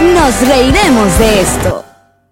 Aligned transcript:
Nos 0.00 0.48
reiremos 0.48 1.18
de 1.18 1.40
esto. 1.42 1.84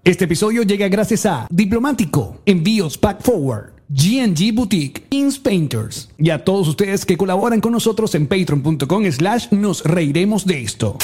Este 0.03 0.25
episodio 0.25 0.63
llega 0.63 0.89
gracias 0.89 1.27
a 1.27 1.47
Diplomático, 1.51 2.41
Envíos 2.47 2.97
Pack 2.97 3.21
Forward, 3.21 3.75
GNG 3.91 4.55
Boutique, 4.55 5.03
Kings 5.11 5.39
Painters 5.39 6.09
y 6.17 6.31
a 6.31 6.45
todos 6.45 6.67
ustedes 6.67 7.05
que 7.05 7.19
colaboran 7.19 7.61
con 7.61 7.73
nosotros 7.73 8.15
en 8.15 8.27
patreon.com 8.27 9.13
slash 9.13 9.49
nos 9.51 9.85
reiremos 9.85 10.47
de 10.47 10.63
esto. 10.63 10.97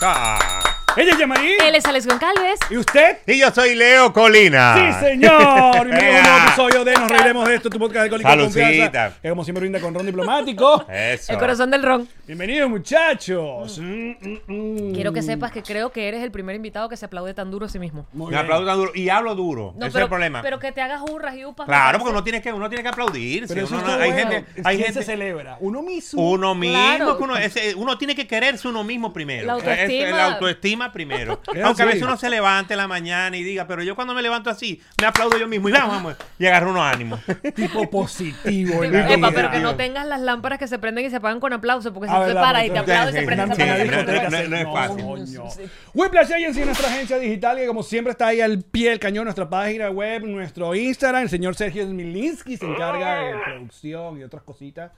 Ah. 0.00 0.75
Ella 0.98 1.12
es 1.12 1.18
Yamarí. 1.18 1.52
Él 1.62 1.74
es 1.74 1.84
Alex 1.84 2.06
Goncalves. 2.06 2.58
¿Y 2.70 2.78
usted? 2.78 3.18
Y 3.26 3.38
yo 3.38 3.50
soy 3.50 3.74
Leo 3.74 4.14
Colina. 4.14 4.98
Sí, 4.98 5.04
señor. 5.06 5.30
Bienvenido 5.38 5.38
a 5.38 5.82
un 5.82 5.88
nuevo 5.90 6.02
Ea. 6.06 6.44
episodio 6.46 6.84
de 6.86 6.94
Nos 6.94 7.10
Reiremos 7.10 7.46
de 7.48 7.54
esto, 7.56 7.68
tu 7.68 7.78
podcast 7.78 8.10
de 8.10 8.18
Saludcita. 8.22 8.42
Confianza. 8.64 9.12
Que 9.20 9.28
como 9.28 9.44
siempre 9.44 9.60
brinda 9.60 9.78
con 9.78 9.92
ron 9.92 10.06
diplomático. 10.06 10.86
Eso. 10.88 11.34
El 11.34 11.38
corazón 11.38 11.70
del 11.70 11.82
ron. 11.82 12.08
Bienvenidos, 12.26 12.70
muchachos. 12.70 13.78
Mm, 13.78 14.10
mm, 14.20 14.38
mm. 14.46 14.94
Quiero 14.94 15.12
que 15.12 15.20
sepas 15.20 15.52
que 15.52 15.62
creo 15.62 15.92
que 15.92 16.08
eres 16.08 16.22
el 16.22 16.30
primer 16.30 16.56
invitado 16.56 16.88
que 16.88 16.96
se 16.96 17.04
aplaude 17.04 17.34
tan 17.34 17.50
duro 17.50 17.66
a 17.66 17.68
sí 17.68 17.78
mismo. 17.78 18.06
Muy 18.14 18.28
Me 18.30 18.36
bien. 18.36 18.44
aplaudo 18.44 18.64
tan 18.66 18.76
duro 18.78 18.92
y 18.94 19.10
hablo 19.10 19.34
duro. 19.34 19.74
No, 19.76 19.84
Ese 19.84 19.92
pero, 19.92 19.98
es 19.98 20.02
el 20.04 20.08
problema. 20.08 20.40
Pero 20.40 20.58
que 20.60 20.72
te 20.72 20.80
hagas 20.80 21.02
hurras 21.02 21.36
y 21.36 21.44
upas. 21.44 21.66
claro, 21.66 21.98
porque 21.98 22.10
uno 22.10 22.24
tiene 22.24 22.40
que, 22.40 22.50
uno 22.54 22.70
tiene 22.70 22.82
que 22.82 22.88
aplaudir. 22.88 23.44
Pero 23.46 23.66
si 23.66 23.66
eso 23.66 23.74
uno 23.74 23.84
está 23.84 23.98
no- 23.98 24.02
hay 24.02 24.12
bueno. 24.12 24.30
gente, 24.30 24.50
hay 24.64 24.76
¿Quién 24.76 24.86
gente, 24.86 25.00
se 25.00 25.04
celebra? 25.12 25.58
Uno 25.60 25.82
mismo. 25.82 26.30
uno 26.30 26.54
mismo, 26.54 26.78
Claro. 26.96 27.18
que 27.18 27.22
uno, 27.22 27.36
ese- 27.36 27.74
uno 27.74 27.98
tiene 27.98 28.14
que 28.14 28.26
quererse 28.26 28.66
uno 28.66 28.82
mismo 28.82 29.12
primero. 29.12 29.46
La 29.46 29.52
autoestima. 29.52 30.08
Es- 30.08 30.14
La 30.16 30.24
autoestima 30.32 30.85
primero. 30.92 31.40
Aunque 31.64 31.82
a 31.82 31.86
veces 31.86 32.02
uno 32.02 32.16
se 32.16 32.30
levante 32.30 32.74
en 32.74 32.78
la 32.78 32.88
mañana 32.88 33.36
y 33.36 33.42
diga, 33.42 33.66
pero 33.66 33.82
yo 33.82 33.94
cuando 33.94 34.14
me 34.14 34.22
levanto 34.22 34.50
así, 34.50 34.80
me 35.00 35.06
aplaudo 35.06 35.38
yo 35.38 35.46
mismo 35.48 35.68
y 35.68 35.72
vamos, 35.72 35.96
vamos, 35.96 36.16
y 36.38 36.46
agarro 36.46 36.70
unos 36.70 36.82
ánimos. 36.82 37.20
tipo 37.54 37.88
positivo. 37.90 38.82
en 38.84 38.92
la 38.92 39.06
Epa, 39.12 39.16
vida. 39.16 39.32
pero 39.34 39.50
que 39.50 39.60
no 39.60 39.76
tengas 39.76 40.06
las 40.06 40.20
lámparas 40.20 40.58
que 40.58 40.68
se 40.68 40.78
prenden 40.78 41.04
y 41.06 41.10
se 41.10 41.16
apagan 41.16 41.40
con 41.40 41.52
aplauso, 41.52 41.92
porque 41.92 42.08
si 42.08 42.14
tú 42.14 42.26
te 42.26 42.34
paras 42.34 42.64
y 42.66 42.70
te 42.70 42.78
aplaudes 42.78 43.14
y 43.14 43.18
Sí, 43.18 43.20
se 43.20 43.26
prende 43.26 43.46
sí, 43.46 43.56
se 43.56 43.62
apaga, 43.62 43.76
sí, 43.76 43.88
se 43.88 43.90
no, 43.90 44.02
no, 44.02 44.30
se 44.30 44.48
no, 44.48 44.48
no 44.48 44.56
es 44.56 44.64
fácil. 44.72 45.04
coño. 45.04 45.50
Sí. 45.50 45.62
Whiplash 45.94 46.32
Agency, 46.32 46.64
nuestra 46.64 46.88
agencia 46.88 47.18
digital, 47.18 47.56
que 47.56 47.66
como 47.66 47.82
siempre 47.82 48.10
está 48.12 48.28
ahí 48.28 48.40
al 48.40 48.62
pie 48.62 48.90
del 48.90 48.98
cañón, 48.98 49.24
nuestra 49.24 49.48
página 49.48 49.90
web, 49.90 50.22
nuestro 50.24 50.74
Instagram. 50.74 51.22
El 51.22 51.28
señor 51.30 51.54
Sergio 51.54 51.84
Smilinski 51.86 52.56
se 52.56 52.66
encarga 52.66 53.16
de 53.20 53.34
producción 53.44 54.18
y 54.18 54.24
otras 54.24 54.42
cositas. 54.42 54.92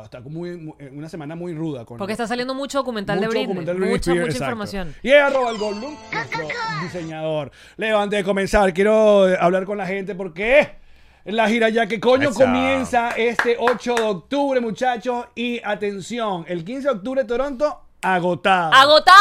Está, 0.00 0.18
está 0.18 0.20
muy, 0.28 0.56
muy- 0.56 0.74
una 0.90 1.08
semana 1.08 1.34
muy 1.36 1.52
ruda. 1.54 1.84
Con 1.84 1.98
Porque 1.98 2.12
está 2.12 2.26
saliendo 2.26 2.54
mucho 2.54 2.78
documental 2.78 3.16
de 3.20 3.26
mucho 3.26 3.30
Britney. 3.30 3.46
documental 3.46 3.74
de 3.74 3.80
Britney 3.80 3.94
mucha, 3.94 4.10
Spears, 4.10 4.26
mucha 4.26 4.32
exacto. 4.36 4.44
información. 4.52 4.94
Y 5.02 5.10
es 5.10 5.22
arroba 5.22 5.50
el 5.50 5.58
Goldblum, 5.58 5.96
nuestro 6.12 6.48
diseñador. 6.82 7.50
Leo, 7.76 7.98
antes 7.98 8.18
de 8.18 8.24
comenzar, 8.24 8.72
quiero 8.72 9.28
eh, 9.28 9.36
hablar 9.38 9.64
con 9.64 9.76
la 9.78 9.86
gente 9.86 10.14
porque 10.14 10.76
la 11.24 11.48
gira 11.48 11.68
ya 11.68 11.86
que 11.86 12.00
coño 12.00 12.32
comienza 12.32 13.10
este 13.10 13.56
8 13.58 13.94
de 13.94 14.02
octubre, 14.02 14.60
muchachos. 14.60 15.26
Y 15.34 15.60
atención, 15.64 16.44
el 16.48 16.64
15 16.64 16.88
de 16.88 16.94
octubre 16.94 17.24
Toronto, 17.24 17.80
agotado. 18.02 18.72
¡Agotado! 18.72 19.16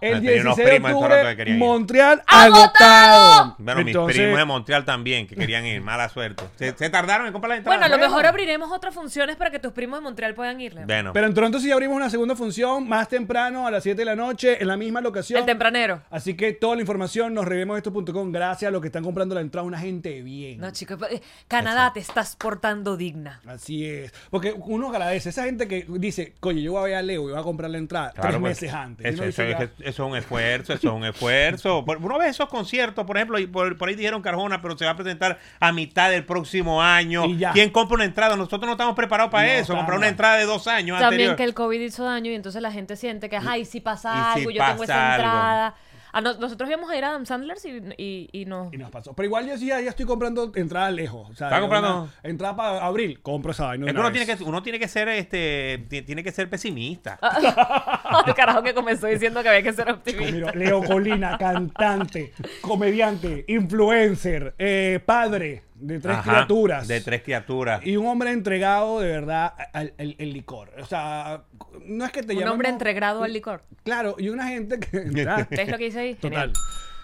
El 0.00 0.14
Ah, 0.16 0.20
tenía 0.20 0.40
unos 0.42 0.56
16 0.56 0.56
de 0.56 0.64
primos 0.72 0.90
en 0.90 0.94
Toronto 0.96 1.14
octubre, 1.14 1.30
que 1.30 1.36
querían 1.36 1.56
ir. 1.56 1.64
Montreal, 1.64 2.22
¡Agotado! 2.26 2.64
agotado. 2.64 3.54
Bueno, 3.58 3.80
mis 3.84 3.86
Entonces, 3.94 4.16
primos 4.16 4.38
de 4.38 4.44
Montreal 4.44 4.84
también, 4.84 5.26
que 5.26 5.36
querían 5.36 5.66
ir, 5.66 5.80
mala 5.80 6.08
suerte. 6.08 6.44
Se, 6.56 6.76
se 6.76 6.90
tardaron 6.90 7.26
en 7.26 7.32
comprar 7.32 7.50
la 7.50 7.56
entrada. 7.56 7.78
Bueno, 7.78 7.94
a 7.94 7.96
lo 7.96 8.02
mejor 8.02 8.26
abriremos 8.26 8.72
otras 8.72 8.94
funciones 8.94 9.36
para 9.36 9.50
que 9.50 9.58
tus 9.58 9.72
primos 9.72 9.98
de 10.00 10.02
Montreal 10.02 10.34
puedan 10.34 10.60
ir. 10.60 10.74
Leo. 10.74 10.86
Bueno, 10.86 11.12
Pero 11.12 11.26
en 11.26 11.34
Toronto 11.34 11.58
sí 11.60 11.70
abrimos 11.70 11.96
una 11.96 12.10
segunda 12.10 12.34
función 12.34 12.88
más 12.88 13.08
temprano, 13.08 13.66
a 13.66 13.70
las 13.70 13.82
7 13.82 13.96
de 13.96 14.04
la 14.04 14.16
noche, 14.16 14.60
en 14.60 14.68
la 14.68 14.76
misma 14.76 15.00
locación. 15.00 15.38
El 15.40 15.46
tempranero. 15.46 16.02
Así 16.10 16.34
que 16.34 16.52
toda 16.52 16.74
la 16.76 16.80
información 16.82 17.34
nos 17.34 17.46
esto.com. 17.76 18.32
Gracias 18.32 18.68
a 18.68 18.72
los 18.72 18.80
que 18.80 18.88
están 18.88 19.04
comprando 19.04 19.34
la 19.34 19.40
entrada, 19.40 19.66
una 19.66 19.78
gente 19.78 20.22
bien. 20.22 20.58
No, 20.60 20.70
chicos, 20.70 20.98
eh, 21.10 21.20
Canadá 21.48 21.92
te 21.92 22.00
estás 22.00 22.36
portando 22.36 22.96
digna. 22.96 23.40
Así 23.46 23.86
es. 23.86 24.12
Porque 24.30 24.52
uno 24.56 24.88
agradece. 24.88 25.28
Esa 25.28 25.44
gente 25.44 25.68
que 25.68 25.86
dice, 25.88 26.34
coño, 26.40 26.60
yo 26.60 26.72
voy 26.72 26.80
a 26.80 26.84
ver 26.84 26.94
a 26.96 27.02
Leo 27.02 27.28
y 27.28 27.32
voy 27.32 27.40
a 27.40 27.42
comprar 27.42 27.70
la 27.70 27.78
entrada 27.78 28.12
Claro, 28.14 28.28
tres 28.30 28.40
pues, 28.40 28.62
meses 28.62 28.72
antes. 28.74 29.06
Eso, 29.06 29.22
uno 29.22 29.28
eso- 29.28 29.42
dice, 29.42 29.62
eso- 29.64 29.72
es 29.84 29.98
un 29.98 30.16
esfuerzo, 30.16 30.72
eso 30.72 30.88
es 30.88 30.94
un 30.94 31.04
esfuerzo. 31.04 31.84
Por- 31.84 31.98
Uno 31.98 32.18
ve 32.18 32.28
esos 32.28 32.48
conciertos, 32.48 33.04
por 33.04 33.16
ejemplo, 33.16 33.38
y 33.38 33.46
por, 33.46 33.76
por 33.76 33.88
ahí 33.88 33.94
dijeron 33.94 34.22
Carjona, 34.22 34.62
pero 34.62 34.78
se 34.78 34.84
va 34.84 34.92
a 34.92 34.96
presentar 34.96 35.38
a 35.60 35.72
mitad 35.72 36.10
del 36.10 36.24
próximo 36.24 36.82
año. 36.82 37.24
Y 37.26 37.38
ya. 37.38 37.52
¿Quién 37.52 37.70
compra 37.70 37.96
una 37.96 38.04
entrada? 38.04 38.36
Nosotros 38.36 38.66
no 38.66 38.72
estamos 38.72 38.94
preparados 38.94 39.30
para 39.32 39.46
No 39.46 39.52
eso. 39.52 39.74
Comprar 39.74 39.98
una 39.98 40.08
entrada 40.08 40.36
de 40.36 40.44
dos 40.44 40.66
años 40.68 40.98
También 41.00 41.30
anterior. 41.30 41.36
que 41.36 41.44
el 41.44 41.54
COVID 41.54 41.80
hizo 41.80 42.04
daño 42.04 42.30
y 42.30 42.34
entonces 42.34 42.62
la 42.62 42.70
gente 42.72 42.96
siente 42.96 43.28
que, 43.28 43.36
ay, 43.36 43.64
si 43.64 43.80
pasa 43.80 44.12
y 44.14 44.34
si 44.34 44.38
algo, 44.40 44.50
yo 44.52 44.64
tengo 44.64 44.84
esa 44.84 45.14
algo. 45.14 45.24
entrada. 45.24 45.74
Ah, 46.16 46.20
no- 46.20 46.34
nosotros 46.34 46.68
íbamos 46.70 46.88
a 46.90 46.96
ir 46.96 47.04
a 47.04 47.08
Adam 47.10 47.26
Sandler's 47.26 47.64
y, 47.64 47.82
y, 47.98 48.28
y 48.32 48.44
no. 48.44 48.70
Y 48.72 48.76
nos 48.78 48.90
pasó. 48.90 49.14
Pero 49.14 49.26
igual 49.26 49.48
yo 49.48 49.58
sí 49.58 49.66
ya, 49.66 49.80
estoy 49.80 50.06
comprando 50.06 50.52
entrada 50.54 50.88
lejos. 50.92 51.28
O 51.28 51.34
sea, 51.34 51.48
¿Está 51.48 51.60
comprando? 51.60 52.02
una 52.04 52.12
Entrada 52.22 52.54
para 52.54 52.86
abril. 52.86 53.20
Compro 53.20 53.50
esa 53.50 53.66
vaina. 53.66 53.86
uno 53.90 54.12
tiene 54.12 54.24
que, 54.24 54.42
uno 54.44 54.62
tiene 54.62 54.78
que 54.78 54.86
ser, 54.86 55.08
este, 55.08 55.84
ti- 55.88 56.02
tiene 56.02 56.22
que 56.22 56.30
ser 56.30 56.48
pesimista. 56.48 57.18
El 58.26 58.34
carajo 58.34 58.62
que 58.62 58.74
comenzó 58.74 59.08
diciendo 59.08 59.42
que 59.42 59.48
había 59.48 59.62
que 59.62 59.72
ser 59.72 59.90
optimista. 59.90 60.32
Mira, 60.32 60.52
Leo 60.52 60.82
Colina, 60.84 61.36
cantante, 61.36 62.32
comediante, 62.60 63.44
influencer, 63.48 64.54
eh, 64.58 65.00
padre 65.04 65.62
de 65.74 65.98
tres 66.00 66.16
Ajá, 66.16 66.30
criaturas. 66.30 66.88
De 66.88 67.00
tres 67.00 67.22
criaturas. 67.22 67.84
Y 67.84 67.96
un 67.96 68.06
hombre 68.06 68.30
entregado 68.30 69.00
de 69.00 69.08
verdad 69.08 69.54
al 69.72 69.92
al- 69.98 70.16
al 70.18 70.32
licor. 70.32 70.70
O 70.80 70.86
sea, 70.86 71.42
no 71.84 72.04
es 72.04 72.12
que 72.12 72.22
te 72.22 72.34
Un 72.36 72.48
hombre 72.48 72.68
entregado 72.68 73.22
al 73.24 73.32
licor. 73.32 73.62
Claro, 73.84 74.16
y 74.18 74.28
una 74.28 74.48
gente 74.48 74.78
que. 74.80 74.98
¿Ves 75.50 75.68
lo 75.68 75.78
que 75.78 75.84
dice 75.84 76.00
ahí? 76.00 76.14
Total. 76.14 76.30
Genial. 76.30 76.52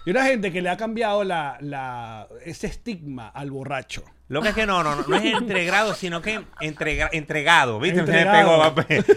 Y 0.06 0.10
una 0.10 0.24
gente 0.24 0.50
que 0.50 0.62
le 0.62 0.70
ha 0.70 0.76
cambiado 0.78 1.24
la, 1.24 1.58
la, 1.60 2.26
ese 2.46 2.66
estigma 2.68 3.28
al 3.28 3.50
borracho. 3.50 4.02
Lo 4.28 4.40
que 4.40 4.48
es 4.50 4.54
que 4.54 4.64
no, 4.64 4.82
no, 4.82 4.94
no, 4.96 5.02
no 5.06 5.16
es 5.16 5.24
entregado, 5.34 5.92
sino 5.94 6.22
que 6.22 6.40
entrega- 6.60 7.10
entregado. 7.12 7.78
¿Viste? 7.80 8.06
Se 8.06 8.12
me 8.12 8.18
Entregado. 8.20 8.74
pegó. 8.74 9.04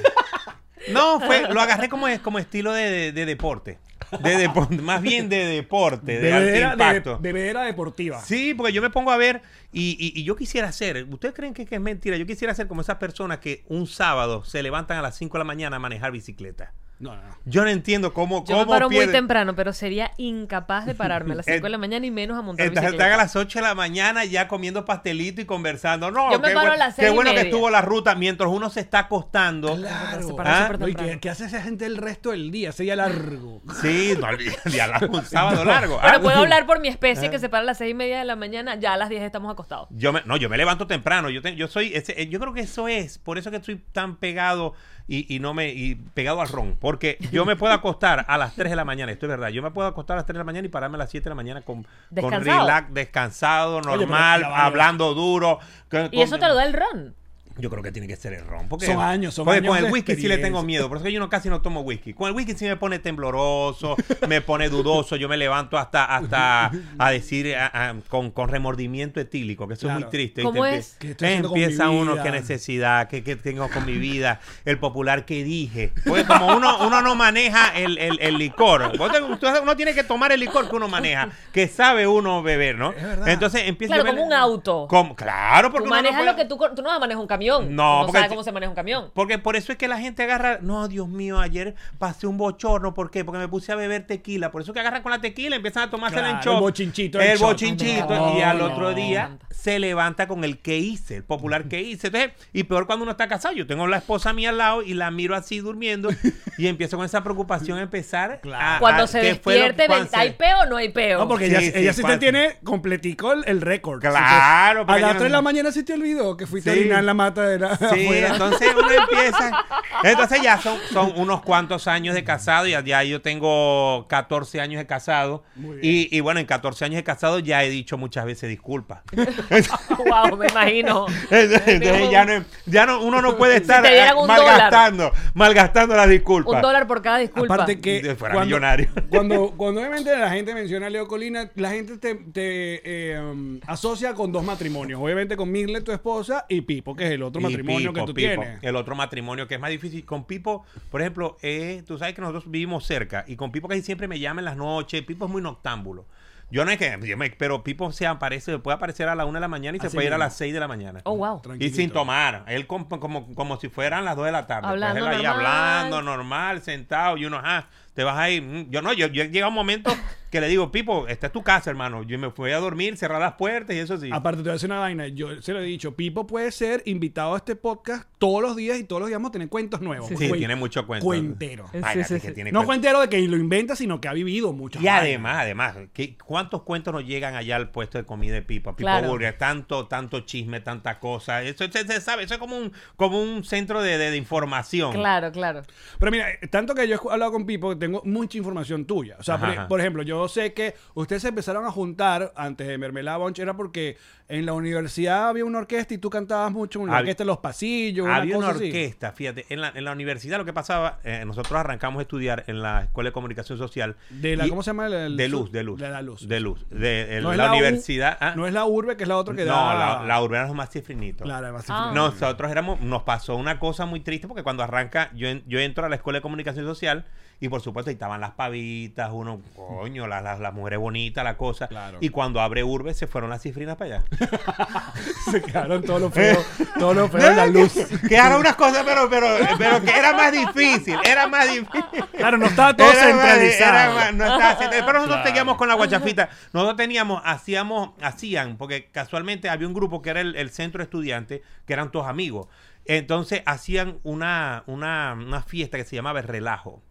No, 0.91 1.21
fue, 1.21 1.47
lo 1.53 1.61
agarré 1.61 1.87
como, 1.87 2.07
como 2.21 2.39
estilo 2.39 2.73
de, 2.73 2.89
de- 2.91 3.11
de 3.13 3.25
deporte. 3.25 3.79
De 4.23 4.37
deporte, 4.37 4.75
más 4.77 5.01
bien 5.01 5.29
de 5.29 5.45
deporte, 5.45 6.19
de, 6.19 6.33
alto 6.33 6.51
de, 6.51 6.59
impacto. 6.61 7.19
bebedera 7.19 7.63
deportiva. 7.63 8.21
Sí, 8.21 8.53
porque 8.53 8.73
yo 8.73 8.81
me 8.81 8.89
pongo 8.89 9.11
a 9.11 9.17
ver 9.17 9.41
y, 9.71 9.97
y- 9.99 10.19
y 10.19 10.23
yo 10.23 10.35
quisiera 10.35 10.71
ser, 10.71 11.05
¿ustedes 11.09 11.33
creen 11.33 11.53
que, 11.53 11.65
que 11.65 11.75
es 11.75 11.81
mentira? 11.81 12.17
Yo 12.17 12.25
quisiera 12.25 12.53
ser 12.53 12.67
como 12.67 12.81
esas 12.81 12.97
personas 12.97 13.39
que 13.39 13.63
un 13.67 13.87
sábado 13.87 14.43
se 14.43 14.61
levantan 14.63 14.97
a 14.97 15.01
las 15.01 15.15
5 15.17 15.37
de 15.37 15.39
la 15.39 15.45
mañana 15.45 15.75
a 15.77 15.79
manejar 15.79 16.11
bicicleta. 16.11 16.73
No, 17.03 17.15
no, 17.15 17.21
no. 17.21 17.33
Yo 17.45 17.63
no 17.63 17.69
entiendo 17.69 18.13
cómo, 18.13 18.45
Yo 18.45 18.55
me 18.55 18.61
cómo 18.61 18.71
paro 18.71 18.89
muy 18.89 19.05
temprano, 19.07 19.53
pero 19.53 19.73
sería 19.73 20.11
incapaz 20.17 20.85
de 20.85 20.95
pararme 20.95 21.33
a 21.33 21.35
las 21.35 21.45
5 21.47 21.61
de 21.61 21.69
la 21.69 21.77
mañana 21.77 22.05
y 22.05 22.11
menos 22.11 22.37
a 22.37 22.41
montar 22.41 22.65
Entonces 22.65 22.91
bicicleta. 22.91 23.03
están 23.05 23.19
a 23.19 23.23
las 23.23 23.35
8 23.35 23.59
de 23.59 23.63
la 23.63 23.75
mañana 23.75 24.23
ya 24.23 24.47
comiendo 24.47 24.85
pastelito 24.85 25.41
y 25.41 25.45
conversando. 25.45 26.09
No, 26.09 26.31
Yo 26.31 26.39
me 26.39 26.47
qué, 26.47 26.53
paro 26.53 26.67
buen- 26.69 26.81
a 26.81 26.85
las 26.85 26.95
qué 26.95 27.01
seis 27.01 27.11
y 27.11 27.15
bueno 27.15 27.31
que 27.33 27.41
estuvo 27.41 27.69
la 27.69 27.81
ruta 27.81 28.15
mientras 28.15 28.49
uno 28.49 28.69
se 28.69 28.79
está 28.79 28.99
acostando. 28.99 29.75
Claro. 29.75 30.35
Ah, 30.39 30.71
¿y 30.87 30.95
qué, 30.95 31.19
qué 31.19 31.29
hace 31.29 31.45
esa 31.45 31.61
gente 31.61 31.85
el 31.85 31.97
resto 31.97 32.31
del 32.31 32.49
día? 32.49 32.69
Ese 32.69 32.83
día 32.83 32.95
largo. 32.95 33.61
Sí, 33.81 34.13
no, 34.17 34.29
el 34.29 34.37
día 34.71 34.87
largo, 34.87 35.17
un 35.17 35.25
sábado 35.25 35.65
largo. 35.65 35.99
Pero 36.01 36.17
Ah, 36.17 36.19
puedo 36.21 36.37
hablar 36.37 36.65
por 36.65 36.79
mi 36.79 36.87
especie 36.87 37.29
que 37.29 37.39
se 37.39 37.49
para 37.49 37.63
a 37.63 37.65
las 37.65 37.77
6 37.79 37.91
y 37.91 37.93
media 37.93 38.19
de 38.19 38.25
la 38.25 38.37
mañana, 38.37 38.75
ya 38.75 38.93
a 38.93 38.97
las 38.97 39.09
10 39.09 39.21
estamos 39.21 39.51
acostados. 39.51 39.89
Yo 39.91 40.13
me, 40.13 40.21
no, 40.25 40.37
yo 40.37 40.47
me 40.49 40.55
levanto 40.57 40.87
temprano. 40.87 41.29
Yo, 41.29 41.41
te- 41.41 41.57
yo 41.57 41.67
soy, 41.67 41.91
ese- 41.93 42.21
eh, 42.21 42.29
yo 42.29 42.39
creo 42.39 42.53
que 42.53 42.61
eso 42.61 42.87
es, 42.87 43.17
por 43.17 43.37
eso 43.37 43.51
que 43.51 43.57
estoy 43.57 43.75
tan 43.91 44.15
pegado 44.15 44.73
y, 45.07 45.35
y 45.35 45.39
no 45.39 45.53
me, 45.53 45.69
y 45.69 45.95
pegado 45.95 46.41
al 46.41 46.47
ron, 46.47 46.77
porque 46.79 47.17
yo 47.31 47.45
me 47.45 47.55
puedo 47.55 47.73
acostar 47.73 48.25
a 48.27 48.37
las 48.37 48.55
3 48.55 48.69
de 48.69 48.75
la 48.75 48.85
mañana, 48.85 49.11
esto 49.11 49.25
es 49.25 49.29
verdad. 49.29 49.49
Yo 49.49 49.61
me 49.61 49.71
puedo 49.71 49.87
acostar 49.87 50.15
a 50.15 50.19
las 50.19 50.25
3 50.25 50.35
de 50.35 50.39
la 50.39 50.43
mañana 50.45 50.65
y 50.65 50.69
pararme 50.69 50.95
a 50.95 50.99
las 50.99 51.09
7 51.11 51.23
de 51.25 51.29
la 51.29 51.35
mañana 51.35 51.61
con, 51.61 51.83
con 51.83 52.31
relax, 52.63 52.93
descansado, 52.93 53.81
normal, 53.81 54.41
hablando 54.45 55.13
duro. 55.13 55.59
con- 55.89 56.09
Y 56.11 56.21
eso 56.21 56.31
con- 56.31 56.39
te 56.39 56.47
lo 56.47 56.55
da 56.55 56.65
el 56.65 56.73
ron. 56.73 57.15
Yo 57.57 57.69
creo 57.69 57.83
que 57.83 57.91
tiene 57.91 58.07
que 58.07 58.15
ser 58.15 58.33
el 58.33 58.45
ron. 58.47 58.67
Porque, 58.67 58.87
Son 58.87 58.99
años, 58.99 59.35
son 59.35 59.45
porque 59.45 59.59
años 59.59 59.69
con 59.69 59.77
el 59.77 59.85
de 59.85 59.91
whisky 59.91 60.15
sí 60.15 60.27
le 60.27 60.39
tengo 60.39 60.63
miedo. 60.63 60.87
Por 60.89 60.97
eso 60.97 61.05
que 61.05 61.11
yo 61.11 61.19
no, 61.19 61.29
casi 61.29 61.49
no 61.49 61.61
tomo 61.61 61.81
whisky. 61.81 62.13
Con 62.13 62.27
el 62.27 62.33
whisky 62.35 62.53
sí 62.53 62.65
me 62.65 62.77
pone 62.77 62.97
tembloroso, 62.99 63.95
me 64.27 64.41
pone 64.41 64.69
dudoso. 64.69 65.15
Yo 65.17 65.29
me 65.29 65.37
levanto 65.37 65.77
hasta, 65.77 66.03
hasta 66.05 66.71
a 66.97 67.11
decir 67.11 67.55
a- 67.55 67.89
a- 67.89 67.95
con, 68.09 68.31
con 68.31 68.49
remordimiento 68.49 69.19
etílico, 69.19 69.67
que 69.67 69.75
eso 69.75 69.87
es 69.87 69.93
muy 69.93 70.03
triste. 70.05 70.41
Y 70.41 70.43
¿Cómo 70.45 70.63
te 70.63 70.77
es? 70.77 70.95
¿Qué 70.99 71.11
estoy 71.11 71.27
haciendo 71.27 71.49
con 71.49 71.59
Empieza 71.59 71.87
mi 71.89 71.95
uno, 71.99 72.13
vida? 72.13 72.23
qué 72.23 72.31
necesidad, 72.31 73.07
qué, 73.07 73.23
qué 73.23 73.35
tengo 73.35 73.69
con 73.69 73.85
mi 73.85 73.97
vida, 73.99 74.39
el 74.65 74.79
popular 74.79 75.23
que 75.25 75.43
dije. 75.43 75.91
Porque 76.07 76.25
como 76.25 76.55
uno, 76.57 76.87
uno 76.87 77.01
no 77.03 77.13
maneja 77.15 77.77
el, 77.77 77.97
el- 77.99 78.19
el 78.19 78.37
licor, 78.39 78.91
te- 78.93 79.59
uno 79.61 79.75
tiene 79.75 79.93
que 79.93 80.03
tomar 80.03 80.31
el 80.31 80.39
licor 80.39 80.67
que 80.69 80.75
uno 80.75 80.87
maneja, 80.87 81.29
que 81.51 81.67
sabe 81.67 82.07
uno 82.07 82.41
beber, 82.41 82.77
¿no? 82.77 82.91
Es 82.93 83.03
verdad. 83.03 83.27
Entonces 83.27 83.63
empieza 83.67 83.93
Claro, 83.93 84.09
como 84.09 84.23
un 84.25 84.33
auto. 84.33 84.87
Como- 84.89 85.15
claro, 85.15 85.69
porque 85.71 85.85
Tú 85.87 85.93
uno 85.93 85.95
no 85.97 86.01
manejas 86.01 86.17
puede- 86.21 86.31
lo 86.31 86.35
que 86.35 86.45
tú... 86.45 86.75
Tú 86.75 86.81
no 86.81 86.99
manejas 86.99 87.21
un 87.21 87.27
camión. 87.27 87.42
No, 87.49 87.67
no 87.69 88.05
porque- 88.05 88.11
sabes 88.19 88.29
cómo 88.29 88.43
se 88.43 88.51
maneja 88.51 88.69
un 88.69 88.75
camión. 88.75 89.11
Porque 89.13 89.37
por 89.37 89.55
eso 89.55 89.71
es 89.71 89.77
que 89.77 89.87
la 89.87 89.97
gente 89.99 90.23
agarra, 90.23 90.59
no, 90.61 90.87
Dios 90.87 91.07
mío, 91.07 91.39
ayer 91.39 91.75
pasé 91.99 92.27
un 92.27 92.37
bochorno, 92.37 92.93
¿por 92.93 93.11
qué? 93.11 93.23
Porque 93.25 93.39
me 93.39 93.47
puse 93.47 93.71
a 93.71 93.75
beber 93.75 94.05
tequila. 94.07 94.51
Por 94.51 94.61
eso 94.61 94.71
es 94.71 94.73
que 94.73 94.79
agarran 94.79 95.03
con 95.03 95.11
la 95.11 95.19
tequila, 95.21 95.55
empiezan 95.55 95.83
a 95.83 95.89
tomarse 95.89 96.15
Claro, 96.17 96.29
el 96.31 96.35
el 96.37 96.41
shot. 96.43 96.59
bochinchito, 96.59 97.19
el 97.19 97.27
El 97.31 97.37
bochinchito. 97.37 98.07
No, 98.09 98.37
y 98.37 98.41
al 98.41 98.57
no. 98.59 98.65
otro 98.65 98.93
día 98.93 99.37
se 99.49 99.79
levanta 99.79 100.27
con 100.27 100.43
el 100.43 100.59
que 100.59 100.77
hice, 100.77 101.17
el 101.17 101.23
popular 101.23 101.65
que 101.65 101.81
hice. 101.81 102.07
Entonces, 102.07 102.31
y 102.53 102.63
peor 102.63 102.85
cuando 102.85 103.03
uno 103.03 103.11
está 103.11 103.27
casado. 103.27 103.53
Yo 103.55 103.65
tengo 103.67 103.87
la 103.87 103.97
esposa 103.97 104.33
mía 104.33 104.49
al 104.49 104.57
lado 104.57 104.81
y 104.83 104.93
la 104.93 105.11
miro 105.11 105.35
así 105.35 105.59
durmiendo 105.59 106.09
y 106.57 106.67
empiezo 106.67 106.97
con 106.97 107.05
esa 107.05 107.23
preocupación 107.23 107.77
a 107.77 107.81
empezar. 107.83 108.41
a- 108.53 108.77
Cuando 108.79 109.03
a- 109.03 109.07
se 109.07 109.21
¿qué 109.21 109.35
fue 109.35 109.55
lo- 109.55 109.59
despierte, 109.65 109.87
cuándo 109.87 110.09
¿hay 110.13 110.31
peo 110.31 110.59
o 110.61 110.65
no 110.65 110.77
hay 110.77 110.89
peo? 110.89 111.19
No, 111.19 111.27
porque 111.27 111.45
Sí, 111.47 111.51
ella, 111.51 111.61
sí, 111.61 111.71
ella 111.75 111.93
sí 111.93 112.03
te 112.03 112.17
tiene 112.17 112.57
completico 112.63 113.31
el, 113.33 113.43
el 113.47 113.61
récord. 113.61 113.99
Claro, 114.01 114.85
A 114.87 114.91
las 114.99 115.01
yo 115.01 115.07
3 115.09 115.23
de 115.23 115.29
la 115.29 115.41
mañana 115.41 115.71
sí 115.71 115.83
te 115.83 115.93
olvidó 115.93 116.35
que 116.37 116.45
fuiste 116.47 116.69
a 116.69 116.73
Sí. 116.73 116.79
orinar 116.81 116.99
en 116.99 117.05
la 117.05 117.13
de 117.41 117.59
la 117.59 117.75
Sí, 117.77 117.85
afuera. 117.85 118.27
entonces 118.29 118.69
uno 118.77 118.91
empieza. 118.91 119.65
Entonces 120.03 120.41
ya 120.41 120.57
son, 120.59 120.77
son 120.91 121.13
unos 121.15 121.41
cuantos 121.41 121.87
años 121.87 122.15
de 122.15 122.23
casado. 122.23 122.67
Ya, 122.67 122.81
ya 122.83 123.03
yo 123.03 123.21
tengo 123.21 124.05
14 124.07 124.61
años 124.61 124.79
de 124.79 124.85
casado. 124.85 125.43
Muy 125.55 125.77
bien. 125.77 125.95
Y, 126.11 126.17
y 126.17 126.19
bueno, 126.21 126.39
en 126.39 126.45
14 126.45 126.85
años 126.85 126.95
de 126.97 127.03
casado 127.03 127.39
ya 127.39 127.63
he 127.63 127.69
dicho 127.69 127.97
muchas 127.97 128.25
veces 128.25 128.49
disculpas. 128.49 129.01
wow, 129.13 130.37
me 130.37 130.47
imagino. 130.47 131.05
Entonces 131.29 132.09
ya 132.11 132.25
no, 132.25 132.45
ya 132.65 132.85
no, 132.85 133.01
uno 133.01 133.21
no 133.21 133.37
puede 133.37 133.57
estar 133.57 133.83
malgastando, 134.27 135.11
malgastando 135.33 135.95
las 135.95 136.09
disculpas. 136.09 136.55
Un 136.55 136.61
dólar 136.61 136.87
por 136.87 137.01
cada 137.01 137.17
disculpa. 137.17 137.53
Aparte 137.55 137.79
que 137.79 138.01
De 138.01 138.15
fuera 138.15 138.33
cuando, 138.33 138.47
millonario. 138.55 138.89
Cuando, 139.09 139.53
cuando 139.55 139.81
obviamente 139.81 140.15
la 140.17 140.29
gente 140.31 140.53
menciona 140.53 140.87
a 140.87 140.89
Leo 140.89 141.07
Colina, 141.07 141.49
la 141.55 141.69
gente 141.71 141.97
te, 141.97 142.15
te, 142.15 142.81
eh, 143.13 143.19
um, 143.19 143.59
asocia 143.67 144.13
con 144.13 144.31
dos 144.31 144.43
matrimonios. 144.43 144.99
Obviamente 145.01 145.37
con 145.37 145.51
Mirle, 145.51 145.81
tu 145.81 145.91
esposa, 145.91 146.45
y 146.49 146.61
Pipo, 146.61 146.95
que 146.95 147.05
es 147.05 147.11
el 147.11 147.22
otro 147.23 147.41
Y 147.41 147.43
matrimonio 147.45 147.91
Pipo, 147.93 148.05
que 148.05 148.11
tú 148.11 148.13
Pipo, 148.13 148.41
tienes. 148.41 148.63
El 148.63 148.75
otro 148.75 148.95
matrimonio 148.95 149.47
que 149.47 149.55
es 149.55 149.59
más 149.61 149.69
difícil. 149.71 150.05
Con 150.05 150.25
Pipo, 150.25 150.65
por 150.89 151.01
ejemplo, 151.01 151.37
eh, 151.41 151.83
tú 151.87 151.97
sabes 151.97 152.13
que 152.13 152.21
nosotros 152.21 152.49
vivimos 152.49 152.85
cerca. 152.85 153.23
Y 153.27 153.35
con 153.35 153.51
Pipo 153.51 153.67
casi 153.67 153.81
siempre 153.81 154.07
me 154.07 154.19
llama 154.19 154.41
en 154.41 154.45
las 154.45 154.57
noches. 154.57 155.01
Pipo 155.03 155.25
es 155.25 155.31
muy 155.31 155.41
noctámbulo. 155.41 156.05
Yo 156.51 156.65
no 156.65 156.71
es 156.71 156.77
que. 156.77 156.99
yo 157.03 157.17
me- 157.17 157.31
pero 157.31 157.63
Pipo 157.63 157.91
se 157.91 158.05
aparece, 158.05 158.59
puede 158.59 158.75
aparecer 158.77 159.09
a 159.09 159.15
la 159.15 159.25
una 159.25 159.37
de 159.39 159.41
la 159.41 159.47
mañana 159.47 159.75
y 159.75 159.79
se 159.79 159.89
puede 159.89 160.05
ir 160.07 160.13
a 160.13 160.19
las 160.19 160.35
6 160.35 160.53
de 160.53 160.59
la 160.59 160.67
mañana. 160.67 160.99
Oh, 161.05 161.15
wow. 161.17 161.41
Y 161.57 161.69
sin 161.69 161.89
tomar. 161.89 162.43
Él 162.47 162.67
como, 162.67 162.87
como, 162.99 163.33
como 163.33 163.57
si 163.57 163.69
fueran 163.69 164.05
las 164.05 164.15
2 164.15 164.25
de 164.27 164.31
la 164.33 164.45
tarde. 164.45 164.61
Pues 164.61 164.73
Hablando 164.73 164.99
él 164.99 165.07
ahí 165.07 165.23
normal. 165.23 165.35
hablando 165.47 166.01
normal, 166.03 166.61
sentado. 166.61 167.17
Y 167.17 167.25
uno, 167.25 167.41
ah, 167.43 167.65
te 167.93 168.03
vas 168.03 168.17
ahí. 168.17 168.41
Mm, 168.41 168.69
Yo 168.71 168.81
no, 168.81 168.93
yo, 168.93 169.07
yo 169.07 169.23
llega 169.25 169.47
un 169.47 169.53
momento 169.53 169.95
que 170.31 170.41
le 170.41 170.47
digo, 170.47 170.71
Pipo, 170.71 171.07
esta 171.07 171.27
es 171.27 171.31
tu 171.33 171.43
casa, 171.43 171.69
hermano. 171.69 172.01
Yo 172.01 172.17
me 172.17 172.31
fui 172.31 172.51
a 172.51 172.57
dormir, 172.57 172.97
cerrar 172.97 173.21
las 173.21 173.33
puertas 173.33 173.75
y 173.75 173.79
eso 173.79 173.97
sí. 173.99 174.09
Aparte, 174.11 174.37
te 174.37 174.43
voy 174.45 174.49
a 174.49 174.53
decir 174.53 174.67
una 174.69 174.79
vaina. 174.79 175.07
Yo 175.07 175.39
se 175.43 175.53
lo 175.53 175.59
he 175.61 175.63
dicho. 175.65 175.95
Pipo 175.95 176.25
puede 176.25 176.51
ser 176.51 176.81
invitado 176.85 177.35
a 177.35 177.37
este 177.37 177.55
podcast 177.55 178.09
todos 178.17 178.41
los 178.41 178.55
días 178.55 178.79
y 178.79 178.83
todos 178.83 179.01
los 179.01 179.09
días 179.09 179.19
vamos 179.19 179.29
a 179.29 179.33
tener 179.33 179.47
cuentos 179.49 179.81
nuevos. 179.81 180.07
sí, 180.09 180.15
Cuen- 180.15 180.37
tiene 180.39 180.55
mucho 180.55 180.87
cuento. 180.87 181.05
Cuentero. 181.05 181.67
Sí, 181.71 181.77
Váyate 181.79 182.03
sí, 182.05 182.13
que 182.19 182.27
sí. 182.29 182.33
tiene 182.33 182.51
No 182.51 182.59
cuento. 182.61 182.67
cuentero 182.67 183.01
de 183.01 183.09
que 183.09 183.21
lo 183.27 183.37
inventa, 183.37 183.75
sino 183.75 184.01
que 184.01 184.07
ha 184.07 184.13
vivido 184.13 184.53
muchas 184.53 184.81
Y 184.81 184.85
vainas. 184.87 185.03
además, 185.03 185.37
además, 185.41 185.75
¿qué- 185.93 186.17
¿cuántos 186.17 186.63
cuentos 186.63 186.91
nos 186.95 187.05
llegan 187.05 187.35
allá 187.35 187.55
al 187.57 187.69
puesto 187.69 187.99
de 187.99 188.05
comida 188.05 188.33
de 188.33 188.41
Pipo? 188.41 188.71
A 188.71 188.75
Pipo 188.75 188.87
Claro. 188.87 189.09
Burger, 189.09 189.37
tanto, 189.37 189.85
tanto 189.87 190.21
chisme, 190.21 190.61
tanta 190.61 190.97
cosa. 190.99 191.43
Eso 191.43 191.65
se, 191.71 191.85
se 191.85 192.01
sabe, 192.01 192.23
eso 192.23 192.33
es 192.33 192.39
como 192.39 192.57
un, 192.57 192.71
como 192.95 193.21
un 193.21 193.43
centro 193.43 193.83
de, 193.83 193.99
de- 193.99 194.09
de 194.09 194.17
información. 194.17 194.93
Claro, 194.93 195.31
claro. 195.31 195.61
Pero 195.99 196.11
mira, 196.11 196.25
tanto 196.49 196.73
que 196.73 196.87
yo 196.87 196.95
he 196.95 197.11
hablado 197.13 197.31
con 197.31 197.45
Pipo, 197.45 197.77
tengo 197.85 198.01
mucha 198.05 198.37
información 198.37 198.85
tuya. 198.85 199.15
O 199.19 199.23
sea, 199.23 199.37
por, 199.37 199.49
Ajá. 199.49 199.67
por 199.67 199.79
ejemplo, 199.79 200.03
yo 200.03 200.27
sé 200.27 200.53
que 200.53 200.75
ustedes 200.93 201.21
se 201.21 201.27
empezaron 201.29 201.65
a 201.65 201.71
juntar 201.71 202.31
antes 202.35 202.67
de 202.67 202.77
Mermelada 202.77 203.17
Bunch, 203.17 203.39
era 203.39 203.55
porque 203.55 203.97
en 204.29 204.45
la 204.45 204.53
universidad 204.53 205.27
había 205.29 205.43
una 205.45 205.59
orquesta 205.59 205.93
y 205.93 205.97
tú 205.97 206.09
cantabas 206.09 206.51
mucho 206.51 206.79
en 206.81 206.87
la 206.87 206.93
Hab- 206.93 206.99
orquesta 207.01 207.23
en 207.23 207.27
los 207.27 207.37
pasillos. 207.39 208.07
Había 208.07 208.37
una 208.37 208.47
cosa 208.53 208.59
orquesta, 208.63 209.11
fíjate, 209.11 209.45
en 209.49 209.61
la, 209.61 209.71
en 209.75 209.83
la 209.83 209.91
universidad 209.91 210.37
lo 210.37 210.45
que 210.45 210.53
pasaba, 210.53 210.99
eh, 211.03 211.23
nosotros 211.25 211.53
arrancamos 211.59 211.99
a 211.99 212.01
estudiar 212.03 212.43
en 212.47 212.61
la 212.61 212.83
Escuela 212.83 213.09
de 213.09 213.13
Comunicación 213.13 213.57
Social. 213.57 213.95
De 214.09 214.35
la, 214.37 214.47
y- 214.47 214.49
¿Cómo 214.49 214.63
se 214.63 214.69
llama? 214.69 214.87
El, 214.87 214.93
el- 214.93 215.17
de 215.17 215.27
luz, 215.27 215.51
de 215.51 215.63
luz. 215.63 215.79
De 215.79 215.89
la 215.89 216.01
luz. 216.01 216.27
De 216.27 216.39
luz. 216.39 216.65
De, 216.69 217.17
el- 217.17 217.23
No 217.23 217.31
es 217.31 217.37
la, 217.37 217.45
la 217.47 217.51
U, 217.51 217.57
universidad. 217.57 218.17
ah, 218.21 218.33
No 218.35 218.47
es 218.47 218.53
la 218.53 218.65
urbe, 218.65 218.95
que 218.97 219.03
es 219.03 219.09
la 219.09 219.17
otra 219.17 219.35
que 219.35 219.43
no, 219.45 219.51
da... 219.51 219.99
la, 219.99 220.05
la 220.07 220.21
urbana 220.23 220.47
es 220.47 220.53
más 220.53 220.69
cifrinito. 220.71 221.23
Claro, 221.25 221.45
además, 221.45 221.65
Ah. 221.69 221.91
Nosotros 221.93 222.49
éramos, 222.51 222.79
nos 222.81 223.03
pasó 223.03 223.35
una 223.35 223.59
cosa 223.59 223.85
muy 223.85 223.99
triste 223.99 224.27
porque 224.27 224.43
cuando 224.43 224.63
arranca, 224.63 225.11
yo, 225.13 225.27
en- 225.27 225.43
yo 225.47 225.59
entro 225.59 225.85
a 225.85 225.89
la 225.89 225.95
escuela 225.95 226.17
de 226.19 226.21
comunicación 226.21 226.65
social 226.65 227.05
y 227.43 227.49
por 227.49 227.59
supuesto 227.59 227.89
ahí 227.89 227.93
estaban 227.95 228.21
las 228.21 228.31
pavitas, 228.31 229.09
uno, 229.11 229.41
coño, 229.55 230.07
las, 230.07 230.23
las, 230.23 230.39
las 230.39 230.53
mujeres 230.53 230.79
bonitas, 230.79 231.25
la 231.25 231.35
cosa. 231.35 231.67
Claro. 231.67 231.97
Y 231.99 232.07
cuando 232.07 232.39
abre 232.39 232.63
Urbe 232.63 232.93
se 232.93 233.05
fueron 233.05 233.29
las 233.29 233.41
cifrinas 233.41 233.75
para 233.75 233.97
allá. 233.97 234.05
se 235.31 235.41
quedaron 235.41 235.83
todos 235.83 235.99
los 235.99 236.13
feos, 236.13 236.45
todos 236.79 236.95
los 236.95 237.11
feos 237.11 237.25
en 237.25 237.35
la 237.35 237.45
luz. 237.47 237.73
Quedaron 238.07 238.39
unas 238.39 238.55
cosas, 238.55 238.83
pero, 238.85 239.09
pero, 239.09 239.27
pero 239.57 239.81
que 239.83 239.91
era 239.91 240.13
más 240.13 240.31
difícil, 240.31 240.97
era 241.03 241.27
más 241.27 241.45
difícil. 241.51 242.05
Claro, 242.15 242.37
no 242.37 242.45
estaba 242.45 242.75
todo 242.77 242.89
Era 242.89 243.01
más- 243.01 243.07
centralizado. 243.11 243.73
era 243.73 243.93
más- 243.93 244.13
no 244.13 244.23
estaba. 244.25 244.59
Pero 244.59 244.83
nosotros 244.93 245.07
Claro. 245.07 245.23
teníamos 245.23 245.57
con 245.57 245.67
la 245.67 245.73
guachafita. 245.75 246.29
Nosotros 246.53 246.77
teníamos, 246.77 247.21
hacíamos, 247.25 247.89
hacían, 248.01 248.55
porque 248.57 248.89
casualmente 248.89 249.49
había 249.49 249.67
un 249.67 249.73
grupo 249.73 250.01
que 250.01 250.11
era 250.11 250.21
el, 250.21 250.35
el 250.37 250.49
centro 250.49 250.81
estudiante, 250.81 251.43
que 251.65 251.73
eran 251.73 251.91
todos 251.91 252.07
amigos. 252.07 252.47
Entonces 252.85 253.43
hacían 253.45 253.99
una, 254.03 254.63
una, 254.67 255.13
una 255.13 255.41
fiesta 255.41 255.77
que 255.77 255.83
se 255.85 255.95
llamaba 255.97 256.19
el 256.19 256.27
relajo 256.27 256.81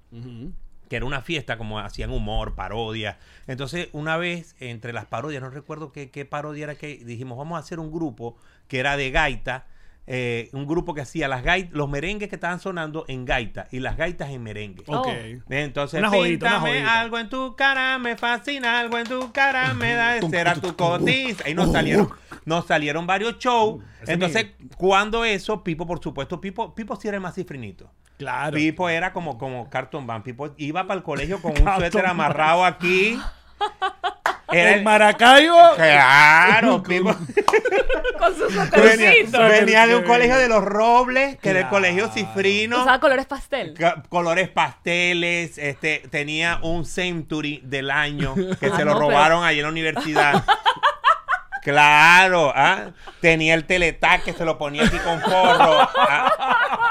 Que 0.88 0.96
era 0.96 1.06
una 1.06 1.22
fiesta 1.22 1.56
como 1.56 1.78
hacían 1.78 2.10
humor, 2.10 2.54
parodia. 2.54 3.18
Entonces, 3.46 3.88
una 3.92 4.16
vez 4.16 4.54
entre 4.60 4.92
las 4.92 5.06
parodias, 5.06 5.42
no 5.42 5.50
recuerdo 5.50 5.90
qué 5.92 6.26
parodia 6.28 6.64
era 6.64 6.74
que 6.74 6.98
dijimos, 6.98 7.38
vamos 7.38 7.56
a 7.56 7.60
hacer 7.60 7.78
un 7.78 7.90
grupo 7.90 8.36
que 8.68 8.78
era 8.78 8.96
de 8.96 9.10
gaita, 9.10 9.66
eh, 10.06 10.50
un 10.52 10.66
grupo 10.66 10.94
que 10.94 11.00
hacía 11.00 11.28
las 11.28 11.44
gaitas, 11.44 11.72
los 11.72 11.88
merengues 11.88 12.28
que 12.28 12.34
estaban 12.34 12.58
sonando 12.58 13.04
en 13.06 13.24
gaita 13.24 13.68
y 13.70 13.78
las 13.78 13.96
gaitas 13.96 14.30
en 14.30 14.42
merengue. 14.42 14.82
Ok. 14.86 15.08
Entonces, 15.48 16.00
Una 16.00 16.08
jodita, 16.10 16.46
una 16.46 16.60
jodita. 16.60 17.00
algo 17.00 17.18
en 17.18 17.28
tu 17.28 17.54
cara, 17.54 17.98
me 17.98 18.16
fascina 18.16 18.80
algo 18.80 18.98
en 18.98 19.06
tu 19.06 19.30
cara, 19.32 19.74
me 19.74 19.94
da 19.94 20.20
será 20.28 20.54
tu 20.54 20.74
cotiza. 20.76 21.44
Ahí 21.46 21.54
nos 21.54 21.70
salieron, 21.70 22.10
nos 22.44 22.66
salieron 22.66 23.06
varios 23.06 23.38
shows. 23.38 23.82
Ese 24.02 24.14
Entonces, 24.14 24.46
cuando 24.76 25.24
eso, 25.24 25.62
Pipo, 25.62 25.86
por 25.86 26.02
supuesto, 26.02 26.40
Pipo, 26.40 26.74
Pipo 26.74 26.96
sí 26.96 27.06
era 27.08 27.16
el 27.16 27.22
más 27.22 27.34
cifrinito. 27.36 27.90
Claro. 28.18 28.54
Pipo 28.56 28.88
era 28.88 29.12
como, 29.12 29.38
como 29.38 29.70
Carton 29.70 30.06
Band. 30.06 30.24
Pipo 30.24 30.52
iba 30.56 30.86
para 30.86 30.98
el 30.98 31.04
colegio 31.04 31.40
con 31.40 31.52
un 31.52 31.74
suéter 31.76 32.06
amarrado 32.06 32.64
aquí. 32.64 33.18
Era 34.52 34.74
el 34.74 34.82
Maracaibo. 34.82 35.74
Claro, 35.76 36.82
Pipo. 36.82 37.14
Con 38.18 38.36
sus 38.36 38.70
venía, 38.70 39.86
de 39.86 39.96
un 39.96 40.04
colegio 40.04 40.36
de 40.36 40.48
los 40.48 40.62
Robles, 40.64 41.36
que 41.38 41.50
era 41.50 41.60
el 41.60 41.68
colegio 41.68 42.08
cifrino. 42.08 42.80
Usaba 42.82 43.00
colores 43.00 43.26
pastel. 43.26 43.74
ca- 43.74 44.02
Colores 44.08 44.48
pasteles, 44.48 45.58
este, 45.58 46.02
tenía 46.10 46.58
un 46.62 46.84
Century 46.84 47.60
del 47.64 47.90
año 47.90 48.34
que 48.34 48.66
Ah, 48.66 48.76
se 48.76 48.84
lo 48.84 48.92
no, 48.92 48.98
pero- 48.98 48.98
robaron 49.00 49.44
ahí 49.44 49.58
en 49.58 49.64
la 49.64 49.68
universidad. 49.70 50.44
Claro, 51.62 52.52
¿ah? 52.56 52.90
tenía 53.20 53.54
el 53.54 53.64
teletac 53.66 54.24
que 54.24 54.32
se 54.32 54.44
lo 54.44 54.58
ponía 54.58 54.84
aquí 54.84 54.96
con 54.98 55.20
forro, 55.20 55.78
¿ah? 55.96 56.31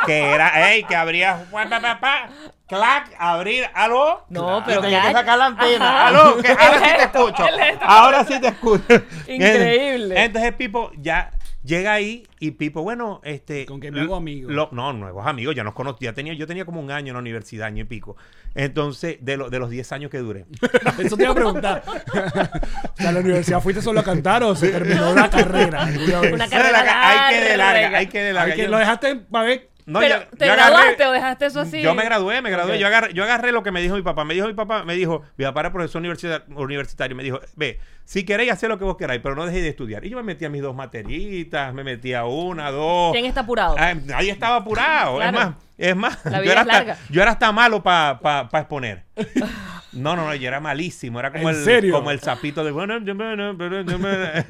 Que 0.05 0.19
era, 0.31 0.71
ey, 0.71 0.83
que 0.83 0.95
abría, 0.95 1.45
pa, 1.51 1.69
pa, 1.69 1.79
pa, 1.81 1.99
pa, 1.99 2.29
clac, 2.67 3.11
abrir, 3.19 3.65
aló, 3.73 4.25
No, 4.29 4.63
pero 4.65 4.81
tenía 4.81 5.01
que 5.01 5.11
sacar 5.13 5.37
la 5.37 5.45
antena, 5.47 5.89
Ajá. 5.89 6.07
aló, 6.07 6.37
que 6.41 6.51
ahora 6.51 6.79
sí 6.79 6.91
te 6.97 7.03
escucho, 7.03 7.45
ahora 7.81 8.23
sí 8.25 8.39
te 8.41 8.47
escucho. 8.47 9.03
Increíble. 9.27 10.23
Entonces 10.23 10.53
Pipo 10.53 10.91
ya 10.97 11.31
llega 11.63 11.93
ahí 11.93 12.23
y 12.39 12.51
Pipo, 12.51 12.81
bueno, 12.81 13.21
este, 13.23 13.65
Con 13.67 13.79
que 13.79 13.91
me 13.91 14.01
hago 14.01 14.15
amigo. 14.15 14.49
lo- 14.49 14.69
no, 14.71 14.93
nuevos 14.93 15.27
amigos, 15.27 15.53
ya 15.55 15.63
nos 15.63 15.73
conocía, 15.75 16.13
tenía, 16.13 16.33
yo 16.33 16.47
tenía 16.47 16.65
como 16.65 16.79
un 16.81 16.89
año 16.91 17.09
en 17.09 17.13
la 17.13 17.19
universidad, 17.19 17.67
año 17.67 17.81
y 17.83 17.85
pico. 17.85 18.17
Entonces, 18.55 19.17
de, 19.21 19.37
lo- 19.37 19.49
de 19.49 19.59
los 19.59 19.69
10 19.69 19.91
años 19.91 20.09
que 20.11 20.17
duré. 20.17 20.45
Eso 20.99 21.15
te 21.15 21.23
iba 21.23 21.31
a 21.31 21.35
preguntar. 21.35 21.83
o 21.87 22.95
sea, 22.97 23.09
¿a 23.09 23.11
la 23.11 23.19
universidad 23.19 23.61
fuiste 23.61 23.81
solo 23.81 23.99
a 23.99 24.03
cantar 24.03 24.43
o 24.43 24.55
se 24.55 24.69
terminó 24.71 25.13
la 25.13 25.29
carrera? 25.29 25.83
Una 25.83 26.21
Una 26.33 26.49
carrera 26.49 27.27
hay 27.29 27.35
que 27.35 27.49
de 27.49 27.57
larga, 27.57 27.97
hay 27.97 28.07
que 28.07 28.19
de 28.23 28.33
larga. 28.33 28.53
Hay 28.53 28.57
que- 28.59 28.63
Yo- 28.65 28.69
lo 28.71 28.77
dejaste 28.79 29.15
para 29.17 29.45
ver 29.45 29.69
No, 29.85 29.99
Pero, 29.99 30.19
yo- 30.21 30.37
¿te 30.37 30.45
yo 30.45 30.53
agarré- 30.53 30.55
graduaste 30.71 31.05
o 31.07 31.11
dejaste 31.11 31.45
eso 31.47 31.59
así? 31.61 31.81
Yo 31.81 31.95
me 31.95 32.03
gradué, 32.03 32.41
me 32.41 32.49
gradué. 32.51 32.77
Yo, 32.79 32.87
agarré, 32.87 33.13
yo 33.13 33.23
agarré 33.23 33.51
lo 33.51 33.63
que 33.63 33.71
me 33.71 33.81
dijo 33.81 33.95
mi 33.95 34.01
papá. 34.01 34.23
Me 34.25 34.33
dijo 34.33 34.47
mi 34.47 34.53
papá, 34.53 34.83
me 34.83 34.93
dijo, 34.95 35.23
mi 35.37 35.45
papá 35.45 35.61
era 35.61 35.71
profesor 35.71 36.01
universita- 36.01 36.43
universitario. 36.55 37.15
Me 37.15 37.23
dijo, 37.23 37.39
ve, 37.55 37.79
si 38.05 38.23
queréis 38.23 38.51
hacer 38.51 38.69
lo 38.69 38.77
que 38.77 38.83
vos 38.85 38.97
queráis, 38.97 39.21
pero 39.23 39.35
no 39.35 39.45
dejéis 39.45 39.63
de 39.63 39.69
estudiar. 39.69 40.05
Y 40.05 40.09
yo 40.09 40.17
me 40.17 40.23
metí 40.23 40.45
a 40.45 40.49
mis 40.49 40.61
dos 40.61 40.75
materitas, 40.75 41.73
me 41.73 41.83
metí 41.83 42.13
a 42.13 42.25
una, 42.25 42.71
dos. 42.71 43.11
¿Quién 43.13 43.25
está 43.25 43.41
apurado? 43.41 43.75
Ah, 43.77 43.93
nadie 43.93 44.31
estaba 44.31 44.57
apurado. 44.57 45.17
Claro. 45.17 45.37
Es 45.37 45.45
más, 45.45 45.55
es 45.77 45.95
más. 45.95 46.25
La 46.25 46.37
yo, 46.37 46.41
vida 46.43 46.51
era 46.53 46.61
es 46.61 46.67
hasta, 46.67 46.73
larga. 46.79 46.97
yo 47.09 47.21
era 47.21 47.31
hasta 47.31 47.51
malo 47.51 47.81
para 47.83 48.19
pa, 48.19 48.49
pa 48.49 48.59
exponer. 48.59 49.03
No, 49.93 50.15
no, 50.15 50.25
no, 50.25 50.33
yo 50.35 50.47
era 50.47 50.61
malísimo. 50.61 51.19
Era 51.19 51.31
como 51.33 51.49
¿En 51.49 51.55
el 51.55 51.63
serio? 51.65 51.93
como 51.93 52.11
el 52.11 52.21
sapito 52.21 52.63
de 52.63 52.71
bueno, 52.71 52.97
yo 52.99 53.13
me- 53.13 53.35
no, 53.35 53.57
pero 53.57 53.81
yo 53.81 53.99
me- 53.99 54.45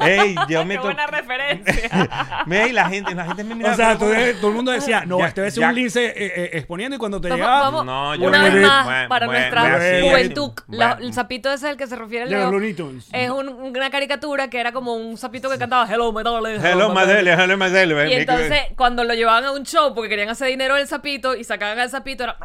Ey, 0.00 0.34
yo 0.48 0.64
me 0.66 0.74
Qué 0.74 0.80
buena 0.80 1.06
referencia. 1.06 2.08
La 2.74 2.88
gente, 2.88 3.14
la 3.14 3.24
gente 3.26 3.44
me 3.44 3.54
miraba 3.54 3.74
O 3.74 3.76
sea, 3.76 3.96
todo 3.98 4.12
el 4.54 4.56
mundo 4.56 4.72
decía, 4.72 5.04
no, 5.06 5.18
Ya- 5.18 5.26
este 5.28 5.46
es 5.46 5.54
ya- 5.54 5.68
un 5.68 5.74
lince 5.74 6.06
eh, 6.06 6.14
eh, 6.16 6.50
exponiendo 6.54 6.96
y 6.96 6.98
cuando 6.98 7.20
te 7.20 7.28
Vamos, 7.28 7.38
llegaba, 7.40 7.60
vamos, 7.60 7.84
No, 7.86 8.14
yo 8.14 8.28
una 8.28 8.42
vez 8.44 8.54
más, 8.66 8.84
bueno, 8.84 9.08
para 9.08 9.26
bueno, 9.26 9.40
nuestra 9.40 9.62
bueno, 9.62 10.08
juventud. 10.08 10.52
bueno. 10.66 10.84
la- 10.98 10.98
el 11.06 11.12
sapito 11.12 11.52
ese 11.52 11.68
al 11.68 11.76
que 11.76 11.86
se 11.86 11.96
refiere 11.96 12.24
de 12.26 12.30
los 12.32 12.40
Leo 12.40 12.50
Looney 12.50 12.74
Tunes. 12.74 13.08
es 13.12 13.30
un- 13.30 13.48
una 13.48 13.90
caricatura 13.90 14.48
que 14.48 14.60
era 14.60 14.72
como 14.72 14.94
un 14.94 15.16
sapito 15.16 15.50
que 15.50 15.58
cantaba 15.58 15.86
Hello, 15.92 16.12
my 16.12 16.22
darling. 16.22 16.60
Hello, 16.64 16.92
Madelia, 16.92 17.34
hello, 17.42 17.56
Madelia. 17.56 18.08
Y 18.08 18.12
entonces, 18.14 18.60
cuando 18.76 19.04
lo 19.04 19.14
llevaban 19.14 19.44
a 19.44 19.52
un 19.52 19.64
show 19.64 19.94
porque 19.94 20.08
querían 20.08 20.28
hacer 20.28 20.48
dinero 20.48 20.76
del 20.76 20.86
sapito 20.86 21.34
y 21.34 21.44
sacaban 21.44 21.78
al 21.78 21.90
sapito, 21.90 22.24
era... 22.24 22.36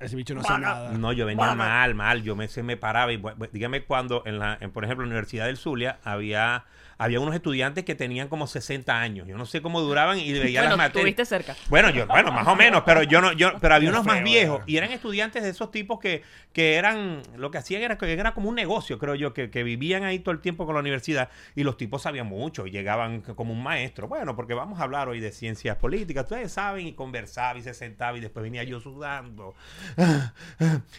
Ese 0.00 0.16
bicho 0.16 0.34
no 0.34 0.42
sabe 0.42 0.60
nada. 0.60 0.90
No, 0.90 1.12
yo 1.12 1.24
venía 1.24 1.54
mal, 1.54 1.94
mal. 1.94 2.22
Yo 2.22 2.36
me, 2.36 2.48
se 2.48 2.62
me 2.62 2.76
paraba. 2.76 3.12
Y, 3.12 3.16
bu- 3.16 3.34
bu- 3.36 3.48
dígame 3.52 3.84
cuando, 3.84 4.22
en 4.26 4.38
la, 4.38 4.58
en, 4.60 4.70
por 4.70 4.84
ejemplo, 4.84 5.04
en 5.04 5.08
la 5.10 5.14
Universidad 5.14 5.46
del 5.46 5.56
Zulia, 5.56 5.98
había, 6.04 6.64
había 6.98 7.20
unos 7.20 7.34
estudiantes 7.34 7.84
que 7.84 7.94
tenían 7.94 8.28
como 8.28 8.46
60 8.46 9.00
años. 9.00 9.26
Yo 9.28 9.36
no 9.36 9.46
sé 9.46 9.62
cómo 9.62 9.80
duraban 9.80 10.18
y 10.18 10.32
veía 10.32 10.60
las 10.60 10.70
Bueno, 10.70 10.76
materias. 10.76 10.96
estuviste 10.96 11.24
cerca. 11.24 11.56
Bueno, 11.68 11.90
yo, 11.90 12.06
bueno, 12.06 12.30
más 12.32 12.46
o 12.46 12.56
menos, 12.56 12.82
pero 12.86 13.02
yo 13.02 13.20
no, 13.20 13.32
yo, 13.32 13.52
pero 13.60 13.74
había 13.74 13.90
unos 13.90 14.04
más 14.04 14.22
viejos 14.22 14.62
y 14.66 14.76
eran 14.76 14.90
estudiantes 14.92 15.42
de 15.42 15.48
esos 15.50 15.70
tipos 15.70 15.98
que, 15.98 16.22
que 16.52 16.74
eran, 16.76 17.22
lo 17.36 17.50
que 17.50 17.58
hacían 17.58 17.82
era 17.82 17.98
que 17.98 18.12
era 18.12 18.32
como 18.34 18.48
un 18.48 18.54
negocio, 18.54 18.98
creo 18.98 19.14
yo, 19.14 19.32
que, 19.34 19.50
que 19.50 19.62
vivían 19.64 20.04
ahí 20.04 20.18
todo 20.18 20.32
el 20.32 20.40
tiempo 20.40 20.66
con 20.66 20.74
la 20.74 20.80
universidad 20.80 21.28
y 21.54 21.62
los 21.64 21.76
tipos 21.76 22.02
sabían 22.02 22.26
mucho 22.26 22.66
y 22.66 22.70
llegaban 22.70 23.20
como 23.22 23.52
un 23.52 23.62
maestro. 23.62 24.08
Bueno, 24.08 24.36
porque 24.36 24.54
vamos 24.54 24.80
a 24.80 24.84
hablar 24.84 25.08
hoy 25.08 25.20
de 25.20 25.32
ciencias 25.32 25.76
políticas, 25.76 26.24
ustedes 26.24 26.52
saben, 26.52 26.86
y 26.86 26.92
conversaba 26.92 27.58
y 27.58 27.62
se 27.62 27.74
sentaba 27.74 28.16
y 28.16 28.20
después 28.20 28.42
venía 28.42 28.62
yo 28.64 28.80
sudando. 28.80 29.54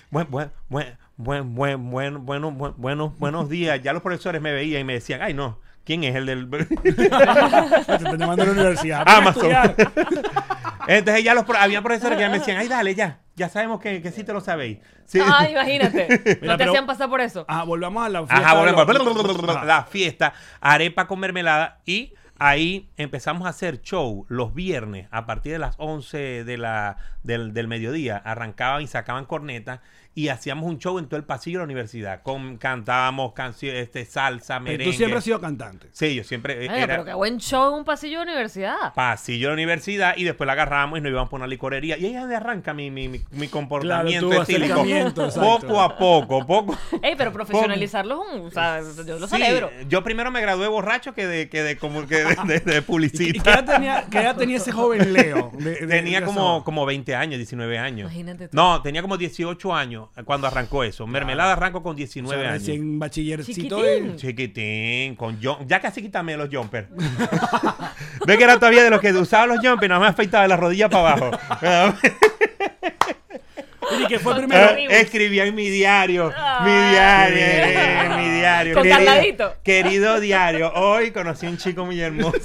Buen, 0.10 0.30
buen, 0.30 0.52
buen, 0.70 0.98
buen, 1.18 1.56
buen, 1.56 1.90
buen, 1.92 2.26
bueno, 2.26 2.52
buen- 2.52 2.74
buenos, 2.78 3.18
buenos 3.20 3.50
días. 3.50 3.82
Ya 3.82 3.94
los 3.94 4.02
profesores 4.02 4.42
me 4.42 4.52
veían 4.54 4.82
y 4.82 4.84
me 4.84 4.94
decían, 4.94 5.22
ay 5.22 5.34
no, 5.34 5.60
¿quién 5.86 6.04
es 6.04 6.16
el 6.16 6.26
del... 6.26 6.50
Te 6.84 6.90
están 6.90 8.18
llamando 8.18 8.44
a 8.44 8.46
la 8.48 8.52
universidad. 8.52 9.04
Amazon. 9.08 9.52
Entonces 10.88 11.24
ya 11.24 11.34
los 11.34 11.46
había 11.58 11.82
profesores 11.82 12.18
que 12.18 12.24
ya 12.24 12.30
me 12.30 12.40
decían, 12.40 12.58
ay, 12.58 12.68
dale, 12.68 12.94
ya, 12.94 13.20
ya 13.36 13.50
sabemos 13.50 13.80
que, 13.80 14.02
que 14.02 14.12
sí 14.12 14.24
te 14.24 14.34
lo 14.34 14.42
sabéis. 14.42 14.80
Sí. 15.06 15.20
Ah, 15.24 15.50
imagínate. 15.50 16.08
No 16.42 16.54
te 16.54 16.58
pero- 16.60 16.72
hacían 16.72 16.86
pasar 16.86 17.10
por 17.10 17.22
eso. 17.22 17.46
Ah, 17.48 17.64
volvamos 17.64 18.06
a 18.06 18.10
la 18.10 18.20
fiesta. 18.20 18.36
Ajá, 18.38 18.56
de 18.66 18.72
volvemos. 18.74 19.26
los- 19.48 19.50
Ajá. 19.56 19.66
La 19.66 19.84
fiesta, 19.86 20.34
arepa 20.62 21.08
con 21.08 21.20
mermelada 21.20 21.80
y 21.86 22.14
ahí 22.38 22.90
empezamos 22.98 23.48
a 23.48 23.50
hacer 23.50 23.82
show 23.82 24.26
los 24.30 24.54
viernes 24.54 25.08
a 25.12 25.26
partir 25.26 25.54
de 25.54 25.60
las 25.60 25.76
11 25.80 26.44
de 26.44 26.58
la, 26.58 26.98
del, 27.24 27.54
del 27.54 27.68
mediodía. 27.68 28.18
Arrancaban 28.18 28.82
y 28.84 28.88
sacaban 28.88 29.26
cornetas 29.26 29.80
y 30.18 30.30
hacíamos 30.30 30.66
un 30.70 30.80
show 30.80 30.98
en 30.98 31.08
todo 31.08 31.18
el 31.18 31.26
pasillo 31.26 31.60
de 31.60 31.64
la 31.64 31.66
universidad. 31.66 32.24
Con, 32.24 32.58
cantábamos 32.58 33.34
canciones, 33.34 33.84
este, 33.84 34.06
salsa, 34.06 34.56
Pero 34.56 34.64
merengue. 34.64 34.86
Tú 34.86 34.94
siempre 34.94 35.18
has 35.18 35.24
sido 35.26 35.42
cantante. 35.42 35.90
Sí, 35.92 36.16
yo 36.16 36.24
siempre 36.24 36.54
eh, 36.54 36.60
Oiga, 36.70 36.78
era 36.78 36.88
pero 36.88 37.06
qué 37.06 37.14
buen 37.14 37.38
show 37.38 37.74
en 37.74 37.80
un 37.80 37.86
pasillo 37.86 38.20
de 38.20 38.24
universidad. 38.24 38.94
pasillo 38.96 39.48
de 39.48 39.52
la 39.52 39.54
universidad 39.56 40.16
y 40.16 40.24
después 40.24 40.46
la 40.48 40.54
agarramos 40.54 40.98
y 40.98 41.02
nos 41.02 41.12
íbamos 41.12 41.30
por 41.30 41.40
una 41.40 41.48
licorería. 41.48 41.98
Y 41.98 42.06
ahí 42.06 42.14
es 42.16 42.22
donde 42.22 42.36
arranca 42.38 42.74
mi, 42.74 42.90
mi, 42.90 43.10
mi, 43.10 43.22
mi 43.32 43.48
comportamiento 43.50 44.30
tu 44.30 44.42
estílico. 44.42 44.84
Poco 45.36 45.82
a 45.82 45.98
poco, 45.98 46.46
poco. 46.48 46.78
Ey, 47.02 47.16
pero 47.18 47.34
profesionalizarlo 47.34 48.24
es 48.24 48.34
un... 48.42 48.48
O 48.48 48.52
sea, 48.52 48.80
yo 49.06 49.20
lo 49.20 49.28
Sí, 49.28 49.36
celebro. 49.36 49.70
yo 49.90 50.04
primero 50.04 50.32
me 50.32 50.40
gradué 50.40 50.68
borracho 50.70 51.14
que 51.14 51.28
de, 51.28 51.50
que 51.50 51.62
de, 51.62 51.78
como, 51.78 52.08
que 52.08 52.24
de, 52.24 52.36
de- 52.46 52.60
de 52.62 52.78
¿Y 52.78 52.82
publicista. 52.82 53.44
qué 53.44 53.50
edad 53.50 53.66
tenía, 53.66 54.06
qué 54.10 54.20
edad 54.20 54.36
tenía 54.38 54.58
ese 54.58 54.72
joven 54.72 55.12
Leo? 55.14 55.52
De- 55.58 55.72
de- 55.76 55.88
Tenía 55.88 56.22
de 56.22 56.26
como, 56.26 56.64
como 56.64 56.86
20 56.86 57.16
años, 57.16 57.38
19 57.38 57.78
años. 57.78 58.06
Imagínate 58.12 58.48
tú. 58.48 58.56
No, 58.56 58.82
tenía 58.82 59.02
como 59.02 59.18
18 59.18 59.74
años 59.76 60.05
cuando 60.26 60.48
arrancó 60.48 60.84
eso. 60.84 61.06
Mermelada 61.08 61.54
arrancó 61.54 61.82
con 61.84 61.92
o 61.94 61.96
19 61.96 62.42
sea, 62.42 62.50
años. 62.52 62.62
recién 62.62 63.00
bachillercito. 63.00 63.82
Chiquitín. 63.82 64.16
Chiquitín, 64.18 65.16
con 65.16 65.40
jump- 65.42 65.66
Ya 65.68 65.80
casi 65.80 66.02
quítame 66.02 66.36
los 66.38 66.50
jumpers. 66.52 66.88
Ve 68.26 68.38
que 68.38 68.44
era 68.44 68.56
todavía 68.56 68.84
de 68.84 68.90
los 68.90 69.00
que 69.02 69.12
usaban 69.14 69.50
los 69.50 69.60
jumpers, 69.60 69.90
nada 69.90 70.00
más 70.02 70.10
afeitaba 70.12 70.44
de 70.44 70.50
la 70.50 70.58
rodilla 70.58 70.90
para 70.90 71.14
abajo. 71.14 71.32
¿Y 74.00 74.08
qué 74.08 74.20
fue 74.20 74.34
Con 74.34 74.42
primero? 74.48 74.72
Escribía 74.90 75.46
en 75.46 75.54
mi 75.56 75.70
diario, 75.70 76.34
mi 76.64 76.72
diario, 76.72 77.38
eh, 77.38 78.00
en 78.06 78.18
mi 78.18 78.30
diario. 78.40 78.74
Con 78.74 78.84
querido, 78.84 79.56
querido 79.64 80.20
diario, 80.20 80.74
hoy 80.74 81.12
conocí 81.12 81.46
a 81.46 81.50
un 81.50 81.58
chico 81.58 81.86
muy 81.86 82.02
hermoso. 82.02 82.40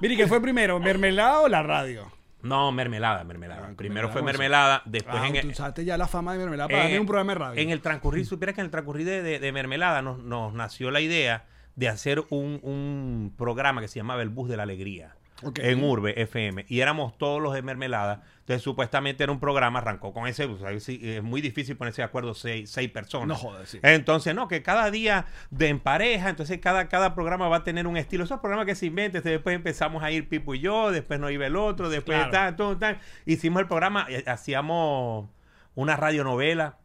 Mire, 0.00 0.16
¿qué 0.16 0.26
fue 0.26 0.40
primero? 0.40 0.78
¿Mermelada 0.80 1.40
o 1.40 1.48
la 1.48 1.62
radio? 1.62 2.10
No, 2.42 2.70
mermelada, 2.72 3.24
mermelada. 3.24 3.68
Ah, 3.70 3.74
Primero 3.76 4.08
mermelada, 4.08 4.12
fue 4.12 4.20
¿cómo 4.20 4.28
se- 4.28 4.32
mermelada, 4.38 4.82
después 4.84 5.16
Ah, 5.20 5.26
en 5.28 5.36
el, 5.36 5.42
tú 5.42 5.48
usaste 5.48 5.84
ya 5.84 5.96
la 5.98 6.06
fama 6.06 6.32
de 6.32 6.38
mermelada 6.38 6.68
para 6.68 7.00
un 7.00 7.06
programa 7.06 7.32
de 7.32 7.38
radio. 7.38 7.60
En 7.62 7.70
el 7.70 7.80
transcurrir, 7.80 8.26
supieras 8.26 8.54
que 8.54 8.60
en 8.60 8.66
el 8.66 8.70
transcurrir 8.70 9.06
de, 9.06 9.22
de- 9.22 9.38
de 9.40 9.52
mermelada 9.52 10.02
nos, 10.02 10.18
nos 10.20 10.52
nació 10.54 10.90
la 10.90 11.00
idea 11.00 11.44
de 11.74 11.88
hacer 11.88 12.24
un, 12.30 12.60
un 12.62 13.34
programa 13.36 13.80
que 13.80 13.88
se 13.88 13.98
llamaba 13.98 14.22
El 14.22 14.28
Bus 14.30 14.48
de 14.48 14.56
la 14.56 14.62
Alegría. 14.64 15.14
En 15.56 15.84
Urbe 15.84 16.20
FM. 16.20 16.66
Y 16.68 16.80
éramos 16.80 17.16
todos 17.16 17.40
los 17.40 17.54
de 17.54 17.62
mermelada. 17.62 18.22
Entonces, 18.40 18.62
supuestamente 18.62 19.22
era 19.22 19.30
un 19.32 19.38
programa, 19.38 19.78
arrancó 19.78 20.12
con 20.12 20.26
ese. 20.26 20.48
pues, 20.48 20.88
es 20.88 21.22
muy 21.22 21.40
difícil 21.40 21.76
ponerse 21.76 22.02
de 22.02 22.06
acuerdo 22.06 22.34
seis, 22.34 22.70
seis 22.70 22.90
personas. 22.90 23.28
No 23.28 23.34
jodas, 23.36 23.68
sí. 23.68 23.78
Entonces, 23.82 24.34
no, 24.34 24.48
que 24.48 24.62
cada 24.62 24.90
día 24.90 25.26
de 25.50 25.68
en 25.68 25.78
pareja, 25.78 26.28
entonces 26.30 26.58
cada, 26.58 26.88
cada 26.88 27.14
programa 27.14 27.48
va 27.48 27.58
a 27.58 27.64
tener 27.64 27.86
un 27.86 27.96
estilo. 27.96 28.24
Esos 28.24 28.40
programas 28.40 28.66
que 28.66 28.74
se 28.74 28.86
inventan, 28.86 29.22
después 29.22 29.54
empezamos 29.54 30.02
a 30.02 30.10
ir 30.10 30.28
Pipo 30.28 30.54
y 30.54 30.60
yo, 30.60 30.90
después 30.90 31.20
no 31.20 31.30
iba 31.30 31.46
el 31.46 31.56
otro, 31.56 31.88
después 31.88 32.16
Claro. 32.18 32.30
tal, 32.32 32.56
todo, 32.56 32.76
tal. 32.78 32.98
Hicimos 33.26 33.60
el 33.60 33.68
programa, 33.68 34.06
eh, 34.08 34.24
hacíamos 34.26 35.28
una 35.76 35.94
radionovela, 35.94 36.78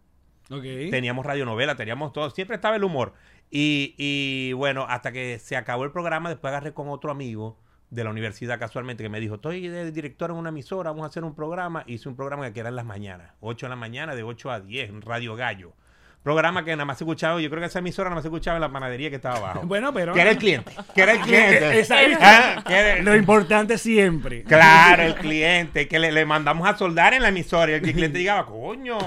Ok. 0.51 0.63
teníamos 0.91 1.25
radionovela, 1.25 1.75
teníamos 1.75 2.13
todo, 2.13 2.29
siempre 2.29 2.55
estaba 2.55 2.75
el 2.75 2.83
humor. 2.83 3.13
Y, 3.49 3.95
y 3.97 4.53
bueno, 4.53 4.85
hasta 4.89 5.11
que 5.11 5.39
se 5.39 5.55
acabó 5.55 5.85
el 5.85 5.91
programa, 5.91 6.29
después 6.29 6.49
agarré 6.51 6.73
con 6.73 6.89
otro 6.89 7.09
amigo 7.09 7.57
de 7.93 8.03
la 8.03 8.09
universidad 8.09 8.59
casualmente 8.59 9.03
que 9.03 9.09
me 9.09 9.19
dijo, 9.19 9.35
estoy 9.35 9.67
de 9.67 9.91
director 9.91 10.31
en 10.31 10.37
una 10.37 10.49
emisora, 10.49 10.89
vamos 10.89 11.03
a 11.03 11.07
hacer 11.07 11.23
un 11.23 11.35
programa. 11.35 11.83
Hice 11.85 12.09
un 12.09 12.15
programa 12.15 12.51
que 12.51 12.59
era 12.59 12.69
en 12.69 12.75
las 12.75 12.85
mañanas, 12.85 13.33
8 13.39 13.67
de 13.67 13.69
la 13.69 13.75
mañana, 13.75 14.15
de 14.15 14.23
8 14.23 14.51
a 14.51 14.59
10, 14.59 14.89
en 14.89 15.01
Radio 15.01 15.35
Gallo. 15.35 15.73
Programa 16.23 16.63
que 16.63 16.71
nada 16.71 16.85
más 16.85 16.97
se 16.97 17.03
escuchaba, 17.03 17.41
yo 17.41 17.49
creo 17.49 17.59
que 17.59 17.67
esa 17.67 17.79
emisora 17.79 18.05
nada 18.09 18.15
más 18.15 18.23
se 18.23 18.29
escuchaba 18.29 18.55
en 18.57 18.61
la 18.61 18.71
panadería 18.71 19.09
que 19.09 19.17
estaba 19.17 19.35
abajo. 19.37 19.61
Bueno, 19.65 19.93
pero. 19.93 20.13
que 20.13 20.21
era 20.21 20.31
el 20.31 20.37
cliente, 20.37 20.71
que 20.95 21.01
era 21.01 21.11
el 21.13 21.19
cliente. 21.21 21.79
Esa- 21.79 21.97
Ah, 22.21 22.63
que 22.65 22.73
era- 22.73 23.01
Lo 23.03 23.15
importante 23.15 23.77
siempre. 23.77 24.43
Claro, 24.43 25.03
el 25.03 25.15
cliente, 25.23 25.87
que 25.87 25.99
le, 25.99 26.11
le 26.13 26.25
mandamos 26.25 26.67
a 26.67 26.77
soldar 26.77 27.13
en 27.13 27.21
la 27.23 27.27
emisora 27.29 27.71
y 27.71 27.75
el 27.75 27.81
cliente 27.81 28.19
llegaba, 28.19 28.45
coño. 28.45 28.97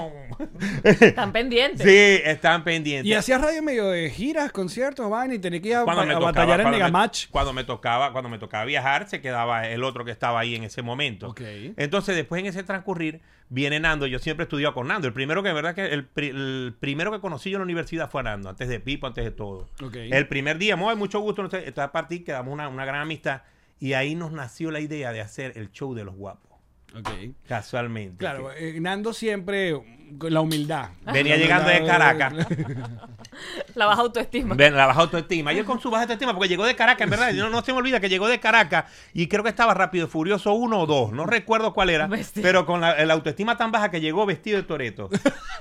Están 0.83 1.31
pendientes. 1.31 1.81
Sí, 1.85 2.21
están 2.23 2.63
pendientes. 2.63 3.07
Y 3.09 3.13
hacías 3.13 3.41
radio 3.41 3.59
en 3.59 3.65
medio 3.65 3.87
de 3.89 4.09
giras, 4.09 4.51
conciertos, 4.51 5.09
van 5.09 5.33
y 5.33 5.39
tenés 5.39 5.61
que 5.61 5.69
ir 5.69 5.75
a, 5.77 5.83
cuando 5.83 6.03
me 6.05 6.11
a 6.11 6.15
tocaba, 6.15 6.31
batallar 6.31 6.61
en 6.61 6.69
Megamatch. 6.69 7.27
cuando 7.31 7.53
me 7.53 7.63
tocaba, 7.63 8.11
cuando 8.11 8.29
me 8.29 8.37
tocaba 8.37 8.65
viajar, 8.65 9.09
se 9.09 9.21
quedaba 9.21 9.67
el 9.67 9.83
otro 9.83 10.05
que 10.05 10.11
estaba 10.11 10.39
ahí 10.39 10.55
en 10.55 10.63
ese 10.63 10.81
momento. 10.81 11.29
Ok. 11.29 11.41
Entonces, 11.77 12.15
después 12.15 12.39
en 12.41 12.47
ese 12.47 12.63
transcurrir, 12.63 13.21
viene 13.49 13.79
Nando. 13.79 14.07
Yo 14.07 14.19
siempre 14.19 14.43
estudié 14.43 14.71
con 14.73 14.87
Nando. 14.87 15.07
El 15.07 15.13
primero 15.13 15.41
que, 15.43 15.53
verdad, 15.53 15.73
que 15.75 15.85
el, 15.87 16.05
pri- 16.05 16.29
el 16.29 16.75
primero 16.79 17.11
que 17.11 17.19
conocí 17.19 17.49
yo 17.49 17.57
en 17.57 17.61
la 17.61 17.65
universidad 17.65 18.09
fue 18.09 18.21
a 18.21 18.23
Nando, 18.25 18.49
antes 18.49 18.67
de 18.69 18.79
Pipo, 18.79 19.07
antes 19.07 19.23
de 19.23 19.31
todo. 19.31 19.67
El 20.11 20.27
primer 20.27 20.57
día, 20.57 20.75
muy 20.75 20.95
mucho 20.95 21.19
gusto, 21.19 21.43
no 21.43 21.49
sé, 21.49 21.67
esta 21.67 21.91
partida 21.91 22.25
quedamos 22.25 22.53
una, 22.53 22.67
una 22.67 22.85
gran 22.85 23.01
amistad. 23.01 23.41
Y 23.79 23.93
ahí 23.93 24.15
nos 24.15 24.31
nació 24.31 24.71
la 24.71 24.79
idea 24.79 25.11
de 25.11 25.21
hacer 25.21 25.53
el 25.55 25.71
show 25.71 25.93
de 25.93 26.03
los 26.03 26.15
guapos. 26.15 26.46
Casualmente. 27.47 28.17
Claro, 28.17 28.51
eh, 28.51 28.77
Nando 28.79 29.13
siempre 29.13 29.73
con 30.17 30.33
la 30.33 30.41
humildad. 30.41 30.89
Venía 31.11 31.35
La 31.35 31.41
llegando 31.41 31.69
de 31.69 31.85
Caracas. 31.85 32.33
La 33.75 33.85
baja 33.85 34.01
autoestima. 34.01 34.55
Ven, 34.55 34.75
la 34.75 34.87
baja 34.87 35.01
autoestima. 35.01 35.53
Y 35.53 35.59
él 35.59 35.65
con 35.65 35.79
su 35.79 35.91
baja 35.91 36.03
autoestima, 36.03 36.33
porque 36.33 36.47
llegó 36.47 36.65
de 36.65 36.75
Caracas, 36.75 37.03
en 37.03 37.09
verdad. 37.11 37.33
No, 37.33 37.49
no 37.49 37.61
se 37.63 37.71
me 37.71 37.77
olvida 37.77 37.99
que 37.99 38.09
llegó 38.09 38.27
de 38.27 38.39
Caracas 38.39 38.85
y 39.13 39.27
creo 39.27 39.43
que 39.43 39.49
estaba 39.49 39.73
rápido 39.75 40.07
y 40.07 40.09
furioso 40.09 40.53
uno 40.53 40.79
o 40.79 40.85
dos. 40.87 41.11
No 41.11 41.25
recuerdo 41.25 41.73
cuál 41.73 41.91
era. 41.91 42.07
Bestia. 42.07 42.41
Pero 42.41 42.65
con 42.65 42.81
la, 42.81 43.05
la 43.05 43.13
autoestima 43.13 43.57
tan 43.57 43.71
baja 43.71 43.91
que 43.91 44.01
llegó 44.01 44.25
vestido 44.25 44.57
de 44.57 44.63
toreto. 44.63 45.09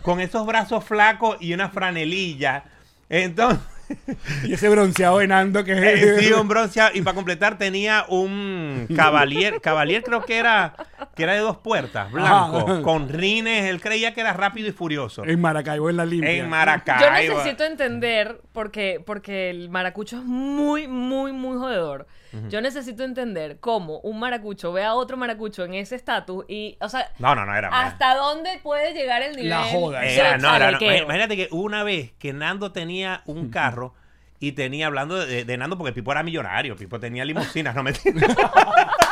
con 0.02 0.20
esos 0.20 0.46
brazos 0.46 0.84
flacos 0.84 1.36
y 1.40 1.52
una 1.52 1.68
franelilla. 1.68 2.64
Entonces. 3.08 3.75
Y 4.44 4.52
ese 4.54 4.68
bronceado 4.68 5.18
de 5.18 5.26
Nando 5.28 5.64
que 5.64 5.72
Eh, 5.72 6.16
sí, 6.20 6.32
un 6.32 6.48
bronceado. 6.48 6.90
Y 6.94 7.02
para 7.02 7.14
completar 7.14 7.58
tenía 7.58 8.04
un 8.08 8.86
Cavalier. 8.94 9.60
Cavalier 9.60 10.02
creo 10.02 10.22
que 10.22 10.38
era 10.38 10.74
que 11.14 11.22
era 11.22 11.32
de 11.34 11.38
dos 11.40 11.56
puertas, 11.56 12.10
blanco, 12.12 12.58
Ajá. 12.58 12.82
con 12.82 13.08
rines. 13.08 13.64
Él 13.66 13.80
creía 13.80 14.12
que 14.14 14.20
era 14.20 14.32
rápido 14.32 14.68
y 14.68 14.72
furioso. 14.72 15.24
En 15.24 15.40
Maracaibo, 15.40 15.88
en 15.90 15.96
la 15.96 16.04
limpia. 16.06 16.30
En 16.32 16.44
Yo 16.44 16.48
Maracaibo. 16.50 17.34
necesito 17.38 17.64
entender, 17.64 18.40
porque, 18.52 19.02
porque 19.04 19.50
el 19.50 19.70
maracucho 19.70 20.16
es 20.18 20.24
muy, 20.24 20.86
muy, 20.88 21.32
muy 21.32 21.56
jodedor. 21.58 22.06
Yo 22.48 22.60
necesito 22.60 23.04
entender 23.04 23.58
cómo 23.60 24.00
un 24.00 24.18
maracucho 24.18 24.72
ve 24.72 24.84
a 24.84 24.94
otro 24.94 25.16
maracucho 25.16 25.64
en 25.64 25.74
ese 25.74 25.96
estatus 25.96 26.44
y, 26.48 26.76
o 26.80 26.88
sea, 26.88 27.10
No, 27.18 27.34
no, 27.34 27.44
no 27.46 27.54
era 27.56 27.70
mal. 27.70 27.86
hasta 27.86 28.14
dónde 28.14 28.60
puede 28.62 28.92
llegar 28.92 29.22
el 29.22 29.36
nivel. 29.36 29.50
La 29.50 29.62
joda, 29.64 30.04
Era- 30.04 30.38
no, 30.38 30.54
era- 30.56 30.70
no, 30.72 30.78
imagínate 30.80 31.36
que 31.36 31.48
una 31.50 31.82
vez 31.84 32.12
que 32.18 32.32
Nando 32.32 32.72
tenía 32.72 33.22
un 33.26 33.50
carro 33.50 33.94
y 34.38 34.52
tenía 34.52 34.86
hablando 34.86 35.16
de, 35.24 35.44
de 35.44 35.56
Nando 35.56 35.78
porque 35.78 35.92
Pipo 35.92 36.12
era 36.12 36.22
millonario, 36.22 36.76
Pipo 36.76 37.00
tenía 37.00 37.24
limusinas, 37.24 37.74
no 37.74 37.82
me 37.82 37.92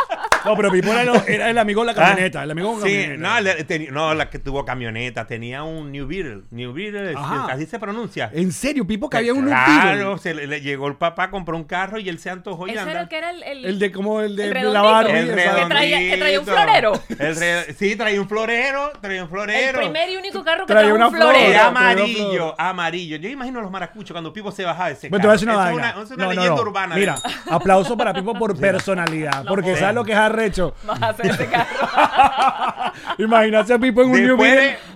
No, 0.45 0.57
pero 0.57 0.71
Pipo 0.71 0.93
era, 0.93 1.03
el- 1.03 1.23
era 1.27 1.51
el 1.51 1.59
amigo 1.59 1.81
de 1.83 1.87
la 1.89 1.95
camioneta. 1.95 2.43
El 2.43 2.51
amigo 2.51 2.73
con 2.75 2.83
Ah. 2.83 2.87
Sí, 2.87 2.93
camioneta. 3.03 3.41
no, 3.43 3.51
teni- 3.67 3.91
no, 3.91 4.15
la 4.15 4.31
que 4.31 4.39
tuvo 4.39 4.65
camioneta, 4.65 5.27
tenía 5.27 5.63
un 5.63 5.91
New 5.93 6.07
Beetle. 6.07 6.43
New 6.51 6.73
Beetle, 6.73 7.11
es- 7.13 7.17
Ajá. 7.17 7.47
así 7.53 7.67
se 7.67 7.79
pronuncia. 7.79 8.31
En 8.33 8.53
serio, 8.53 8.87
Pipo 8.87 9.09
que 9.09 9.17
había 9.19 9.33
un 9.35 9.45
Claro, 9.47 10.19
se 10.19 10.35
le, 10.35 10.47
le 10.47 10.61
llegó 10.61 10.89
el 10.89 10.97
papá, 10.97 11.31
compró 11.31 11.57
un 11.57 11.65
carro 11.65 11.99
y 11.99 12.09
él 12.09 12.19
se 12.19 12.31
antojó 12.31 12.67
y 12.67 12.71
Ese 12.73 12.81
anda. 12.81 12.93
era 12.93 13.01
el 13.03 13.09
que 13.09 13.19
era 13.19 13.31
el... 13.31 13.43
el- 13.43 13.65
El 13.65 13.79
de 13.79 13.93
como 13.93 14.21
el 14.21 14.37
de 14.37 14.45
El 14.45 14.51
la 14.55 14.55
redondito. 14.61 14.83
Barbie. 14.93 15.13
El 15.19 15.31
exacto. 15.31 15.61
Que 15.63 15.67
traía- 15.75 15.99
que 16.11 16.17
traía 16.17 16.41
un 16.41 16.47
florero. 16.47 16.93
El 17.19 17.37
re- 17.37 17.75
sí, 17.75 17.97
traía 17.97 18.21
un 18.21 18.29
florero, 18.29 18.93
traía 19.01 19.21
un 19.23 19.25
el 19.25 19.31
florero. 19.31 19.79
primer 19.81 20.11
y 20.11 20.17
único 20.17 20.45
carro 20.45 20.67
que 20.67 20.73
Traía 20.73 20.93
una 20.95 21.09
un 21.09 21.15
flor. 21.15 21.35
Era 21.35 21.39
florero. 21.39 21.53
Era 21.53 21.67
amarillo, 21.69 22.55
amarillo. 22.61 23.17
Yo 23.17 23.29
imagino 23.29 23.61
los 23.61 23.71
maracuchos 23.71 24.13
cuando 24.13 24.33
Pipo 24.33 24.51
se 24.53 24.65
bajaba 24.65 24.89
de 24.89 24.95
ese 24.95 25.09
Pero 25.09 25.21
te 25.21 25.27
voy 25.27 25.33
a 25.33 25.33
decir 25.35 25.49
una 25.49 25.57
carro. 25.59 25.71
Esa 25.71 25.81
vaina. 25.81 25.89
Es 25.91 25.95
una, 25.97 26.05
es 26.05 26.11
una 26.11 26.17
No, 26.17 26.25
no, 26.25 26.35
leyenda 26.35 26.57
no. 26.57 26.63
urbana. 26.69 26.95
Mira, 26.97 27.15
aplauso 27.51 27.97
para 27.97 28.13
Pipo 28.13 28.35
por 28.35 28.59
personalidad. 28.59 29.45
porque. 29.47 29.77
¿sabes 29.77 29.95
lo 29.95 30.05
que 30.05 30.13
es 30.13 30.19
arrecho? 30.35 30.75
Vas 30.85 31.03
a 31.03 31.09
hacer 31.09 31.27
ese 31.27 31.47
carro. 31.47 32.93
Imagínate 33.19 33.73
a 33.73 33.79
Pipo 33.79 34.03
en 34.03 34.11
un 34.11 34.23
New 34.23 34.39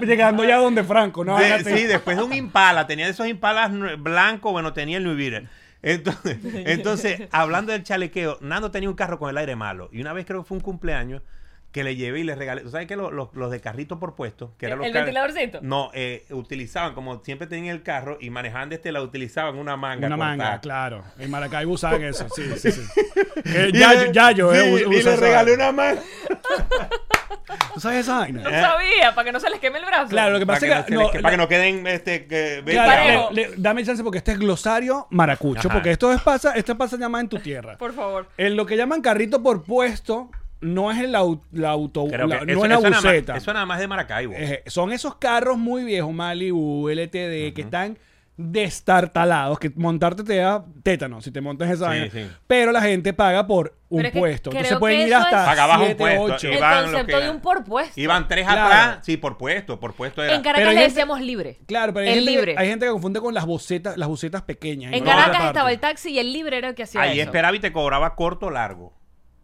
llegando 0.00 0.44
ya 0.44 0.56
donde 0.58 0.84
Franco, 0.84 1.24
¿no? 1.24 1.38
De- 1.38 1.64
sí, 1.64 1.84
después 1.84 2.16
de 2.16 2.22
un 2.22 2.32
impala, 2.32 2.86
tenía 2.86 3.08
esos 3.08 3.26
impalas 3.26 3.70
blancos, 3.98 4.52
bueno, 4.52 4.72
tenía 4.72 4.98
el 4.98 5.04
New 5.04 5.16
Beetle. 5.16 5.48
Entonces, 5.82 6.38
entonces, 6.42 7.22
hablando 7.30 7.72
del 7.72 7.84
chalequeo, 7.84 8.38
Nando 8.40 8.70
tenía 8.70 8.88
un 8.88 8.96
carro 8.96 9.18
con 9.18 9.30
el 9.30 9.38
aire 9.38 9.56
malo. 9.56 9.88
Y 9.92 10.00
una 10.00 10.12
vez 10.12 10.26
creo 10.26 10.42
que 10.42 10.48
fue 10.48 10.56
un 10.56 10.62
cumpleaños 10.62 11.22
que 11.72 11.84
le 11.84 11.96
llevé 11.96 12.20
y 12.20 12.24
le 12.24 12.34
regalé. 12.34 12.62
¿Tú 12.62 12.70
sabes 12.70 12.86
que 12.86 12.96
los, 12.96 13.12
los- 13.12 13.28
los 13.34 13.50
de 13.50 13.60
carrito 13.60 13.98
por 14.00 14.14
puesto? 14.14 14.54
Que 14.56 14.66
eran 14.66 14.78
¿El 14.78 14.86
los 14.86 14.92
car- 14.92 15.04
ventiladorcito? 15.04 15.58
No, 15.62 15.90
eh, 15.92 16.24
utilizaban, 16.30 16.94
como 16.94 17.22
siempre 17.22 17.46
tenían 17.46 17.74
el 17.76 17.82
carro 17.82 18.16
y 18.20 18.30
manejaban 18.30 18.68
de 18.70 18.76
este, 18.76 18.90
la 18.90 19.02
utilizaban 19.02 19.56
una 19.56 19.76
manga. 19.76 20.06
Una 20.06 20.16
cortada. 20.16 20.36
manga, 20.36 20.60
claro. 20.60 21.04
En 21.18 21.30
Maracaibo 21.30 21.72
usaban 21.72 22.02
eso, 22.02 22.26
sí, 22.34 22.42
sí, 22.56 22.72
sí. 22.72 22.80
Que 23.44 23.68
Y 23.68 23.72
Yayo, 23.78 24.04
le- 24.06 24.12
Yayo, 24.12 24.54
eh, 24.54 24.62
sí, 24.78 24.84
us- 24.86 24.96
y 24.96 25.02
le 25.02 25.16
regalé 25.16 25.54
una 25.54 25.72
manga. 25.72 26.00
¿Tú 27.74 27.80
sabes 27.80 28.00
esa 28.00 28.18
vaina? 28.18 28.42
No 28.42 28.50
sabía, 28.50 29.14
para 29.14 29.24
que 29.26 29.32
no 29.32 29.40
se 29.40 29.48
les 29.50 29.60
queme 29.60 29.78
el 29.78 29.84
brazo. 29.84 30.08
Claro, 30.08 30.32
lo 30.32 30.38
que 30.38 30.46
pasa 30.46 30.66
que, 30.66 30.72
es 30.72 30.78
no, 30.78 30.84
que... 30.86 30.92
no, 30.94 31.12
les 31.12 31.22
para 31.22 31.30
que 31.32 31.36
no 31.36 31.48
queden 31.48 31.86
este, 31.86 32.26
que, 32.26 32.62
Claro, 32.66 33.28
le- 33.30 33.48
le- 33.50 33.54
dame 33.56 33.84
chance 33.84 34.02
porque 34.02 34.18
este 34.18 34.32
es 34.32 34.38
glosario 34.38 35.06
maracucho, 35.10 35.68
Ajá. 35.68 35.72
porque 35.78 35.90
esto 35.92 36.12
es 36.12 36.20
pasa, 36.22 36.52
esto 36.54 36.76
pasa 36.76 36.96
llamada 36.96 37.22
en 37.22 37.28
tu 37.28 37.38
tierra. 37.38 37.76
Por 37.78 37.92
favor. 37.94 38.28
En 38.36 38.56
lo 38.56 38.66
que 38.66 38.76
llaman 38.76 39.00
carrito 39.00 39.42
por 39.42 39.62
puesto, 39.62 40.30
no 40.60 40.90
es 40.90 40.98
el 40.98 41.14
au- 41.14 41.40
la 41.52 41.70
auto, 41.70 42.06
la- 42.10 42.26
no 42.26 42.34
eso, 42.34 42.44
es 42.44 42.46
la 42.46 42.52
eso 42.54 42.68
nada 42.68 42.90
más, 42.90 43.02
buseta. 43.04 43.36
eso 43.36 43.52
nada 43.52 43.66
más 43.66 43.78
de 43.78 43.86
Maracaibo. 43.88 44.34
Eh, 44.36 44.62
son 44.66 44.92
esos 44.92 45.16
carros 45.16 45.56
muy 45.58 45.84
viejos, 45.84 46.12
Malibu, 46.12 46.88
LTD, 46.88 47.52
que 47.54 47.62
están 47.62 47.96
destartalados, 48.62 49.58
que 49.58 49.70
montarte 49.74 50.22
te 50.22 50.36
da 50.36 50.64
tétano 50.84 51.20
si 51.20 51.30
te 51.32 51.40
montas 51.40 51.68
esa 51.70 51.84
Sí, 51.92 51.98
vaina. 52.00 52.10
sí. 52.12 52.26
Pero 52.46 52.70
la 52.70 52.80
gente 52.80 53.12
paga 53.12 53.46
por 53.46 53.76
un 53.88 53.96
Pero 53.98 54.08
es 54.08 54.12
que 54.12 54.18
puesto. 54.20 54.50
Entonces 54.50 54.78
pueden 54.78 55.08
ir 55.08 55.14
hasta 55.14 55.40
es- 55.42 55.46
Pagabas 55.48 55.78
un 55.78 55.84
7, 55.86 55.98
puesto. 55.98 56.22
8. 56.22 56.48
y 56.48 56.52
El 56.52 56.58
concepto 56.60 57.20
de 57.20 57.30
un 57.30 57.40
por 57.40 57.64
puesto. 57.64 58.00
Iban 58.00 58.28
tres 58.28 58.44
Claro. 58.46 58.62
atrás, 58.66 58.98
sí, 59.02 59.16
por 59.16 59.38
puesto, 59.38 59.80
por 59.80 59.94
puesto 59.94 60.22
era. 60.22 60.34
En 60.34 60.42
Caracas 60.42 60.60
Pero 60.60 60.70
le 60.70 60.76
gente- 60.76 60.90
decíamos 60.90 61.20
libre. 61.20 61.58
Claro, 61.66 61.92
pero 61.92 62.04
hay 62.06 62.12
el 62.18 62.24
gente, 62.24 62.30
libre. 62.30 62.54
hay 62.58 62.68
gente 62.68 62.86
que 62.86 62.92
confunde 62.92 63.20
con 63.20 63.34
las 63.34 63.44
bocetas, 63.46 63.96
las 63.96 64.08
bocetas 64.08 64.42
pequeñas. 64.42 64.92
En 64.92 65.02
Caracas 65.04 65.46
estaba 65.46 65.72
el 65.72 65.80
taxi 65.80 66.10
y 66.10 66.18
el 66.18 66.32
libre 66.32 66.58
era 66.58 66.68
el 66.68 66.74
que 66.74 66.84
hacía 66.84 67.00
Ahí 67.00 67.18
eso. 67.18 67.28
esperaba 67.30 67.56
y 67.56 67.60
te 67.60 67.72
cobraba 67.72 68.14
corto 68.14 68.46
o 68.46 68.50
largo. 68.50 68.92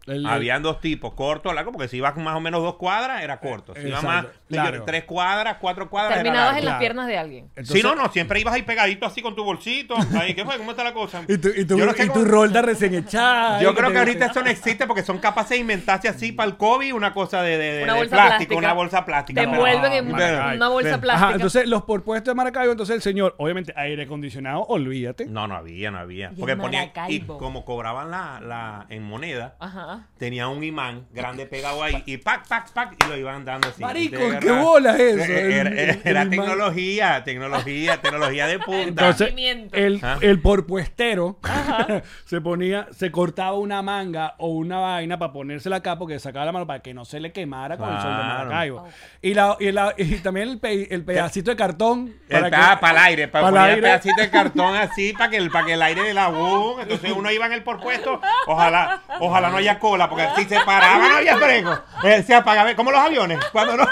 El- 0.07 0.25
Habían 0.25 0.61
dos 0.61 0.79
tipos, 0.81 1.13
corto 1.13 1.49
o 1.49 1.53
largo, 1.53 1.71
porque 1.71 1.87
si 1.87 1.97
ibas 1.97 2.15
más 2.17 2.35
o 2.35 2.39
menos 2.39 2.61
dos 2.61 2.75
cuadras, 2.75 3.23
era 3.23 3.39
corto. 3.39 3.73
Si 3.73 3.87
ibas 3.87 4.03
más, 4.03 4.25
claro. 4.47 4.83
tres 4.85 5.03
cuadras, 5.05 5.57
cuatro 5.59 5.89
cuadras, 5.89 6.13
era 6.13 6.23
Terminabas 6.23 6.45
largo. 6.53 6.59
en 6.59 6.65
las 6.65 6.71
Claro. 6.73 6.79
piernas 6.79 7.07
de 7.07 7.17
alguien. 7.17 7.45
Entonces- 7.55 7.75
Sí, 7.75 7.81
no, 7.81 7.95
no, 7.95 8.11
siempre 8.11 8.39
ibas 8.39 8.53
ahí 8.53 8.61
pegadito 8.61 9.05
así 9.07 9.21
con 9.23 9.35
tu 9.35 9.43
bolsito. 9.43 9.95
Ahí, 10.19 10.35
¿qué 10.35 10.45
fue? 10.45 10.57
¿Cómo 10.57 10.71
está 10.71 10.83
la 10.83 10.93
cosa? 10.93 11.23
Y 11.27 11.37
tu, 11.39 11.47
y 11.49 11.65
tu, 11.65 11.77
Yo 11.77 11.85
no 11.87 11.93
sé 11.93 12.05
y 12.05 12.09
tu 12.09 12.23
rolda 12.23 12.61
recién 12.61 12.93
echada. 12.93 13.59
Yo 13.61 13.73
creo 13.73 13.91
que 13.91 13.97
ahorita 13.97 14.25
dicen- 14.25 14.31
eso 14.31 14.43
no 14.43 14.49
existe 14.49 14.85
porque 14.85 15.01
son 15.01 15.17
capaces 15.17 15.49
de 15.51 15.57
inventarse 15.57 16.07
así 16.07 16.31
para 16.31 16.49
el 16.49 16.57
COVID 16.57 16.93
una 16.93 17.11
cosa 17.13 17.41
de, 17.41 17.57
de- 17.57 17.73
de- 17.77 17.83
Una 17.83 17.93
de 17.93 17.99
bolsa 17.99 18.15
plástico, 18.15 18.37
plástica. 18.37 18.55
una 18.57 18.73
bolsa 18.73 19.05
plástica. 19.05 19.41
Te 19.41 19.47
envuelven 19.49 19.91
en 19.93 20.11
Maracay. 20.11 20.57
una 20.57 20.67
bolsa 20.69 21.01
plástica. 21.01 21.25
Ajá, 21.27 21.35
entonces 21.35 21.67
los 21.67 21.81
por 21.83 22.03
puestos 22.03 22.31
de 22.31 22.35
Maracaibo, 22.35 22.71
entonces 22.71 22.95
el 22.95 23.01
señor, 23.01 23.33
obviamente 23.39 23.73
aire 23.75 24.03
acondicionado, 24.03 24.61
olvídate. 24.65 25.25
No, 25.25 25.47
no 25.47 25.55
había, 25.55 25.89
no 25.89 25.97
había. 25.97 26.31
Y 26.35 26.39
Porque 26.39 26.55
ponían, 26.55 26.91
y 27.07 27.21
como 27.21 27.65
cobraban 27.65 28.11
la, 28.11 28.39
la 28.39 28.85
en 28.89 29.01
moneda, 29.03 29.55
Ajá. 29.59 29.94
Tenía 30.17 30.47
un 30.47 30.63
imán 30.63 31.05
grande 31.11 31.45
pegado 31.45 31.83
ahí 31.83 32.01
y 32.05 32.17
pac, 32.17 32.47
pac, 32.47 32.71
pac, 32.71 32.95
y 33.03 33.07
lo 33.09 33.17
iban 33.17 33.43
dando 33.45 33.67
así. 33.69 33.81
Marico, 33.81 34.15
Entonces, 34.15 34.39
¿qué 34.39 34.47
era- 34.47 34.61
bola 34.61 34.91
es 34.93 34.99
eso? 34.99 35.31
Era, 35.31 35.69
El- 35.69 36.01
era- 36.05 36.21
el 36.21 36.29
tecnología, 36.29 37.23
tecnología, 37.23 38.01
tecnología 38.01 38.47
de 38.47 38.59
punta. 38.59 39.09
Entonces, 39.09 39.33
el, 39.73 39.97
Ajá. 40.03 40.17
el 40.21 40.39
porpuestero 40.41 41.39
se 42.25 42.41
ponía, 42.41 42.87
se 42.91 43.11
cortaba 43.11 43.57
una 43.57 43.81
manga 43.81 44.35
o 44.37 44.49
una 44.49 44.79
vaina 44.79 45.17
para 45.19 45.33
ponérsela 45.33 45.77
acá 45.77 45.97
porque 45.97 46.19
sacaba 46.19 46.45
la 46.45 46.51
mano 46.51 46.67
para 46.67 46.79
que 46.79 46.93
no 46.93 47.05
se 47.05 47.19
le 47.19 47.31
quemara 47.31 47.77
con 47.77 47.89
el 47.93 48.01
sol 48.01 48.11
de. 48.11 48.23
Maracaibo. 48.23 48.87
Y, 49.21 49.33
la, 49.33 49.57
y, 49.59 49.71
la- 49.71 49.93
y 49.97 50.15
también 50.19 50.49
el, 50.49 50.59
pe- 50.59 50.93
el 50.93 51.03
pedacito 51.03 51.51
de 51.51 51.57
cartón. 51.57 52.13
para, 52.29 52.49
que- 52.49 52.55
para, 52.81 52.91
el 52.91 52.97
aire, 53.05 53.27
para, 53.27 53.45
para 53.45 53.47
el 53.49 53.53
poner 53.61 53.69
aire. 53.75 53.81
pedacito 53.81 54.21
de 54.21 54.29
cartón 54.29 54.75
así 54.75 55.13
para 55.13 55.29
que 55.29 55.37
el, 55.37 55.49
para 55.51 55.65
que 55.65 55.73
el 55.73 55.81
aire 55.81 56.03
de 56.03 56.13
la 56.13 56.27
boom. 56.29 56.79
Entonces 56.81 57.11
uno 57.15 57.31
iba 57.31 57.45
en 57.45 57.53
el 57.53 57.63
porpuesto, 57.63 58.21
ojalá, 58.47 59.01
ojalá 59.19 59.49
no 59.49 59.57
haya 59.57 59.79
cola, 59.89 60.09
porque 60.09 60.27
si 60.37 60.45
se 60.45 60.59
paraba 60.65 61.07
no 61.09 61.15
había 61.17 61.37
freno. 61.37 61.79
Eh, 62.03 62.23
se 62.23 62.33
apagaba, 62.33 62.75
como 62.75 62.91
los 62.91 62.99
aviones, 62.99 63.39
cuando 63.51 63.77
no. 63.77 63.87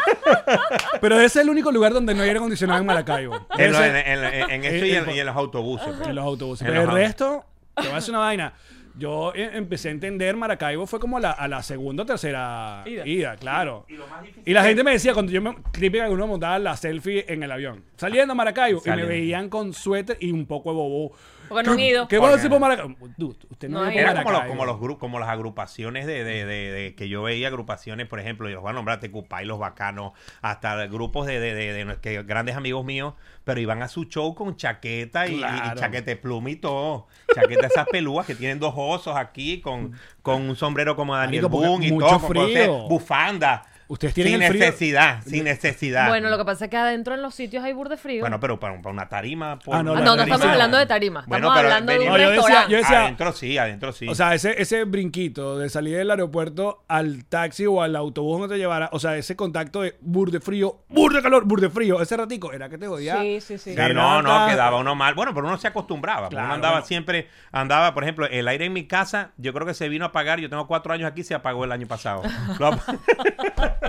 Pero 1.02 1.16
ese 1.18 1.26
es 1.40 1.44
el 1.46 1.50
único 1.50 1.72
lugar 1.72 1.94
donde 1.94 2.14
no 2.14 2.22
hay 2.22 2.30
aire 2.30 2.40
acondicionado 2.40 2.80
en 2.80 2.86
Maracaibo. 2.86 3.48
En, 3.58 3.72
lo- 3.72 3.84
en- 3.84 3.96
en- 3.96 4.50
en 4.52 4.64
eso 4.66 4.86
y 4.86 4.96
en, 4.96 5.10
y 5.12 5.20
en 5.20 5.26
los 5.26 5.36
autobuses. 5.36 5.88
pues. 5.96 6.08
en 6.08 6.16
los 6.16 6.26
autobuses. 6.26 6.62
En 6.62 6.68
Pero 6.68 6.82
el 6.82 6.88
los- 6.88 6.96
resto, 6.96 7.46
te 7.76 7.84
voy 7.84 7.92
a 7.92 7.96
decir 7.96 8.10
una 8.12 8.20
vaina. 8.20 8.54
Yo 8.96 9.34
eh, 9.34 9.50
empecé 9.54 9.88
a 9.88 9.92
entender 9.92 10.36
Maracaibo 10.36 10.86
fue 10.86 11.00
como 11.00 11.18
a 11.18 11.20
la, 11.20 11.32
a 11.32 11.48
la 11.48 11.64
segunda 11.64 12.04
o 12.04 12.06
tercera 12.06 12.84
ida, 12.86 13.08
Ida. 13.08 13.36
claro. 13.38 13.86
Y 13.90 13.94
lo 13.94 14.06
más 14.06 14.22
difícil 14.22 14.44
Y 14.46 14.54
la 14.54 14.64
gente 14.64 14.84
me 14.84 14.92
decía, 14.92 15.14
cuando 15.14 15.32
yo 15.32 15.42
me 15.42 15.56
típica 15.72 16.06
que 16.06 16.12
uno 16.12 16.28
montaba 16.28 16.60
la 16.60 16.78
selfie 16.78 17.26
en 17.28 17.42
el 17.42 17.52
avión, 17.52 17.84
saliendo 17.98 18.34
a 18.34 18.36
Maracaibo, 18.36 18.82
y 18.82 18.84
Saliendo. 18.84 19.12
me 19.12 19.18
veían 19.20 19.50
con 19.50 19.74
suéter 19.74 20.18
y 20.20 20.32
un 20.32 20.46
poco 20.46 20.70
de 20.70 20.76
bobo. 20.76 21.12
Porque 21.50 21.64
no 21.64 21.72
han 21.72 21.78
¿Qué- 21.78 21.88
ido. 21.88 22.08
¿Qué 22.08 22.18
vas 22.18 22.28
a 22.28 22.32
Porque- 22.32 22.36
decir 22.38 22.50
por 22.50 22.60
Maracaibo? 22.60 22.96
Dude, 23.18 23.38
usted 23.50 23.70
no, 23.70 23.80
No 23.80 23.86
ha 23.86 23.94
ido 23.94 24.02
Era 24.02 24.24
como, 24.24 24.32
los, 24.32 24.46
como, 24.46 24.66
los 24.66 24.80
grupos, 24.80 25.00
como 25.00 25.20
las 25.20 25.30
agrupaciones 25.30 26.06
de, 26.06 26.24
de- 26.24 26.46
de- 26.46 26.72
de- 26.72 26.96
que 26.96 27.10
yo 27.10 27.22
veía, 27.24 27.48
agrupaciones, 27.50 28.08
por 28.08 28.20
ejemplo, 28.20 28.50
y 28.50 28.54
los 28.54 28.62
voy 28.62 28.72
a 28.72 28.74
nombrar 28.74 29.00
Tecupay, 29.00 29.46
los 29.46 29.60
bacanos, 29.60 30.14
hasta 30.42 30.86
grupos 30.88 31.28
de, 31.28 31.40
de- 31.40 31.54
de- 31.54 31.86
de- 31.86 31.98
que 32.00 32.24
grandes 32.24 32.56
amigos 32.56 32.84
míos, 32.86 33.14
pero 33.44 33.60
iban 33.60 33.82
a 33.84 33.88
su 33.88 34.06
show 34.06 34.34
con 34.36 34.56
chaqueta 34.56 35.28
y, 35.28 35.34
y- 35.34 35.36
y 35.36 35.40
Claro. 35.40 35.80
chaqueta 35.80 36.06
de 36.12 36.16
pluma 36.16 36.50
y 36.50 36.56
todo. 36.56 37.08
Chaqueta 37.36 37.68
esas 37.68 37.88
pelúas 37.88 38.26
que 38.26 38.36
tienen 38.36 38.60
dos 38.60 38.74
osos 38.78 39.16
aquí 39.16 39.60
con, 39.62 39.94
con 40.22 40.42
un 40.50 40.56
sombrero 40.56 40.96
como 40.96 41.16
Daniel 41.16 41.48
Boone 41.48 41.88
y 41.88 41.90
todo, 41.98 42.20
con 42.20 42.30
frío. 42.30 42.68
cosas- 42.78 42.90
bufanda. 42.90 43.64
Ustedes 43.88 44.14
tienen 44.14 44.34
sin 44.34 44.42
el 44.44 44.50
frío. 44.50 44.66
necesidad, 44.66 45.22
sin 45.26 45.44
necesidad. 45.44 46.08
Bueno, 46.08 46.30
lo 46.30 46.38
que 46.38 46.46
pasa 46.46 46.66
es 46.66 46.72
que 46.72 46.78
adentro 46.78 47.14
en 47.14 47.22
los 47.22 47.36
sitios 47.36 47.64
hay 47.64 47.74
burde 47.74 47.98
frío. 47.98 48.22
Bueno, 48.22 48.40
pero 48.40 48.60
para, 48.60 48.82
para 48.82 48.94
una 48.94 49.10
tarima. 49.10 49.60
por 49.60 49.76
Ah, 49.76 49.84
no, 49.84 49.92
Ah, 49.94 49.96
no, 49.96 50.02
no 50.06 50.16
tarima. 50.18 50.36
estamos 50.36 50.54
hablando 50.54 50.78
de 50.78 50.86
tarima. 50.86 51.24
Bueno, 51.28 51.48
Estamos 51.48 51.58
pero 51.62 51.68
hablando 51.74 51.92
de 51.92 52.00
un 52.00 52.06
No, 52.06 52.12
yo 52.18 52.18
decía- 52.30 52.36
restaurante. 52.36 52.72
yo 52.72 52.78
decía- 52.78 53.02
Adentro 53.04 53.34
sí, 53.34 53.58
adentro 53.58 53.92
sí. 53.92 54.08
O 54.08 54.16
sea, 54.16 54.34
ese, 54.34 54.62
ese 54.62 54.84
brinquito 54.86 55.58
de 55.60 55.70
salir 55.70 55.98
del 55.98 56.10
aeropuerto 56.12 56.84
al 56.88 57.26
taxi 57.26 57.66
o 57.66 57.82
al 57.82 57.96
autobús 57.96 58.40
donde 58.40 58.56
te 58.56 58.60
llevara, 58.60 58.90
o 58.94 59.00
sea, 59.00 59.18
ese 59.18 59.36
contacto 59.36 59.82
de 59.82 59.96
burde 60.02 60.40
frío, 60.40 60.80
burde 60.90 61.22
calor, 61.22 61.46
burde 61.46 61.70
frío, 61.70 62.02
ese 62.02 62.16
ratico, 62.18 62.52
era 62.54 62.70
que 62.70 62.78
te 62.78 62.88
jodía. 62.88 63.20
Sí, 63.22 63.42
sí, 63.42 63.58
sí. 63.58 63.76
No, 63.76 64.22
no, 64.22 64.48
quedaba 64.48 64.78
uno 64.78 64.96
mal. 64.96 65.14
Bueno, 65.14 65.34
pero 65.34 65.48
uno 65.48 65.58
se 65.58 65.68
acostumbraba. 65.68 66.22
porque 66.22 66.36
Claro, 66.36 66.46
uno 66.48 66.56
andaba 66.56 66.74
bueno. 66.76 66.88
siempre, 66.88 67.28
andaba, 67.52 67.94
por 67.94 68.04
ejemplo, 68.04 68.26
el 68.28 68.48
aire 68.48 68.66
en 68.66 68.74
mi 68.74 68.88
casa, 68.88 69.32
yo 69.38 69.54
creo 69.54 69.68
que 69.68 69.74
se 69.74 69.90
vino 69.90 70.06
a 70.06 70.08
apagar. 70.10 70.40
Yo 70.40 70.50
tengo 70.50 70.68
cuatro 70.68 70.94
años 70.94 71.10
aquí, 71.12 71.24
se 71.24 71.34
apagó 71.36 71.64
el 71.66 71.72
año 71.72 71.88
pasado. 71.88 72.24
Lo 72.60 72.68
ap- 72.68 72.80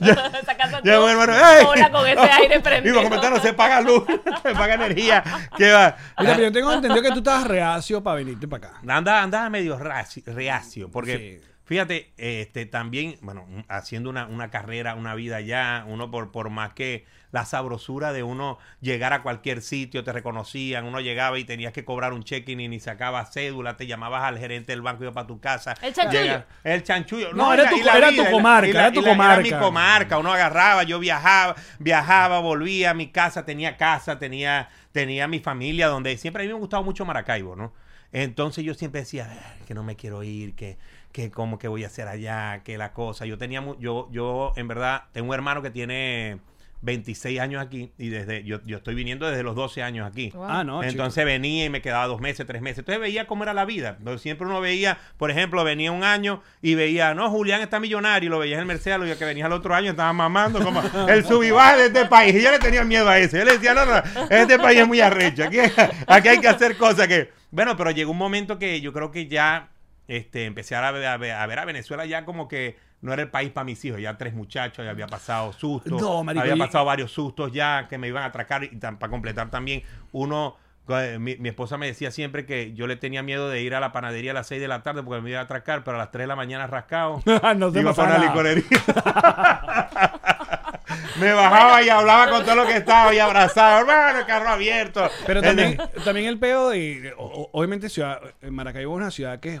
Ya, 0.00 0.14
tuvo 0.82 1.02
bueno, 1.02 1.18
bueno, 1.18 1.32
¡ey! 1.34 1.64
sola 1.64 1.90
con 1.90 2.06
ese 2.06 2.20
aire 2.20 2.60
prendido. 2.62 3.40
se 3.40 3.52
paga 3.52 3.80
luz, 3.80 4.04
se 4.42 4.52
paga 4.52 4.74
energía. 4.74 5.22
¿Qué 5.56 5.70
va? 5.72 5.96
Mira, 6.18 6.32
pero 6.34 6.42
yo 6.48 6.52
tengo 6.52 6.72
entendido 6.72 7.02
que 7.02 7.10
tú 7.10 7.18
estabas 7.18 7.46
reacio 7.46 8.02
para 8.02 8.16
venirte 8.16 8.46
para 8.48 8.68
acá. 8.68 8.80
Anda, 8.88 9.22
andaba 9.22 9.50
medio 9.50 9.78
reacio, 9.78 10.90
porque 10.90 11.40
Sí. 11.42 11.48
Fíjate, 11.68 12.12
este, 12.16 12.64
también, 12.64 13.16
bueno, 13.20 13.46
haciendo 13.68 14.08
una, 14.08 14.26
una 14.26 14.50
carrera, 14.50 14.94
una 14.94 15.14
vida 15.14 15.36
allá, 15.36 15.84
uno 15.86 16.10
por, 16.10 16.32
por 16.32 16.48
más 16.48 16.72
que 16.72 17.04
la 17.30 17.44
sabrosura 17.44 18.14
de 18.14 18.22
uno 18.22 18.56
llegar 18.80 19.12
a 19.12 19.22
cualquier 19.22 19.60
sitio, 19.60 20.02
te 20.02 20.10
reconocían, 20.14 20.86
uno 20.86 20.98
llegaba 21.00 21.38
y 21.38 21.44
tenías 21.44 21.74
que 21.74 21.84
cobrar 21.84 22.14
un 22.14 22.22
check-in 22.24 22.58
y 22.58 22.68
ni 22.68 22.80
sacabas 22.80 23.34
cédula, 23.34 23.76
te 23.76 23.86
llamabas 23.86 24.24
al 24.24 24.38
gerente 24.38 24.72
del 24.72 24.80
banco 24.80 25.02
y 25.02 25.06
iba 25.08 25.12
para 25.12 25.26
tu 25.26 25.38
casa. 25.40 25.74
El 25.82 25.92
chanchullo. 25.92 26.22
Llega- 26.22 26.46
el 26.64 26.82
chanchullo. 26.82 27.32
No, 27.34 27.52
era 27.52 27.64
y 27.64 27.66
la- 27.66 27.70
tu- 27.70 27.76
y 27.76 27.82
la 27.82 27.98
era 27.98 28.10
vida, 28.12 28.24
tu 28.24 28.30
comarca, 28.30 28.72
la- 28.72 28.80
era 28.80 28.92
tu 28.92 29.02
la- 29.02 29.08
comarca. 29.10 29.42
mi 29.42 29.50
comarca, 29.50 30.16
uno 30.18 30.32
agarraba, 30.32 30.84
yo 30.84 30.98
viajaba, 30.98 31.54
viajaba, 31.78 32.38
volvía 32.40 32.92
a 32.92 32.94
mi 32.94 33.08
casa, 33.08 33.44
tenía 33.44 33.76
casa, 33.76 34.18
tenía, 34.18 34.70
tenía 34.92 35.28
mi 35.28 35.40
familia, 35.40 35.88
donde 35.88 36.16
siempre 36.16 36.44
a 36.44 36.46
mí 36.46 36.48
me 36.50 36.56
ha 36.56 36.60
gustado 36.60 36.82
mucho 36.82 37.04
Maracaibo, 37.04 37.56
¿no? 37.56 37.74
Entonces 38.10 38.64
yo 38.64 38.72
siempre 38.72 39.02
decía, 39.02 39.28
"Ay, 39.30 39.64
que 39.66 39.74
no 39.74 39.82
me 39.84 39.94
quiero 39.96 40.22
ir, 40.22 40.54
que, 40.54 40.78
que 41.18 41.32
cómo 41.32 41.58
que 41.58 41.66
voy 41.66 41.82
a 41.82 41.88
hacer 41.88 42.06
allá, 42.06 42.62
que 42.62 42.78
la 42.78 42.92
cosa. 42.92 43.26
Yo 43.26 43.38
tenía, 43.38 43.60
mu- 43.60 43.76
yo, 43.80 44.08
yo 44.12 44.52
en 44.54 44.68
verdad, 44.68 45.04
tengo 45.12 45.28
un 45.30 45.34
hermano 45.34 45.62
que 45.62 45.70
tiene 45.70 46.38
26 46.82 47.40
años 47.40 47.60
aquí 47.60 47.90
y 47.98 48.08
desde, 48.08 48.44
yo, 48.44 48.60
yo 48.64 48.76
estoy 48.76 48.94
viniendo 48.94 49.26
desde 49.28 49.42
los 49.42 49.56
12 49.56 49.82
años 49.82 50.06
aquí. 50.08 50.30
Wow. 50.32 50.44
Ah, 50.48 50.62
no, 50.62 50.80
chico. 50.82 50.92
Entonces 50.92 51.24
venía 51.24 51.64
y 51.64 51.70
me 51.70 51.82
quedaba 51.82 52.06
dos 52.06 52.20
meses, 52.20 52.46
tres 52.46 52.62
meses. 52.62 52.78
Entonces 52.78 53.00
veía 53.00 53.26
cómo 53.26 53.42
era 53.42 53.52
la 53.52 53.64
vida. 53.64 53.96
Entonces 53.98 54.22
siempre 54.22 54.46
uno 54.46 54.60
veía, 54.60 54.96
por 55.16 55.32
ejemplo, 55.32 55.64
venía 55.64 55.90
un 55.90 56.04
año 56.04 56.40
y 56.62 56.76
veía, 56.76 57.14
no, 57.14 57.28
Julián 57.30 57.62
está 57.62 57.80
millonario, 57.80 58.28
y 58.28 58.30
lo 58.30 58.38
veía 58.38 58.54
en 58.54 58.60
el 58.60 58.66
Mercedes, 58.66 58.96
lo 58.98 59.02
veía 59.02 59.18
que 59.18 59.24
venía 59.24 59.46
el 59.46 59.52
otro 59.52 59.74
año, 59.74 59.90
estaba 59.90 60.12
mamando 60.12 60.62
como 60.62 60.80
el 61.08 61.24
subibaje 61.24 61.78
de 61.78 61.86
este 61.86 62.04
país. 62.06 62.32
Y 62.36 62.42
yo 62.44 62.52
le 62.52 62.60
tenía 62.60 62.84
miedo 62.84 63.08
a 63.08 63.18
eso. 63.18 63.36
Yo 63.36 63.44
le 63.44 63.54
decía, 63.54 63.74
no, 63.74 63.84
no, 63.84 63.96
este 64.30 64.56
país 64.56 64.78
es 64.78 64.86
muy 64.86 65.00
arrecho. 65.00 65.42
Aquí, 65.42 65.58
aquí 66.06 66.28
hay 66.28 66.38
que 66.38 66.46
hacer 66.48 66.76
cosas 66.76 67.08
que. 67.08 67.36
Bueno, 67.50 67.76
pero 67.76 67.90
llegó 67.90 68.12
un 68.12 68.18
momento 68.18 68.56
que 68.60 68.80
yo 68.80 68.92
creo 68.92 69.10
que 69.10 69.26
ya 69.26 69.70
este, 70.08 70.46
empecé 70.46 70.74
a 70.74 70.90
ver, 70.90 71.06
a 71.06 71.16
ver 71.16 71.32
a 71.32 71.46
ver 71.46 71.58
a 71.58 71.64
Venezuela 71.64 72.06
ya 72.06 72.24
como 72.24 72.48
que 72.48 72.76
no 73.00 73.12
era 73.12 73.22
el 73.22 73.30
país 73.30 73.50
para 73.50 73.64
mis 73.64 73.84
hijos. 73.84 74.00
Ya 74.00 74.18
tres 74.18 74.34
muchachos, 74.34 74.84
ya 74.84 74.90
había 74.90 75.06
pasado 75.06 75.52
sustos. 75.52 76.00
No, 76.00 76.24
marico, 76.24 76.42
había 76.42 76.56
pasado 76.56 76.84
varios 76.84 77.12
sustos 77.12 77.52
ya 77.52 77.86
que 77.88 77.98
me 77.98 78.08
iban 78.08 78.24
a 78.24 78.26
atracar 78.26 78.64
y 78.64 78.68
para 78.68 79.08
completar 79.08 79.50
también 79.50 79.82
uno 80.12 80.56
eh, 80.88 81.18
mi, 81.18 81.36
mi 81.36 81.50
esposa 81.50 81.76
me 81.76 81.86
decía 81.86 82.10
siempre 82.10 82.46
que 82.46 82.72
yo 82.72 82.86
le 82.86 82.96
tenía 82.96 83.22
miedo 83.22 83.50
de 83.50 83.60
ir 83.60 83.74
a 83.74 83.80
la 83.80 83.92
panadería 83.92 84.30
a 84.30 84.34
las 84.34 84.46
6 84.46 84.60
de 84.60 84.68
la 84.68 84.82
tarde 84.82 85.02
porque 85.02 85.20
me 85.20 85.30
iba 85.30 85.40
a 85.40 85.42
atracar, 85.42 85.84
pero 85.84 85.96
a 85.96 86.00
las 86.00 86.10
3 86.10 86.24
de 86.24 86.26
la 86.28 86.36
mañana 86.36 86.66
rascado. 86.66 87.22
no 87.56 87.70
se 87.70 87.80
iba 87.80 87.92
para 87.94 88.18
la 88.18 88.24
licorería. 88.26 88.64
me 91.20 91.32
bajaba 91.32 91.82
y 91.82 91.88
hablaba 91.88 92.30
con 92.30 92.44
todo 92.44 92.54
lo 92.56 92.66
que 92.66 92.76
estaba 92.76 93.14
y 93.14 93.18
abrazaba, 93.18 93.80
hermano, 93.80 94.20
el 94.20 94.26
carro 94.26 94.48
abierto. 94.50 95.08
Pero 95.26 95.42
también, 95.42 95.78
también 96.04 96.26
el 96.26 96.38
peo 96.38 96.68
de, 96.70 97.12
o- 97.16 97.50
obviamente 97.52 97.88
ciudad, 97.88 98.20
Maracaibo 98.42 98.94
es 98.94 98.96
una 99.02 99.10
ciudad 99.10 99.40
que 99.40 99.60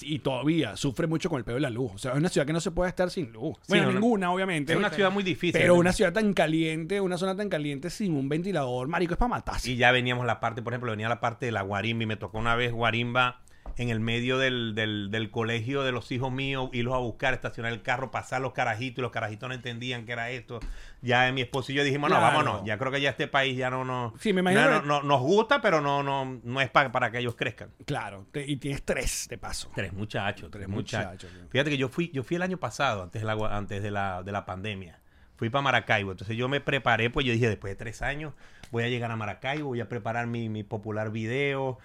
y 0.00 0.20
todavía 0.20 0.74
sufre 0.74 1.06
mucho 1.06 1.28
con 1.28 1.36
el 1.38 1.44
peo 1.44 1.56
de 1.56 1.60
la 1.60 1.68
luz. 1.68 1.92
O 1.94 1.98
sea, 1.98 2.12
es 2.12 2.16
una 2.16 2.30
ciudad 2.30 2.46
que 2.46 2.54
no 2.54 2.60
se 2.60 2.70
puede 2.70 2.88
estar 2.88 3.10
sin 3.10 3.30
luz. 3.30 3.56
Sí, 3.60 3.64
bueno, 3.68 3.84
no, 3.84 3.92
no. 3.92 4.00
ninguna, 4.00 4.32
obviamente. 4.32 4.72
es 4.72 4.78
una 4.78 4.88
ciudad 4.88 5.10
muy 5.10 5.22
difícil. 5.22 5.52
Pero 5.60 5.74
una 5.74 5.92
ciudad 5.92 6.14
tan 6.14 6.32
caliente, 6.32 6.98
una 7.02 7.18
zona 7.18 7.36
tan 7.36 7.50
caliente 7.50 7.90
sin 7.90 8.14
un 8.16 8.26
ventilador, 8.26 8.88
marico, 8.88 9.12
es 9.12 9.18
para 9.18 9.28
matarse. 9.28 9.70
Y 9.72 9.76
ya 9.76 9.92
veníamos 9.92 10.24
la 10.24 10.40
parte, 10.40 10.62
por 10.62 10.72
ejemplo, 10.72 10.92
venía 10.92 11.10
la 11.10 11.20
parte 11.20 11.44
de 11.44 11.52
la 11.52 11.60
guarimba 11.60 12.04
y 12.04 12.06
me 12.06 12.16
tocó 12.16 12.38
una 12.38 12.56
vez 12.56 12.72
guarimba 12.72 13.41
en 13.78 13.88
el 13.88 14.00
medio 14.00 14.38
del, 14.38 14.74
del, 14.74 15.10
del 15.10 15.30
colegio 15.30 15.82
de 15.82 15.92
los 15.92 16.10
hijos 16.12 16.30
míos, 16.30 16.68
irlos 16.72 16.94
a 16.94 16.98
buscar, 16.98 17.32
estacionar 17.34 17.72
el 17.72 17.82
carro, 17.82 18.10
pasar 18.10 18.40
los 18.42 18.52
carajitos 18.52 18.98
y 18.98 19.02
los 19.02 19.10
carajitos 19.12 19.48
no 19.48 19.54
entendían 19.54 20.04
que 20.04 20.12
era 20.12 20.30
esto. 20.30 20.60
Ya 21.00 21.30
mi 21.32 21.40
esposo 21.40 21.72
y 21.72 21.74
yo 21.76 21.84
dijimos, 21.84 22.10
no, 22.10 22.16
Claro. 22.16 22.38
vámonos, 22.38 22.64
ya 22.66 22.76
creo 22.78 22.92
que 22.92 23.00
ya 23.00 23.10
este 23.10 23.28
país 23.28 23.56
ya 23.56 23.70
no, 23.70 23.84
no, 23.84 24.12
Sí, 24.20 24.32
me 24.32 24.40
imagino 24.40 24.68
no, 24.70 24.80
que- 24.82 24.86
no- 24.86 25.00
no- 25.00 25.08
nos 25.08 25.20
gusta, 25.22 25.60
pero 25.60 25.80
no, 25.80 26.02
no, 26.02 26.40
no 26.44 26.60
es 26.60 26.70
pa- 26.70 26.92
para 26.92 27.10
que 27.10 27.18
ellos 27.18 27.34
crezcan. 27.34 27.70
Claro, 27.86 28.26
te- 28.30 28.46
y 28.46 28.56
tienes 28.56 28.82
tres 28.84 29.26
de 29.28 29.38
paso. 29.38 29.70
Tres 29.74 29.92
muchachos, 29.92 30.50
Tres 30.50 30.68
muchachos. 30.68 31.30
Fíjate 31.50 31.70
que 31.70 31.76
yo 31.78 31.88
fui, 31.88 32.10
yo 32.12 32.22
fui 32.22 32.36
el 32.36 32.42
año 32.42 32.58
pasado, 32.58 33.02
antes 33.02 33.22
de 33.22 33.26
la, 33.26 33.56
antes 33.56 33.82
de 33.82 33.90
la, 33.90 34.22
de 34.22 34.32
la 34.32 34.44
pandemia. 34.44 34.98
Fui 35.36 35.50
para 35.50 35.62
Maracaibo. 35.62 36.12
Entonces 36.12 36.36
yo 36.36 36.48
me 36.48 36.60
preparé, 36.60 37.10
pues 37.10 37.26
yo 37.26 37.32
dije, 37.32 37.48
después 37.48 37.72
de 37.72 37.76
tres 37.76 38.00
años, 38.02 38.32
voy 38.72 38.82
a 38.82 38.88
llegar 38.88 39.10
a 39.12 39.16
Maracaibo, 39.16 39.68
voy 39.68 39.80
a 39.80 39.88
preparar 39.88 40.26
mi, 40.26 40.48
mi 40.48 40.64
popular 40.64 41.10
video. 41.10 41.78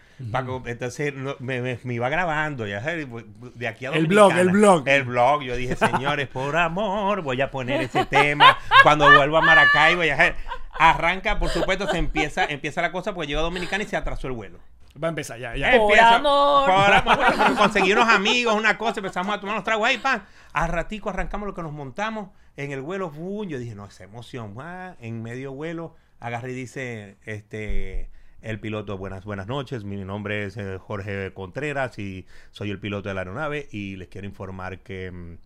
entonces 0.66 1.14
no, 1.14 1.36
me, 1.40 1.62
me- 1.62 1.80
me 1.84 1.94
iba 1.94 2.10
grabando, 2.10 2.66
ya 2.66 2.82
sabes, 2.82 3.08
de 3.56 3.68
aquí 3.68 3.86
a 3.86 3.90
El 3.92 4.08
blog, 4.08 4.32
el 4.38 4.50
blog. 4.50 4.88
El 4.88 5.04
blog. 5.04 5.44
Yo 5.44 5.56
dije, 5.56 5.76
señores, 5.76 6.28
por 6.28 6.56
amor, 6.58 7.22
voy 7.22 7.40
a 7.42 7.52
poner 7.52 7.82
ese 7.82 8.06
tema. 8.06 8.58
Cuando 8.84 9.06
vuelvo 9.14 9.38
a 9.38 9.42
Maracaibo, 9.42 10.04
ya 10.04 10.18
sabes, 10.18 10.36
arranca, 10.80 11.40
por 11.40 11.50
supuesto, 11.50 11.88
se 11.88 11.98
empieza, 11.98 12.46
empieza 12.46 12.82
la 12.82 12.92
cosa, 12.92 13.14
porque 13.14 13.28
llegó 13.28 13.42
a 13.42 13.44
Dominicana 13.44 13.84
y 13.84 13.88
se 13.88 13.98
atrasó 13.98 14.28
el 14.28 14.34
vuelo. 14.34 14.60
Va 15.02 15.08
a 15.08 15.10
empezar 15.10 15.38
ya. 15.38 15.56
ya. 15.56 15.78
Por 15.78 16.00
amor. 16.00 16.66
Por 16.66 16.94
amor. 16.94 17.18
Bueno, 17.38 17.56
conseguí 17.58 17.92
unos 17.94 18.10
amigos, 18.10 18.56
una 18.56 18.78
cosa, 18.80 19.00
empezamos 19.00 19.36
a 19.36 19.40
tomar 19.40 19.54
unos 19.54 19.64
tragos 19.64 19.88
ahí, 19.88 19.98
pan. 20.00 20.24
Al 20.54 20.70
ratico 20.70 21.10
arrancamos 21.12 21.46
lo 21.48 21.54
que 21.54 21.62
nos 21.62 21.72
montamos 21.72 22.30
en 22.56 22.72
el 22.72 22.82
vuelo. 22.82 23.12
¡fum! 23.12 23.48
yo 23.48 23.60
dije, 23.60 23.76
no, 23.76 23.86
esa 23.86 24.06
emoción. 24.06 24.56
ah, 24.60 24.96
En 25.00 25.22
medio 25.22 25.52
vuelo, 25.52 25.96
agarré 26.20 26.52
y 26.52 26.56
dice, 26.56 27.18
este, 27.26 28.10
el 28.42 28.60
piloto, 28.60 28.98
buenas, 28.98 29.26
buenas 29.26 29.48
noches. 29.48 29.84
Mi 29.84 29.98
nombre 29.98 30.46
es 30.46 30.58
eh, 30.58 30.78
Jorge 30.80 31.34
Contreras 31.34 31.98
y 32.00 32.26
soy 32.52 32.72
el 32.72 32.80
piloto 32.80 33.10
de 33.10 33.16
la 33.16 33.22
aeronave 33.22 33.68
y 33.72 33.96
les 33.96 34.08
quiero 34.08 34.28
informar 34.28 34.80
que 34.80 35.12
mm, 35.12 35.38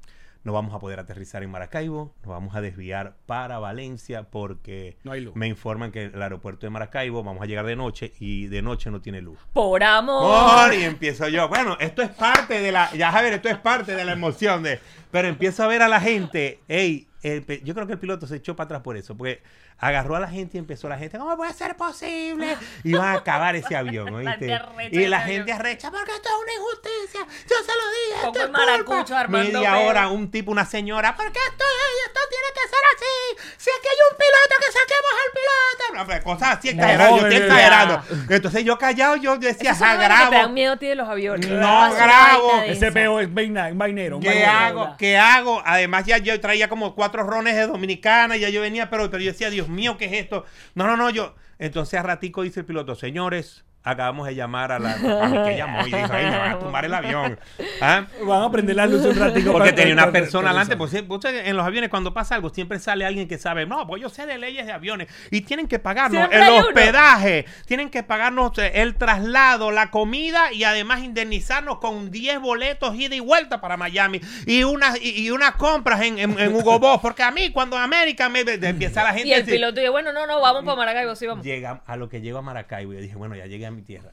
no 0.43 0.53
vamos 0.53 0.73
a 0.73 0.79
poder 0.79 0.99
aterrizar 0.99 1.43
en 1.43 1.51
Maracaibo, 1.51 2.15
nos 2.23 2.27
vamos 2.33 2.55
a 2.55 2.61
desviar 2.61 3.15
para 3.27 3.59
Valencia 3.59 4.23
porque 4.23 4.97
No 5.03 5.11
hay 5.11 5.21
luz. 5.21 5.35
me 5.35 5.47
informan 5.47 5.91
que 5.91 6.05
el 6.05 6.19
aeropuerto 6.21 6.65
de 6.65 6.71
Maracaibo 6.71 7.21
vamos 7.23 7.43
a 7.43 7.45
llegar 7.45 7.65
de 7.67 7.75
noche 7.75 8.13
y 8.19 8.47
de 8.47 8.63
noche 8.63 8.89
no 8.89 9.01
tiene 9.01 9.21
luz. 9.21 9.37
Por 9.53 9.83
amor. 9.83 10.63
Amor, 10.63 10.73
y 10.73 10.83
empiezo 10.83 11.27
yo. 11.27 11.47
Bueno, 11.47 11.77
esto 11.79 12.01
es 12.01 12.09
parte 12.09 12.59
de 12.59 12.71
la. 12.71 12.91
Ya 12.95 13.11
Javier, 13.11 13.33
esto 13.33 13.49
es 13.49 13.57
parte 13.57 13.93
de 13.95 14.03
la 14.03 14.13
emoción 14.13 14.63
de. 14.63 14.79
Pero 15.11 15.27
empiezo 15.27 15.63
a 15.63 15.67
ver 15.67 15.83
a 15.83 15.87
la 15.87 15.99
gente. 16.01 16.59
Ey, 16.67 17.07
el 17.21 17.45
yo 17.63 17.73
creo 17.73 17.87
que 17.87 17.93
el 17.93 17.99
piloto 17.99 18.25
se 18.27 18.35
echó 18.37 18.55
para 18.55 18.65
atrás 18.65 18.81
por 18.81 18.97
eso. 18.97 19.15
Porque 19.15 19.41
agarró 19.77 20.15
a 20.15 20.19
la 20.19 20.27
gente 20.27 20.57
y 20.57 20.59
empezó 20.59 20.87
la 20.89 20.97
gente. 20.97 21.17
¿Cómo 21.17 21.35
puede 21.37 21.53
ser 21.53 21.75
posible? 21.75 22.55
Y 22.83 22.93
van 22.93 23.09
a 23.09 23.13
acabar 23.19 23.55
ese 23.55 23.75
avión, 23.75 24.07
Y 24.91 25.07
la 25.07 25.21
gente 25.21 25.51
arrecha. 25.51 25.91
Porque 25.91 26.11
esto 26.11 26.29
es 26.29 26.35
una 26.43 26.53
injusticia. 26.53 27.21
Yo 27.49 27.55
se 27.55 27.71
lo 27.71 28.15
dije. 28.15 28.27
Esto 28.27 28.39
es 28.39 28.45
el 28.45 28.51
maracucho 28.51 28.95
culpa". 29.05 29.19
armando 29.19 29.59
Media 29.59 29.77
hora, 29.79 30.07
un 30.09 30.29
tipo, 30.31 30.51
una 30.51 30.65
señora. 30.65 31.15
¿Por 31.15 31.31
qué 31.31 31.39
esto, 31.39 31.63
esto 32.07 32.19
tiene 32.29 32.47
que 32.53 32.69
ser 32.69 32.79
así? 32.95 33.49
Si 33.57 33.69
aquí 33.69 33.87
hay 33.87 33.97
un 34.11 34.17
piloto, 34.17 34.55
que 34.59 34.71
saquemos 34.71 35.11
al 35.21 35.31
piloto. 35.31 36.07
Pero 36.07 36.23
cosas 36.23 36.57
así 36.57 36.69
exageradas. 36.69 37.09
Yo 37.11 37.27
estoy 37.27 37.35
exagerando. 37.37 38.03
ya. 38.27 38.35
Entonces 38.35 38.63
yo 38.63 38.77
callado, 38.77 39.15
yo 39.17 39.37
decía, 39.37 39.71
Esos 39.71 39.79
son 39.79 39.87
"Ja, 39.87 39.93
los 39.95 40.01
que 40.01 40.07
te 40.07 40.13
dan 40.19 40.31
grabo. 40.31 40.49
miedo 40.53 40.73
a 40.73 40.77
ti 40.77 40.87
de 40.87 40.95
los 40.95 41.07
aviones. 41.09 41.49
No 41.49 41.93
grabo. 41.93 42.61
Ese 42.65 42.91
peo 42.91 43.19
es 43.19 43.33
vainero. 43.33 44.19
¿Qué 44.19 44.27
vainero. 44.29 44.51
hago? 44.51 44.95
¿Qué 44.97 45.17
hago? 45.17 45.61
Además, 45.65 46.05
ya 46.05 46.17
yo 46.17 46.39
traía 46.39 46.69
como 46.69 46.95
cuatro 46.95 47.10
rones 47.11 47.55
de 47.55 47.67
dominicana, 47.67 48.37
ya 48.37 48.49
yo 48.49 48.61
venía, 48.61 48.89
pero, 48.89 49.09
pero 49.09 49.23
yo 49.23 49.31
decía, 49.31 49.49
Dios 49.49 49.67
mío, 49.69 49.97
¿qué 49.97 50.05
es 50.05 50.13
esto? 50.13 50.45
No, 50.75 50.85
no, 50.87 50.97
no, 50.97 51.09
yo. 51.09 51.35
Entonces 51.59 51.99
a 51.99 52.03
ratico 52.03 52.41
dice 52.41 52.61
el 52.61 52.65
piloto, 52.65 52.95
señores, 52.95 53.63
acabamos 53.83 54.27
de 54.27 54.35
llamar 54.35 54.71
a 54.71 54.79
la. 54.79 54.91
A 55.21 55.27
mí 55.27 55.37
que 55.43 55.57
llamó 55.57 55.81
y 55.81 55.91
dijo, 55.91 56.07
ay, 56.11 56.25
me 56.25 56.37
van 56.37 56.51
a 56.53 56.59
tumbar 56.59 56.85
el 56.85 56.93
avión. 56.93 57.39
¿Ah? 57.81 58.05
Van 58.25 58.43
a 58.43 58.51
prender 58.51 58.75
la 58.75 58.85
luz 58.85 59.05
un. 59.05 59.43
Porque 59.51 59.73
tenía 59.73 59.93
una 59.93 60.11
persona 60.11 60.49
adelante. 60.49 60.77
Pues, 60.77 60.93
en 60.93 61.57
los 61.57 61.65
aviones, 61.65 61.89
cuando 61.89 62.13
pasa 62.13 62.35
algo, 62.35 62.49
siempre 62.49 62.79
sale 62.79 63.05
alguien 63.05 63.27
que 63.27 63.37
sabe, 63.37 63.65
no, 63.65 63.87
pues 63.87 64.01
yo 64.01 64.09
sé 64.09 64.25
de 64.25 64.37
leyes 64.37 64.65
de 64.65 64.71
aviones. 64.71 65.07
Y 65.31 65.41
tienen 65.41 65.67
que 65.67 65.79
pagarnos 65.79 66.27
Siempre 66.27 66.45
el 66.45 66.51
uno. 66.53 66.67
hospedaje, 66.67 67.45
tienen 67.65 67.89
que 67.89 68.03
pagarnos 68.03 68.57
eh, 68.57 68.71
el 68.81 68.95
traslado, 68.95 69.71
la 69.71 69.89
comida 69.91 70.51
y 70.53 70.63
además 70.63 71.01
indemnizarnos 71.01 71.79
con 71.79 72.11
10 72.11 72.39
boletos 72.39 72.95
ida 72.95 73.15
y 73.15 73.19
vuelta 73.19 73.61
para 73.61 73.77
Miami 73.77 74.21
y 74.45 74.63
unas 74.63 74.99
y, 75.01 75.21
y 75.23 75.31
unas 75.31 75.55
compras 75.55 76.01
en, 76.01 76.19
en, 76.19 76.39
en 76.39 76.55
Hugo 76.55 76.79
Boss. 76.79 76.99
Porque 77.01 77.23
a 77.23 77.31
mí, 77.31 77.51
cuando 77.51 77.77
América 77.77 78.29
me 78.29 78.41
empieza 78.41 79.03
la 79.03 79.13
gente 79.13 79.27
Y 79.29 79.33
a 79.33 79.37
el 79.37 79.45
decir, 79.45 79.55
piloto 79.59 79.79
dijo, 79.79 79.91
bueno, 79.91 80.11
no, 80.13 80.27
no, 80.27 80.41
vamos 80.41 80.63
para 80.63 80.75
Maracaibo, 80.77 81.15
sí, 81.15 81.27
vamos. 81.27 81.45
llega 81.45 81.81
a 81.85 81.95
lo 81.95 82.09
que 82.09 82.21
llego 82.21 82.37
a 82.37 82.41
Maracaibo 82.41 82.93
y 82.93 82.95
yo 82.95 83.01
dije, 83.01 83.15
bueno, 83.15 83.35
ya 83.35 83.45
llegué 83.45 83.65
a 83.65 83.70
mi 83.71 83.81
tierra. 83.81 84.11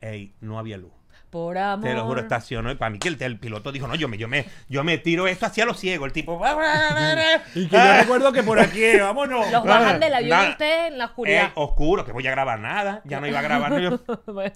Ey, 0.00 0.34
no 0.40 0.58
había 0.58 0.76
luz. 0.78 0.92
Por 1.28 1.58
amor. 1.58 1.86
Te 1.88 1.94
lo 1.94 2.04
juro, 2.06 2.20
estacionó. 2.20 2.72
Y 2.72 2.74
para 2.74 2.90
mí 2.90 2.98
que 2.98 3.06
el, 3.06 3.16
el 3.22 3.38
piloto 3.38 3.70
dijo, 3.70 3.86
no, 3.86 3.94
yo 3.94 4.08
me, 4.08 4.18
yo 4.18 4.26
me, 4.26 4.46
yo 4.68 4.82
me 4.82 4.98
tiro 4.98 5.28
esto 5.28 5.46
hacia 5.46 5.64
lo 5.64 5.74
ciego. 5.74 6.04
El 6.04 6.12
tipo. 6.12 6.42
Y 7.54 7.68
que 7.68 7.76
yo 7.76 7.92
recuerdo 8.00 8.32
que 8.32 8.42
por 8.42 8.58
aquí, 8.58 8.96
vámonos. 8.98 9.48
Los 9.52 9.64
bajan 9.64 10.00
del 10.00 10.12
avión 10.14 10.30
Nada. 10.30 10.48
y 10.48 10.50
usted 10.50 10.86
en 10.88 10.98
la 10.98 11.04
oscuridad. 11.06 11.44
Eh, 11.46 11.52
oscuro, 11.54 12.04
que 12.04 12.10
voy 12.10 12.26
a 12.26 12.32
grabar 12.32 12.58
nada. 12.58 13.00
Ya 13.04 13.20
no 13.20 13.28
iba 13.28 13.38
a 13.38 13.42
grabar. 13.42 13.70
no, 13.70 13.78
yo- 13.78 14.00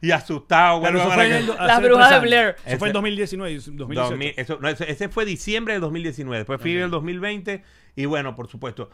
y 0.00 0.10
asustado. 0.12 0.86
Eso 0.86 1.02
a 1.10 1.14
fue 1.14 1.38
el- 1.38 1.50
hace 1.58 1.82
brujas 1.82 2.08
tres 2.08 2.20
de. 2.22 2.26
Blair. 2.28 2.56
Eso 2.64 2.78
fue 2.78 2.88
en 2.88 2.90
Ese- 2.90 2.92
2019, 2.92 3.54
2018. 3.54 4.10
2000, 4.10 4.34
eso, 4.36 4.58
no, 4.60 4.68
ese, 4.68 4.90
ese 4.90 5.08
fue 5.08 5.24
diciembre 5.24 5.74
del 5.74 5.80
2019. 5.80 6.38
Después 6.38 6.60
fui 6.60 6.76
en 6.76 6.82
el 6.82 6.90
2020. 6.90 7.64
Y 7.96 8.04
bueno, 8.04 8.34
por 8.36 8.46
supuesto. 8.48 8.90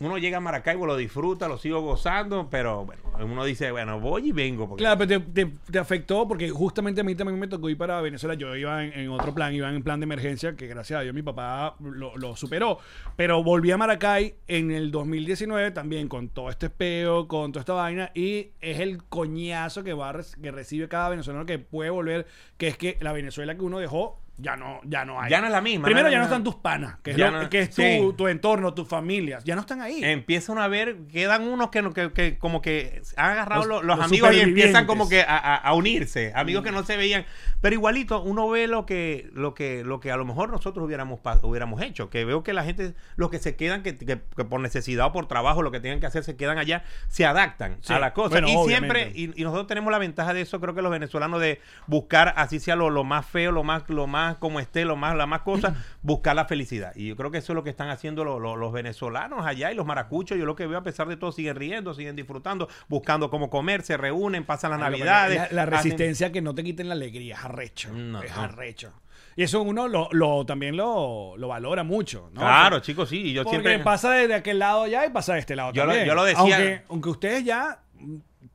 Uno 0.00 0.18
llega 0.18 0.38
a 0.38 0.40
Maracaibo, 0.40 0.86
lo 0.86 0.96
disfruta, 0.96 1.46
lo 1.46 1.56
sigo 1.56 1.80
gozando, 1.80 2.48
pero 2.50 2.84
bueno, 2.84 3.02
uno 3.20 3.44
dice, 3.44 3.70
bueno, 3.70 4.00
voy 4.00 4.28
y 4.28 4.32
vengo. 4.32 4.68
Porque 4.68 4.82
Claro, 4.82 4.98
pero 4.98 5.22
te, 5.22 5.46
te- 5.70 5.78
afectó 5.78 6.26
porque 6.26 6.50
justamente 6.50 7.00
a 7.00 7.04
mí 7.04 7.14
también 7.14 7.38
me 7.38 7.46
tocó 7.46 7.70
ir 7.70 7.78
para 7.78 8.00
Venezuela. 8.00 8.34
Yo 8.34 8.54
iba 8.56 8.84
en, 8.84 9.08
otro 9.10 9.32
plan, 9.32 9.54
iba 9.54 9.70
en 9.70 9.82
plan 9.82 10.00
de 10.00 10.04
emergencia, 10.04 10.56
que 10.56 10.66
gracias 10.66 10.98
a 10.98 11.02
Dios 11.02 11.14
mi 11.14 11.22
papá 11.22 11.76
lo, 11.80 12.36
superó. 12.36 12.78
Pero 13.16 13.42
volví 13.44 13.70
a 13.70 13.76
Maracay 13.76 14.34
en 14.48 14.72
el 14.72 14.90
2019 14.90 15.70
también 15.70 16.08
con 16.08 16.28
todo 16.28 16.50
este 16.50 16.70
peo, 16.70 17.28
con 17.28 17.52
toda 17.52 17.60
esta 17.60 17.74
vaina. 17.74 18.10
Y 18.14 18.50
es 18.60 18.80
el 18.80 19.04
coñazo 19.04 19.84
que, 19.84 19.94
va 19.94 20.14
que 20.42 20.50
recibe 20.50 20.88
cada 20.88 21.08
venezolano 21.10 21.46
que 21.46 21.58
puede 21.60 21.90
volver, 21.90 22.26
que 22.56 22.68
es 22.68 22.76
que 22.76 22.98
la 23.00 23.12
Venezuela 23.12 23.54
que 23.54 23.62
uno 23.62 23.78
dejó 23.78 24.23
ya 24.36 24.56
no, 24.56 24.80
ya 24.84 25.04
no 25.04 25.20
hay. 25.20 25.30
Ya 25.30 25.40
no 25.40 25.46
es 25.46 25.52
la 25.52 25.60
misma, 25.60 25.84
Primero 25.86 26.08
no 26.08 26.12
ya 26.12 26.18
no 26.18 26.24
están 26.24 26.42
tus 26.42 26.56
panas, 26.56 26.98
que 27.02 27.12
es, 27.12 27.16
Ya 27.16 27.30
lo- 27.30 27.42
no- 27.42 27.50
que 27.50 27.60
es 27.60 27.70
tu, 27.70 27.82
sí. 27.82 28.00
tu 28.16 28.26
entorno, 28.28 28.74
tus 28.74 28.88
familias. 28.88 29.44
Ya 29.44 29.54
no 29.54 29.60
están 29.60 29.80
ahí. 29.80 30.02
empiezan 30.02 30.58
a 30.58 30.66
ver, 30.68 30.96
quedan 31.12 31.42
unos 31.46 31.70
que, 31.70 31.82
no- 31.82 31.92
que, 31.92 32.12
que 32.12 32.36
como 32.38 32.60
que 32.60 33.00
han 33.16 33.30
agarrado 33.30 33.60
Los- 33.64 33.68
los, 33.68 33.84
los 33.84 33.96
los 33.98 34.06
amigos 34.06 34.34
y 34.34 34.40
empiezan 34.40 34.86
como 34.86 35.08
que 35.08 35.22
a, 35.22 35.36
a- 35.36 35.56
a 35.56 35.72
unirse, 35.74 36.32
amigos 36.34 36.64
que 36.64 36.72
no 36.72 36.82
se 36.82 36.96
veían, 36.96 37.24
pero 37.60 37.74
igualito 37.74 38.22
uno 38.22 38.48
ve 38.48 38.66
lo 38.66 38.86
que 38.86 39.30
lo 39.32 39.54
que 39.54 39.84
lo 39.84 40.00
que 40.00 40.10
a 40.10 40.16
lo 40.16 40.24
mejor 40.24 40.50
nosotros 40.50 40.84
hubiéramos 40.84 41.20
hubiéramos 41.42 41.80
hecho, 41.82 42.10
que 42.10 42.24
veo 42.24 42.42
que 42.42 42.52
la 42.52 42.64
gente 42.64 42.94
los 43.16 43.30
que 43.30 43.38
se 43.38 43.54
quedan 43.56 43.82
que, 43.82 43.96
que- 43.96 44.20
que 44.36 44.44
por 44.44 44.60
necesidad 44.60 45.06
o 45.06 45.12
por 45.12 45.28
trabajo 45.28 45.62
lo 45.62 45.70
que 45.70 45.78
tengan 45.80 46.00
que 46.00 46.06
hacer 46.06 46.24
se 46.24 46.36
quedan 46.36 46.58
allá, 46.58 46.82
se 47.08 47.24
adaptan 47.24 47.78
Sí, 47.82 47.92
a 47.92 47.98
la 48.00 48.12
cosa 48.12 48.30
bueno, 48.30 48.48
y 48.48 48.56
obviamente. 48.56 49.10
siempre 49.10 49.12
y, 49.20 49.40
y 49.40 49.44
nosotros 49.44 49.68
tenemos 49.68 49.92
la 49.92 49.98
ventaja 49.98 50.34
de 50.34 50.40
eso, 50.40 50.60
creo 50.60 50.74
que 50.74 50.82
los 50.82 50.90
venezolanos 50.90 51.40
de 51.40 51.60
buscar 51.86 52.34
así 52.36 52.58
sea 52.58 52.74
lo, 52.76 52.90
lo 52.90 53.04
más 53.04 53.24
feo, 53.26 53.52
lo 53.52 53.62
más 53.62 53.88
lo 53.88 54.06
más 54.06 54.23
como 54.38 54.60
esté, 54.60 54.84
lo 54.84 54.96
más 54.96 55.14
la 55.16 55.26
más 55.26 55.42
cosa, 55.42 55.74
buscar 56.02 56.34
la 56.36 56.44
felicidad. 56.46 56.92
Y 56.96 57.08
yo 57.08 57.16
creo 57.16 57.30
que 57.30 57.38
eso 57.38 57.52
es 57.52 57.54
lo 57.54 57.62
que 57.64 57.70
están 57.70 57.88
haciendo 57.90 58.24
lo- 58.24 58.38
lo- 58.40 58.56
los 58.56 58.72
venezolanos 58.72 59.46
allá 59.46 59.70
y 59.70 59.74
los 59.74 59.86
maracuchos. 59.86 60.36
Yo 60.38 60.46
lo 60.46 60.56
que 60.56 60.66
veo, 60.66 60.78
a 60.78 60.82
pesar 60.82 61.06
de 61.08 61.16
todo, 61.16 61.32
siguen 61.32 61.56
riendo, 61.56 61.94
siguen 61.94 62.16
disfrutando, 62.16 62.68
buscando 62.88 63.30
cómo 63.30 63.50
comer, 63.50 63.82
se 63.82 63.96
reúnen, 63.96 64.44
pasan 64.44 64.70
las 64.70 64.78
Claro, 64.78 64.92
navidades. 64.96 65.36
La, 65.36 65.48
la 65.52 65.62
hacen- 65.62 65.70
resistencia 65.70 66.32
que 66.32 66.40
no 66.42 66.54
te 66.54 66.64
quiten 66.64 66.88
la 66.88 66.94
alegría, 66.94 67.34
es 67.36 67.44
arrecho. 67.44 67.92
No, 67.92 68.22
es 68.22 68.32
arrecho. 68.32 68.92
Y 69.36 69.42
eso 69.42 69.62
uno 69.62 69.88
lo, 69.88 70.08
lo- 70.12 70.46
también 70.46 70.76
lo, 70.76 71.34
lo 71.36 71.48
valora 71.48 71.82
mucho, 71.82 72.30
¿no? 72.32 72.40
Claro, 72.40 72.78
chicos, 72.80 73.08
sí. 73.08 73.32
Yo 73.32 73.42
Porque 73.42 73.58
siempre. 73.60 73.78
pasa 73.84 74.12
de 74.12 74.32
aquel 74.32 74.60
lado 74.60 74.86
ya 74.86 75.04
y 75.06 75.10
pasa 75.10 75.34
de 75.34 75.40
este 75.40 75.56
lado 75.56 75.72
Yo 75.72 75.84
lo- 75.86 76.04
yo 76.04 76.14
lo 76.14 76.22
decía- 76.24 76.40
Aunque, 76.40 76.82
aunque 76.88 77.08
ustedes 77.08 77.44
ya, 77.44 77.80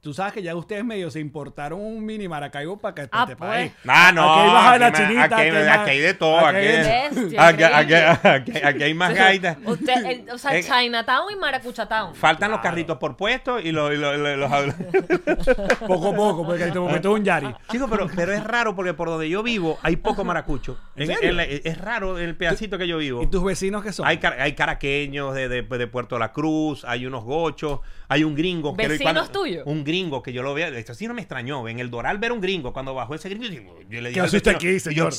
tú 0.02 0.14
sabes 0.14 0.34
que 0.34 0.42
ya 0.44 0.56
ustedes 0.56 0.84
medio 0.86 1.10
se 1.12 1.20
importaron 1.20 1.80
un 1.82 2.06
mini 2.06 2.28
Maracaibo 2.28 2.78
para 2.78 2.96
que 2.96 3.08
para 3.08 3.22
Ah, 3.24 3.26
este 3.26 3.36
pues. 3.36 3.50
país. 3.50 3.72
Ah, 3.88 4.12
no. 4.14 4.32
Aquí 4.32 4.40
hay 4.42 4.54
baja 4.54 4.74
de 4.74 4.80
la 4.80 4.86
aquí 4.88 5.02
me- 5.02 5.08
chinita. 5.08 5.24
Aquí, 5.26 5.34
hay- 5.36 5.50
hay 5.56 5.68
aquí 5.68 5.90
hay 5.92 6.00
de 6.00 6.14
todo. 6.14 6.40
Aquí, 6.40 6.58
hay 7.38 7.38
aquí, 7.38 7.94
aquí- 7.94 8.28
aquí- 8.28 8.58
aquí 8.84 8.94
más 8.94 9.14
gaitas. 9.14 9.58
Usted, 9.66 10.06
el- 10.06 10.30
o 10.30 10.38
sea, 10.38 10.58
Eh, 10.58 10.64
Chinatown 10.64 11.32
y 11.34 11.36
Maracuchatown. 11.36 12.16
Faltan 12.16 12.52
los 12.52 12.60
carritos 12.62 12.98
por 12.98 13.16
puesto 13.18 13.60
y 13.60 13.72
los, 13.72 13.94
y 13.94 13.98
los- 13.98 14.16
y 14.18 14.38
los- 14.38 15.56
Poco 15.88 16.10
a 16.10 16.16
poco, 16.16 16.46
porque 16.46 16.64
en 16.64 16.68
este 16.70 16.80
momento 16.80 17.10
es 17.14 17.20
un 17.20 17.26
Yari. 17.26 17.54
Chicos, 17.72 17.88
pero, 17.90 18.08
pero 18.16 18.34
es 18.34 18.44
raro 18.44 18.76
porque 18.76 18.94
por 18.94 19.10
donde 19.10 19.30
yo 19.30 19.44
vivo 19.44 19.78
hay 19.82 19.96
poco 19.96 20.24
maracucho. 20.24 20.78
¿En 20.96 21.04
En- 21.10 21.16
serio? 21.16 21.30
en 21.32 21.38
la- 21.38 21.44
es 21.46 21.78
raro 21.78 22.18
el 22.18 22.36
pedacito 22.36 22.78
que 22.78 22.88
yo 22.88 22.98
vivo. 22.98 23.22
¿Y 23.24 23.28
tus 23.28 23.44
vecinos 23.44 23.84
qué 23.84 23.92
son? 23.92 24.08
Hay, 24.08 24.18
car- 24.18 24.40
hay 24.40 24.54
caraqueños 24.54 25.34
de, 25.36 25.48
de- 25.50 25.62
de 25.64 25.88
Puerto 25.88 26.20
La 26.20 26.32
Cruz, 26.32 26.84
hay 26.86 27.06
unos 27.06 27.24
gochos, 27.24 27.80
hay 28.08 28.24
un 28.24 28.36
gringo. 28.36 28.74
¿Vecinos 28.76 29.32
tuyos? 29.32 29.64
Un 29.66 29.79
gringo 29.84 30.22
que 30.24 30.34
yo 30.34 30.44
lo 30.44 30.54
veo. 30.54 30.68
Esto 30.74 30.94
sí 30.94 31.08
no 31.08 31.14
me 31.14 31.22
extrañó. 31.22 31.68
En 31.68 31.80
el 31.80 31.90
Doral 31.90 32.18
ver 32.18 32.32
un 32.32 32.42
gringo. 32.42 32.74
Cuando 32.74 32.94
bajó 32.94 33.16
ese 33.16 33.30
gringo, 33.30 33.48
yo, 33.48 33.62
yo 33.90 34.02
le 34.02 34.10
dije. 34.10 34.14
¿Qué 34.14 34.26
hace 34.26 34.38
usted 34.38 34.56
aquí, 34.56 34.80
señor? 34.80 35.14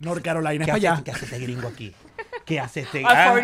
North 0.00 0.22
Carolina 0.22 0.52
es 0.52 0.58
¿Qué 0.58 0.72
para 0.72 0.76
hace, 0.78 0.88
allá. 0.88 1.04
¿Qué 1.04 1.10
hace 1.12 1.24
este 1.26 1.38
gringo 1.38 1.68
aquí? 1.68 1.92
¿Qué 2.44 2.58
hace 2.60 2.80
este? 2.80 3.02
Ah. 3.06 3.34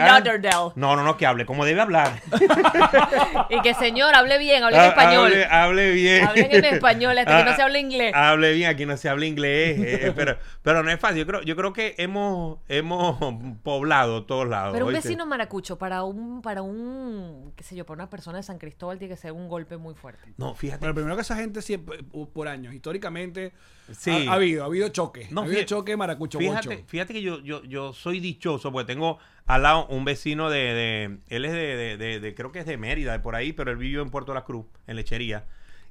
No, 0.75 0.97
no, 0.97 1.05
no, 1.05 1.17
que 1.17 1.25
hable 1.27 1.47
como 1.47 1.65
debe 1.65 1.81
hablar. 1.81 2.21
Y 3.51 3.61
que 3.63 3.75
señor, 3.75 4.15
hable 4.15 4.39
bien, 4.39 4.63
hable 4.65 4.77
en 4.77 4.83
Ha- 4.83 4.89
español. 4.89 5.27
Hable, 5.33 5.45
hable 5.47 5.91
bien. 5.93 6.27
Hablen 6.27 6.53
en 6.53 6.65
español, 6.75 7.19
hasta 7.19 7.39
que 7.39 7.45
no 7.45 7.51
Ah, 7.51 7.57
se 7.57 7.63
hable 7.63 7.81
inglés. 7.81 8.13
Hable 8.15 8.53
bien, 8.55 8.71
aquí 8.71 8.87
no 8.87 8.97
se 8.97 9.09
habla 9.09 9.27
inglés. 9.27 9.79
eh, 9.79 10.07
eh, 10.09 10.13
pero, 10.15 10.37
pero 10.63 10.83
no 10.83 10.91
es 10.91 10.99
fácil. 11.01 11.19
Yo 11.19 11.27
creo, 11.27 11.43
yo 11.43 11.57
creo 11.57 11.73
que 11.73 11.95
hemos, 11.99 12.59
hemos 12.69 13.17
poblado 13.63 14.25
todos 14.27 14.49
lados. 14.49 14.73
Pero 14.73 14.87
un 14.87 14.95
¿oíste? 14.95 15.09
vecino 15.09 15.27
maracucho 15.27 15.79
para 15.79 16.03
un, 16.03 16.43
para 16.43 16.63
un, 16.63 17.53
qué 17.57 17.65
sé 17.65 17.77
yo, 17.77 17.87
para 17.87 17.95
una 18.03 18.11
persona 18.11 18.39
de 18.39 18.43
San 18.43 18.59
Cristóbal 18.59 18.99
tiene 18.99 19.15
que 19.15 19.21
ser 19.21 19.33
un 19.33 19.49
golpe 19.49 19.77
muy 19.77 19.95
fuerte. 19.95 20.33
No, 20.37 20.55
fíjate. 20.55 20.81
Bueno, 20.81 20.95
primero 20.95 21.15
que 21.17 21.23
esa 21.23 21.37
gente 21.37 21.63
siempre, 21.63 22.03
por 22.03 22.29
por 22.31 22.49
años, 22.49 22.75
históricamente, 22.75 23.53
Sí. 23.91 24.27
ha, 24.29 24.33
ha 24.33 24.35
habido, 24.35 24.65
ha 24.65 24.67
habido 24.67 24.89
choque. 24.91 25.29
No, 25.31 25.41
ha 25.41 25.45
habido 25.45 25.63
choque 25.63 25.97
maracucho 25.97 26.39
Fíjate, 26.39 26.69
bocho. 26.69 26.83
fíjate 26.89 27.13
que 27.15 27.23
yo, 27.23 27.41
yo, 27.41 27.65
yo 27.65 27.93
soy 27.95 28.21
dichoso 28.21 28.71
porque 28.71 28.88
tengo 28.89 29.19
al 29.47 29.63
lado 29.63 29.87
un 29.87 30.05
vecino 30.05 30.51
de, 30.51 30.59
de- 30.59 31.19
él 31.29 31.45
es 31.45 31.53
de, 31.53 31.97
de- 32.21 32.35
creo 32.35 32.51
que 32.53 32.59
es 32.59 32.67
de 32.67 32.77
Mérida, 32.77 33.13
de 33.13 33.21
por 33.21 33.37
ahí, 33.37 33.53
pero 33.53 33.71
él 33.71 33.77
vivió 33.77 34.03
en 34.03 34.11
Puerto 34.11 34.35
La 34.35 34.43
Cruz, 34.45 34.67
en 34.89 34.97
Lechería. 34.97 35.45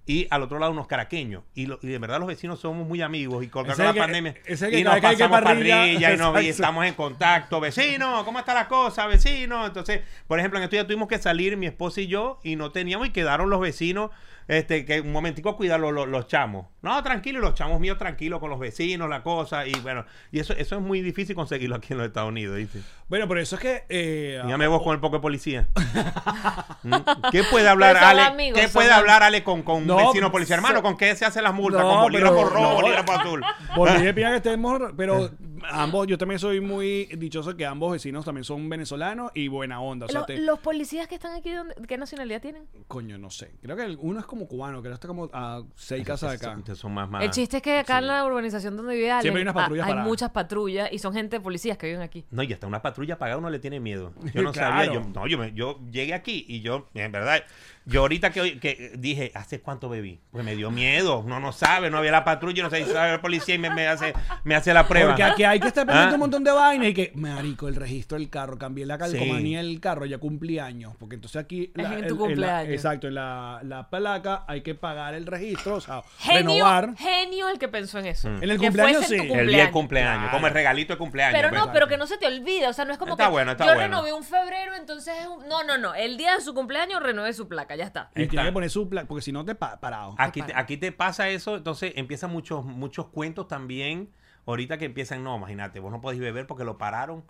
Y 0.10 0.26
al 0.30 0.42
otro 0.42 0.58
lado 0.58 0.72
unos 0.72 0.88
caraqueños. 0.88 1.44
Y, 1.54 1.66
lo- 1.66 1.80
y 1.82 1.88
de 1.88 2.00
verdad 2.00 2.18
los 2.20 2.28
vecinos 2.30 2.60
somos 2.62 2.88
muy 2.88 3.02
amigos. 3.02 3.44
Y 3.44 3.50
con 3.50 3.68
la 3.68 3.76
que- 3.76 4.00
pandemia. 4.00 4.36
y 4.72 4.84
nos 4.84 5.00
pasamos 5.02 5.42
parrilla, 5.42 5.76
parrilla 5.78 6.14
y, 6.14 6.18
nos- 6.18 6.42
y 6.44 6.48
estamos 6.50 6.86
en 6.86 6.94
contacto. 6.94 7.60
Vecino, 7.60 8.24
¿cómo 8.24 8.40
está 8.40 8.54
la 8.54 8.68
cosa, 8.70 9.06
vecino? 9.08 9.66
Entonces, 9.66 10.02
por 10.28 10.40
ejemplo, 10.40 10.60
en 10.60 10.64
estos 10.64 10.76
días 10.78 10.88
tuvimos 10.88 11.08
que 11.10 11.18
salir 11.20 11.58
mi 11.58 11.66
esposa 11.66 12.00
y 12.02 12.08
yo 12.08 12.40
y 12.44 12.56
no 12.56 12.72
teníamos 12.72 13.08
y 13.08 13.10
quedaron 13.12 13.50
los 13.50 13.60
vecinos 13.60 14.12
este 14.48 14.86
que 14.86 15.02
un 15.02 15.12
momentico 15.12 15.56
cuidar 15.58 15.80
los, 15.80 15.94
los- 15.94 16.08
los 16.08 16.28
chamos. 16.28 16.68
No, 16.82 17.02
tranquilo, 17.04 17.40
y 17.40 17.42
los 17.42 17.54
chamos 17.54 17.80
míos 17.82 17.98
tranquilos 17.98 18.40
con 18.40 18.50
los 18.50 18.60
vecinos, 18.60 19.10
la 19.10 19.22
cosa. 19.24 19.68
Y 19.68 19.74
bueno, 19.82 20.06
y 20.32 20.40
eso, 20.40 20.54
eso 20.54 20.76
es 20.76 20.82
muy 20.82 21.02
difícil 21.02 21.36
conseguirlo 21.36 21.76
aquí 21.76 21.92
en 21.94 21.98
los 22.00 22.08
Estados 22.08 22.30
Unidos, 22.30 22.56
¿viste? 22.56 22.82
Bueno, 23.10 23.28
por 23.28 23.40
eso 23.40 23.56
es 23.56 23.62
que... 23.62 23.84
Eh, 23.90 24.40
Dígame 24.46 24.68
vos 24.68 24.82
con 24.84 24.94
el 24.94 25.00
poco 25.02 25.18
de 25.18 25.22
policía. 25.22 25.68
¿Mm? 26.84 26.94
¿Qué 27.32 27.44
puede 27.50 27.68
hablar 27.68 27.98
Ale? 27.98 28.22
amigos, 28.22 28.60
¿Qué 28.60 28.68
puede 28.70 28.88
amigos. 28.88 29.00
hablar 29.02 29.24
Ale 29.24 29.44
con, 29.44 29.64
con 29.64 29.78
un 29.78 29.88
No, 29.88 29.98
vecino 29.98 30.32
policía? 30.32 30.56
Hermano, 30.56 30.82
¿con 30.82 30.96
qué 30.98 31.16
se 31.16 31.26
hacen 31.26 31.44
las 31.44 31.54
multas? 31.54 31.82
No, 31.82 31.90
¿Con 31.90 32.02
bolígrafo 32.04 32.36
pero- 32.36 32.50
rojo, 32.50 32.62
no. 32.62 32.76
bolígrafo 32.76 33.12
azul? 33.14 33.44
Bolivia 33.76 34.14
que 34.32 34.36
estemos, 34.38 34.82
pero 34.96 35.32
ambos, 35.70 36.08
yo 36.08 36.18
también 36.18 36.40
soy 36.40 36.62
muy 36.62 37.06
dichoso 37.18 37.56
que 37.58 37.66
ambos 37.66 37.92
vecinos 37.92 38.24
también 38.26 38.44
son 38.44 38.68
venezolanos 38.70 39.32
y 39.34 39.48
buena 39.48 39.82
onda. 39.82 40.06
O 40.06 40.10
sea, 40.10 40.22
Lo- 40.22 40.26
te- 40.26 40.38
los 40.40 40.60
policías 40.60 41.08
que 41.08 41.16
están 41.16 41.34
aquí, 41.36 41.52
¿dónde- 41.52 41.76
¿qué 41.88 41.98
nacionalidad 41.98 42.42
tienen? 42.42 42.64
coño, 42.88 43.18
no 43.18 43.30
sé. 43.30 43.52
Creo 43.62 43.76
que 43.76 43.98
uno 44.00 44.20
es 44.20 44.26
como 44.26 44.37
cubano, 44.46 44.82
que 44.82 44.92
está 44.92 45.08
como 45.08 45.30
a 45.34 45.64
seis 45.76 46.06
casas 46.06 46.32
de 46.32 46.36
acá. 46.36 46.60
Son- 46.66 46.76
son 46.76 46.94
más, 46.94 47.10
más- 47.10 47.24
El 47.24 47.32
chiste 47.32 47.58
es 47.58 47.64
que 47.64 47.80
acá 47.80 47.98
en 48.00 48.08
la 48.08 48.24
urbanización 48.26 48.78
donde 48.78 48.94
vive 48.96 49.10
Ale, 49.12 49.22
Siempre 49.24 49.40
hay 49.40 49.44
unas 49.44 49.56
ah, 49.56 49.60
patrullas 49.62 49.86
hay 49.86 49.92
paradas. 49.92 50.08
muchas 50.10 50.30
patrullas 50.32 50.90
y 50.92 51.00
son 51.00 51.14
gente 51.14 51.38
de 51.38 51.42
policías 51.42 51.78
que 51.78 51.88
viven 51.88 52.02
aquí. 52.02 52.26
No, 52.30 52.44
y 52.44 52.54
hasta 52.54 52.68
una 52.68 52.82
patrulla 52.82 53.18
pagada 53.18 53.38
uno 53.40 53.50
le 53.50 53.60
tiene 53.60 53.80
miedo. 53.80 54.14
Yo 54.34 54.42
no 54.44 54.52
Claro. 54.52 54.76
sabía. 54.86 54.94
Yo, 54.94 55.02
no, 55.10 55.28
yo, 55.28 55.38
me- 55.38 55.54
yo 55.54 55.80
llegué 55.90 56.14
aquí 56.14 56.46
y 56.48 56.62
yo, 56.62 56.88
en 56.94 57.12
verdad, 57.12 57.44
yo 57.88 58.02
ahorita 58.02 58.32
que, 58.32 58.42
hoy- 58.42 58.60
que 58.60 58.92
dije, 58.98 59.32
¿hace 59.34 59.62
cuánto 59.62 59.90
bebí? 59.90 60.20
Pues 60.32 60.44
me 60.46 60.56
dio 60.56 60.70
miedo. 60.72 61.20
Uno 61.20 61.40
no 61.40 61.52
sabe, 61.52 61.90
no 61.90 61.98
había 61.98 62.12
la 62.12 62.24
patrulla, 62.26 62.62
no 62.64 62.70
sé 62.70 62.84
si 62.86 62.92
sabe 62.92 63.12
la 63.14 63.22
policía 63.22 63.56
y 63.56 63.58
me, 63.60 63.70
me 63.70 63.88
hace, 63.88 64.14
me 64.44 64.56
hace 64.56 64.74
la 64.74 64.88
prueba. 64.88 65.10
Porque 65.12 65.24
aquí 65.24 65.44
hay 65.44 65.60
que 65.60 65.68
estar 65.70 65.86
pendiente 65.86 66.12
Ah. 66.12 66.16
un 66.16 66.20
montón 66.20 66.44
de 66.44 66.52
vainas 66.52 66.88
y 66.90 66.94
que, 66.94 67.12
marico, 67.16 67.68
el 67.68 67.76
registro 67.76 68.18
del 68.18 68.30
carro, 68.30 68.58
cambié 68.58 68.86
la 68.86 68.98
calcomanía 68.98 69.60
del 69.60 69.80
carro, 69.80 70.06
ya 70.06 70.18
cumplí 70.18 70.60
años. 70.60 70.94
Porque 71.00 71.16
entonces 71.16 71.42
aquí. 71.42 71.72
Es 71.76 71.86
en 71.86 71.92
tu 71.92 71.96
el- 71.96 72.10
la- 72.10 72.18
cumpleaños. 72.18 72.74
exacto, 72.74 73.08
en 73.08 73.16
la, 73.16 73.62
la 73.64 73.90
placa 73.90 74.44
hay 74.48 74.62
que 74.62 74.76
pagar 74.76 75.14
el 75.14 75.26
registro, 75.26 75.76
o 75.76 75.82
sea, 75.82 76.02
Genio, 76.20 76.54
renovar. 76.56 76.96
genio 76.98 77.50
el 77.50 77.58
que 77.58 77.68
pensó 77.70 78.00
en 78.00 78.08
eso. 78.08 78.28
En 78.28 78.44
el 78.50 78.58
cumpleaños, 78.58 79.06
sí. 79.06 79.16
el 79.16 79.22
día 79.22 79.64
del 79.64 79.72
cumpleaños. 79.72 79.72
cumpleaños, 79.72 80.18
Claro. 80.24 80.32
como 80.32 80.48
el 80.48 80.54
regalito 80.54 80.94
de 80.94 80.98
cumpleaños. 80.98 81.38
Pero 81.40 81.50
pues. 81.50 81.62
no, 81.66 81.72
pero 81.72 81.88
que 81.88 81.98
no 81.98 82.06
se 82.06 82.18
te 82.18 82.28
olvide, 82.28 82.68
o 82.68 82.74
sea, 82.74 82.84
no 82.86 82.92
es 82.92 82.98
como 82.98 83.14
Está 83.14 83.26
que 83.26 83.32
bueno, 83.32 83.52
está 83.52 83.66
yo 83.66 83.74
bueno. 83.76 83.82
renové 84.02 84.12
un 84.14 84.24
febrero, 84.24 84.74
entonces 84.76 85.14
es 85.22 85.28
un- 85.28 85.48
no, 85.48 85.64
no, 85.64 85.78
no, 85.78 85.96
el 85.96 86.18
día 86.18 86.36
de 86.36 86.42
su 86.42 86.54
cumpleaños 86.54 87.02
renové 87.02 87.32
su 87.34 87.48
placa, 87.48 87.76
ya 87.78 87.86
está. 87.86 88.12
Y 88.16 88.24
Está. 88.24 88.32
tiene 88.32 88.46
que 88.48 88.52
poner 88.52 88.70
su 88.70 88.90
placa, 88.90 89.08
porque 89.08 89.22
si 89.22 89.32
no 89.32 89.46
te 89.46 89.56
pa 89.56 89.80
parado. 89.80 90.16
Aquí 90.18 90.42
te, 90.42 90.54
aquí 90.56 90.78
te 90.78 90.92
pasa 90.92 91.30
eso, 91.30 91.56
entonces 91.56 91.94
empiezan 91.96 92.32
muchos, 92.32 92.66
muchos 92.66 93.08
cuentos 93.08 93.48
también. 93.48 94.10
Ahorita 94.46 94.78
que 94.78 94.86
empiezan, 94.86 95.24
no, 95.24 95.36
imagínate, 95.38 95.80
vos 95.80 95.92
no 95.92 96.02
podés 96.02 96.20
beber 96.20 96.48
porque 96.48 96.64
lo 96.64 96.78
pararon 96.78 97.24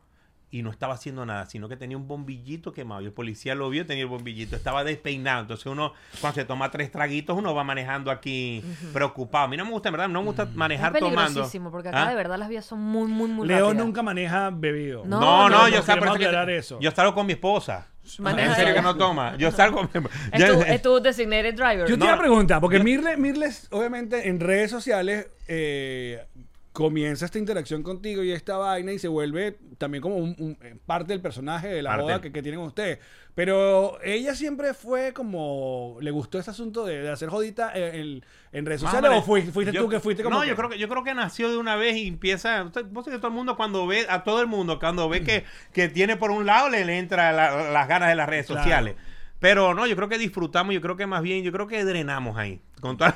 y 0.50 0.62
no 0.62 0.70
estaba 0.70 0.94
haciendo 0.94 1.26
nada, 1.26 1.46
sino 1.48 1.68
que 1.68 1.76
tenía 1.76 1.98
un 1.98 2.08
bombillito 2.08 2.72
quemado. 2.72 3.02
Y 3.02 3.06
el 3.06 3.12
policía 3.12 3.54
lo 3.54 3.70
vio, 3.70 3.86
tenía 3.86 4.04
el 4.04 4.10
bombillito, 4.10 4.56
estaba 4.56 4.84
despeinado. 4.86 5.42
Entonces 5.42 5.66
uno, 5.66 5.92
cuando 6.22 6.36
se 6.36 6.46
toma 6.46 6.72
tres 6.72 6.90
traguitos, 6.90 7.38
uno 7.38 7.54
va 7.54 7.64
manejando 7.66 8.12
aquí 8.12 8.64
preocupado. 8.94 9.46
A 9.46 9.48
mí 9.50 9.58
no 9.58 9.66
me 9.66 9.72
gusta, 9.72 9.90
en 9.90 9.94
verdad, 9.94 10.08
no 10.08 10.22
me 10.22 10.28
gusta 10.28 10.46
manejar 10.54 10.94
es 10.96 11.00
tomando. 11.02 11.50
porque 11.72 11.90
acá 11.90 12.04
¿Ah? 12.06 12.10
de 12.10 12.16
verdad 12.16 12.38
las 12.38 12.48
vías 12.48 12.64
son 12.66 12.80
muy, 12.80 13.08
muy, 13.08 13.28
muy 13.30 13.46
Leo 13.48 13.68
rápidas. 13.68 13.86
nunca 13.86 14.04
maneja 14.04 14.50
bebido. 14.54 15.04
No, 15.06 15.20
No, 15.20 15.50
no, 15.50 15.58
no, 15.58 15.68
yo 15.70 15.80
eso 15.80 15.94
que- 16.16 16.80
yo 16.80 16.92
salgo 16.92 17.14
con 17.14 17.26
mi 17.26 17.34
esposa. 17.34 17.88
Maneja 18.20 18.50
en 18.50 18.56
serio 18.56 18.74
que 18.76 18.82
no 18.82 18.96
toma. 18.96 19.36
Yo 19.38 19.52
salgo. 19.52 19.90
Es 20.34 20.46
tu, 20.52 20.62
es 20.62 20.82
tu 20.82 21.00
designated 21.02 21.56
driver. 21.56 21.88
Yo 21.88 21.96
te 21.96 22.00
No. 22.00 22.06
iba 22.06 22.14
a 22.16 22.20
preguntar, 22.20 22.62
porque 22.62 22.80
Mirles, 22.80 23.18
Mirles, 23.18 23.68
obviamente, 23.72 24.28
en 24.30 24.40
redes 24.40 24.72
sociales, 24.72 25.28
eh, 25.48 26.26
comienza 26.74 27.26
esta 27.26 27.40
interacción 27.40 27.82
contigo 27.82 28.24
y 28.24 28.32
esta 28.32 28.58
vaina 28.58 28.92
y 28.94 29.00
se 29.00 29.08
vuelve 29.08 29.58
también 29.80 30.02
como 30.02 30.18
un, 30.18 30.36
un- 30.38 30.58
eh, 30.62 30.76
parte 30.86 31.12
del 31.14 31.22
personaje 31.22 31.68
de 31.70 31.82
la 31.82 31.90
Parte. 31.92 32.04
boda 32.04 32.22
que, 32.22 32.32
que 32.32 32.42
tienen 32.44 32.60
ustedes. 32.62 33.00
Pero 33.38 34.00
ella 34.04 34.34
siempre 34.34 34.74
fue 34.74 35.14
como, 35.14 35.98
le 36.02 36.10
gustó 36.10 36.40
ese 36.40 36.50
asunto 36.50 36.84
de, 36.88 37.04
de 37.04 37.12
hacer 37.12 37.30
jodita 37.30 37.72
en, 37.76 37.94
en- 37.96 38.26
en 38.52 38.66
redes 38.66 38.82
Más 38.82 38.92
sociales 38.94 39.20
o 39.20 39.22
fuiste, 39.22 39.52
fuiste 39.52 39.72
Yo- 39.74 39.84
tú 39.84 39.90
que 39.90 40.00
fuiste 40.00 40.24
como... 40.24 40.38
No, 40.38 40.42
que- 40.42 40.48
yo 40.48 40.56
creo 40.56 40.70
que 40.70 40.80
yo 40.80 40.90
creo 40.90 41.04
que 41.04 41.14
nació 41.14 41.48
de 41.52 41.58
una 41.58 41.76
vez 41.76 41.98
y 41.98 42.08
empieza. 42.08 42.64
Vos 42.90 43.06
que 43.06 43.16
todo 43.18 43.28
el 43.28 43.34
mundo 43.36 43.56
cuando 43.56 43.86
ve 43.86 44.08
a 44.10 44.24
todo 44.24 44.42
el 44.42 44.48
mundo 44.48 44.80
cuando 44.80 45.08
ve 45.08 45.22
que, 45.22 45.46
que 45.72 45.88
tiene 45.88 46.18
por 46.18 46.32
un 46.32 46.48
lado 46.48 46.70
le, 46.72 46.84
le 46.84 46.98
entra 46.98 47.32
la- 47.32 47.70
las 47.72 47.88
ganas 47.88 48.10
de 48.10 48.16
las 48.16 48.28
redes 48.28 48.48
Claro. 48.48 48.64
sociales. 48.64 48.96
Pero 49.40 49.76
no, 49.76 49.86
yo 49.86 49.96
creo 49.96 50.10
que 50.10 50.18
disfrutamos, 50.18 50.74
yo 50.74 50.82
creo 50.82 50.98
que 50.98 51.06
más 51.06 51.22
bien, 51.22 51.44
yo 51.44 51.52
creo 51.52 51.68
que 51.68 51.86
drenamos 51.86 52.38
ahí. 52.38 52.60
Con 52.80 52.96
toda- 52.98 53.16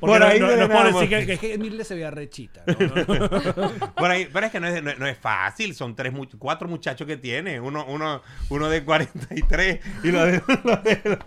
por 0.00 0.22
ahí 0.22 0.40
no, 0.40 0.46
no, 0.56 0.84
decir 0.84 1.08
que, 1.08 1.26
que 1.26 1.32
es 1.34 1.38
que 1.40 1.58
Mirle 1.58 1.84
se 1.84 1.94
veía 1.94 2.10
rechita. 2.10 2.62
¿no? 2.66 3.70
Por 3.94 4.10
ahí, 4.10 4.28
pero 4.32 4.46
es 4.46 4.52
que 4.52 4.60
no 4.60 4.66
es, 4.66 4.82
no, 4.82 4.94
no 4.94 5.06
es 5.06 5.18
fácil, 5.18 5.74
son 5.74 5.94
tres, 5.94 6.12
cuatro 6.38 6.68
muchachos 6.68 7.06
que 7.06 7.16
tiene, 7.16 7.60
uno, 7.60 7.84
uno, 7.86 8.22
uno 8.48 8.68
de 8.68 8.82
43 8.84 9.80
y 10.02 10.08
los, 10.10 10.26
de, 10.26 10.42
los, 10.64 10.82
de- 10.84 11.18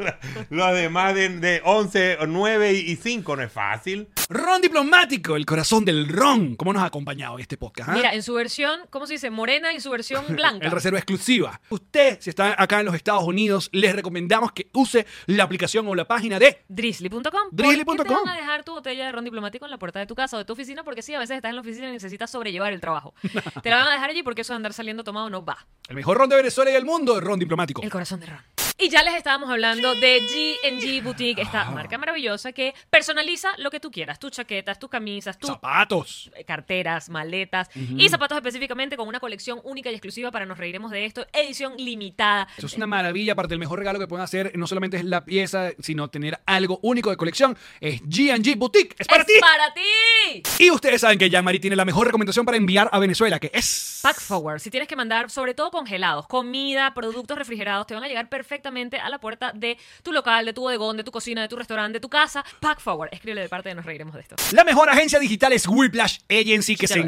los 0.50 0.74
demás 0.74 1.16
de, 1.16 1.30
de 1.30 1.62
11, 1.64 2.18
9 2.28 2.74
y 2.74 2.96
5, 2.96 3.36
no 3.36 3.44
es 3.44 3.52
fácil. 3.52 4.08
Ron 4.30 4.62
diplomático, 4.62 5.36
el 5.36 5.46
corazón 5.46 5.86
del 5.86 6.08
ron. 6.10 6.56
¿Cómo 6.56 6.74
nos 6.74 6.82
ha 6.84 6.88
acompañado 6.88 7.38
este 7.40 7.58
podcast? 7.58 7.90
ah? 7.90 7.94
Mira, 7.94 8.14
en 8.14 8.24
su 8.24 8.34
versión, 8.34 8.82
¿cómo 8.90 9.06
se 9.06 9.14
dice? 9.14 9.30
Morena 9.30 9.74
y 9.74 9.80
su 9.80 9.90
versión 9.90 10.26
blanca. 10.36 10.66
El 10.66 10.72
reserva 10.72 10.98
exclusiva. 10.98 11.62
Usted, 11.70 12.18
si 12.20 12.30
está 12.30 12.62
acá 12.62 12.80
en 12.80 12.86
los 12.88 12.96
Estados 12.96 13.24
Unidos, 13.24 13.70
les 13.72 13.96
recomendamos 13.96 14.52
que 14.52 14.68
use 14.74 15.06
la 15.28 15.44
aplicación 15.44 15.83
o 15.88 15.96
la 15.96 16.06
página 16.06 16.40
de 16.40 16.64
Drizzly.com. 16.68 17.50
Drizzly.com. 17.52 17.96
¿Por 17.96 18.06
qué 18.06 18.14
te 18.14 18.16
van 18.16 18.30
a 18.30 18.36
dejar 18.36 18.64
tu 18.64 18.74
botella 18.74 19.06
de 19.06 19.12
ron 19.12 19.26
diplomático 19.26 19.66
en 19.66 19.72
la 19.72 19.78
puerta 19.78 20.00
de 20.00 20.06
tu 20.06 20.16
casa 20.16 20.38
o 20.38 20.40
de 20.40 20.46
tu 20.46 20.54
oficina? 20.54 20.84
Porque 20.84 21.02
sí, 21.02 21.14
a 21.14 21.20
veces 21.20 21.38
estás 21.38 21.50
en 21.50 21.56
la 21.56 21.62
oficina 21.62 21.90
y 21.90 21.92
necesitas 21.92 22.30
sobrellevar 22.32 22.74
el 22.74 22.82
trabajo. 22.82 23.14
te 23.64 23.70
la 23.70 23.78
van 23.78 23.88
a 23.88 23.92
dejar 23.92 24.10
allí 24.10 24.24
porque 24.24 24.42
eso 24.42 24.54
de 24.54 24.58
andar 24.58 24.74
saliendo 24.74 25.04
tomado 25.04 25.30
no 25.30 25.44
va. 25.44 25.66
el 25.90 25.96
mejor 25.96 26.18
ron 26.18 26.30
de 26.30 26.36
Venezuela 26.36 26.72
y 26.72 26.74
del 26.74 26.86
mundo, 26.86 27.20
ron 27.20 27.40
diplomático. 27.40 27.82
El 27.82 27.92
corazón 27.92 28.20
de 28.20 28.28
ron. 28.28 28.40
Y 28.80 28.90
ya 28.90 29.04
les 29.04 29.14
estábamos 29.14 29.50
hablando 29.52 29.94
de 29.96 30.20
G&G 30.22 31.04
Boutique, 31.04 31.40
esta 31.42 31.70
marca 31.70 31.98
maravillosa 32.00 32.54
que 32.54 32.74
personaliza 32.90 33.50
lo 33.60 33.70
que 33.70 33.80
tú 33.80 33.92
quieras. 33.92 34.18
Tus 34.20 34.32
chaquetas, 34.32 34.80
tus 34.80 34.90
camisas, 34.90 35.38
tus 35.38 35.52
Zapatos. 35.52 36.32
carteras, 36.48 37.08
maletas 37.08 37.70
y 37.76 38.10
zapatos 38.10 38.36
específicamente 38.36 38.98
con 38.98 39.08
una 39.08 39.20
colección 39.20 39.60
única 39.64 39.92
y 39.92 39.94
exclusiva 39.94 40.32
para 40.32 40.48
Nos 40.48 40.58
Reiremos 40.58 40.90
de 40.90 41.06
Esto, 41.06 41.26
edición 41.34 41.76
limitada. 41.78 42.48
Eso 42.58 42.66
es 42.66 42.74
una 42.74 42.88
maravilla. 42.88 43.34
Aparte, 43.34 43.54
el 43.54 43.60
mejor 43.60 43.78
regalo 43.78 44.00
que 44.00 44.08
pueden 44.08 44.24
hacer 44.24 44.52
no 44.58 44.66
solamente 44.66 44.98
es 44.98 45.06
la 45.06 45.24
pieza, 45.24 45.70
sino 45.80 46.10
tener 46.10 46.40
algo 46.48 46.80
único 46.82 47.12
de 47.12 47.16
colección. 47.16 47.56
Es 47.80 48.02
G&G 48.02 48.58
Boutique. 48.58 48.96
¡Es 48.98 49.08
para 49.08 49.22
¡Es 49.22 49.28
ti! 49.28 49.34
para 49.40 49.74
ti! 49.76 50.44
Y 50.64 50.72
ustedes 50.72 51.00
saben 51.00 51.20
que 51.20 51.30
Jean-Marie 51.30 51.60
tiene 51.62 51.76
la 51.76 51.86
mejor 51.86 52.08
recomendación 52.08 52.44
para 52.44 52.58
enviar 52.58 52.90
a 52.92 52.98
Venezuela, 52.98 53.40
que 53.40 53.52
es... 53.54 54.00
Pack 54.02 54.20
Forward, 54.20 54.60
si 54.60 54.72
tienes 54.72 54.90
que 54.90 54.96
mandar, 54.96 55.30
sobre 55.30 55.54
todo 55.54 55.70
congelados, 55.70 56.28
comida, 56.28 56.94
productos 56.96 57.38
refrigerados, 57.38 57.86
te 57.88 57.94
van 57.94 58.04
a 58.04 58.08
llegar 58.08 58.28
perfectamente 58.30 58.63
a 58.68 59.10
la 59.10 59.20
puerta 59.20 59.52
de 59.54 59.78
tu 60.02 60.12
local, 60.12 60.46
de 60.46 60.54
tu 60.54 60.62
bodegón, 60.62 60.98
de 60.98 61.04
tu 61.04 61.12
cocina, 61.12 61.42
de 61.42 61.48
tu 61.48 61.56
restaurante, 61.56 61.98
de 61.98 62.00
tu 62.00 62.10
casa. 62.10 62.44
Pack 62.60 62.80
Forward, 62.80 63.10
escríbele 63.12 63.42
de 63.42 63.50
parte 63.50 63.70
de 63.70 63.76
Nos 63.76 63.86
Reiremos 63.86 64.14
de 64.14 64.22
Esto. 64.22 64.36
La 64.52 64.64
mejor 64.64 64.90
agencia 64.90 65.20
digital 65.20 65.54
es 65.54 65.68
Whiplash 65.68 66.20
Agency, 66.30 66.76
que 66.76 66.88
Sí 66.88 66.94
se 66.94 67.00
y 67.00 67.02
se 67.02 67.08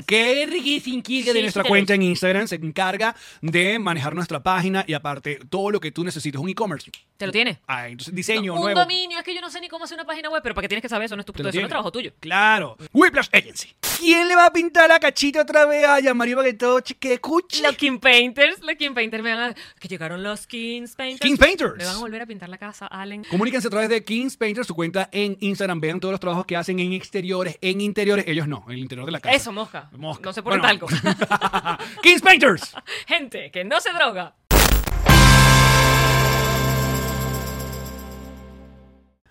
encarga 0.89 1.34
de 1.34 1.39
sí 1.39 1.41
nuestra 1.41 1.63
cuenta 1.63 1.94
en 1.94 2.02
Instagram, 2.02 2.48
se 2.48 2.56
encarga 2.56 3.15
de 3.41 3.80
manejar 3.80 4.15
nuestra 4.15 4.41
página 4.41 4.84
y 4.88 4.94
aparte 4.94 5.39
todo 5.50 5.72
lo 5.72 5.80
que 5.80 5.91
tú 5.91 6.04
necesites, 6.04 6.39
un 6.39 6.50
e-commerce. 6.50 6.91
¿Te 7.18 7.26
lo 7.26 7.32
tiene? 7.32 7.60
Ah, 7.68 7.88
entonces 7.88 8.13
diseño 8.13 8.54
un 8.54 8.62
nuevo. 8.62 8.80
dominio, 8.80 9.18
es 9.18 9.24
que 9.24 9.34
yo 9.34 9.41
no 9.41 9.50
sé 9.50 9.62
ni 9.62 9.68
cómo 9.70 9.86
hacer 9.86 9.96
una 9.96 10.06
página 10.06 10.30
web, 10.30 10.41
pero 10.44 10.54
para 10.56 10.63
qué 10.63 10.70
tienes 10.70 10.82
que 10.82 10.89
saber 10.89 11.06
eso, 11.06 11.15
no 11.15 11.22
es 11.22 11.26
tu 11.26 11.34
lo 11.36 11.50
eso 11.50 11.60
no 11.60 11.65
es 11.65 11.70
trabajo 11.70 11.91
tuyo. 11.91 12.12
Claro. 12.20 12.78
Whiplash 12.91 13.30
Agency. 13.32 13.74
¿Quién 13.98 14.28
le 14.28 14.36
va 14.36 14.48
a 14.48 14.54
pintar 14.54 14.89
la 14.89 15.00
cachita 15.00 15.41
otra 15.41 15.65
vez 15.65 15.86
a 15.86 16.00
Jean-Marie 16.00 16.36
para 16.36 16.52
que 16.52 17.20
cuchi? 17.20 17.62
Los 17.62 17.78
King 17.78 18.00
Painters, 18.00 18.60
los 18.62 18.76
King 18.76 18.94
Painters 18.94 19.24
me 19.24 19.34
van 19.34 19.52
a... 19.52 19.56
Que 19.80 19.88
llegaron 19.88 20.22
los 20.22 20.48
Kings 20.48 20.96
Painters. 20.96 21.22
King 21.22 21.38
Painters. 21.45 21.77
Me 21.77 21.86
van 21.86 21.95
a 21.95 21.99
volver 21.99 22.21
a 22.21 22.25
pintar 22.25 22.49
la 22.49 22.58
casa, 22.58 22.88
Allen. 22.88 23.23
Comuníquense 23.29 23.67
a 23.67 23.69
través 23.71 23.89
de 23.89 24.03
Kings 24.03 24.36
Painter, 24.36 24.65
su 24.65 24.73
cuenta 24.73 25.10
en 25.12 25.38
Instagram. 25.41 25.79
Vean 25.79 25.99
todos 25.99 26.12
los 26.13 26.19
trabajos 26.19 26.45
que 26.45 26.55
hacen 26.58 26.79
en 26.79 26.93
exteriores, 26.93 27.58
en 27.62 27.81
interiores. 27.81 28.25
Ellos 28.27 28.47
no, 28.47 28.63
en 28.67 28.73
el 28.73 28.79
interior 28.79 29.05
de 29.05 29.12
la 29.12 29.19
casa. 29.19 29.36
Eso, 29.36 29.51
mosca. 29.51 29.89
Mosca. 29.95 30.23
No 30.25 30.34
se 30.34 30.41
ponen 30.41 30.62
Bueno. 30.62 30.79
talco. 30.79 30.88
Kings 32.01 32.21
Painters. 32.21 32.73
Gente 33.08 33.51
que 33.51 33.63
no 33.63 33.79
se 33.79 33.91
droga. 33.93 34.34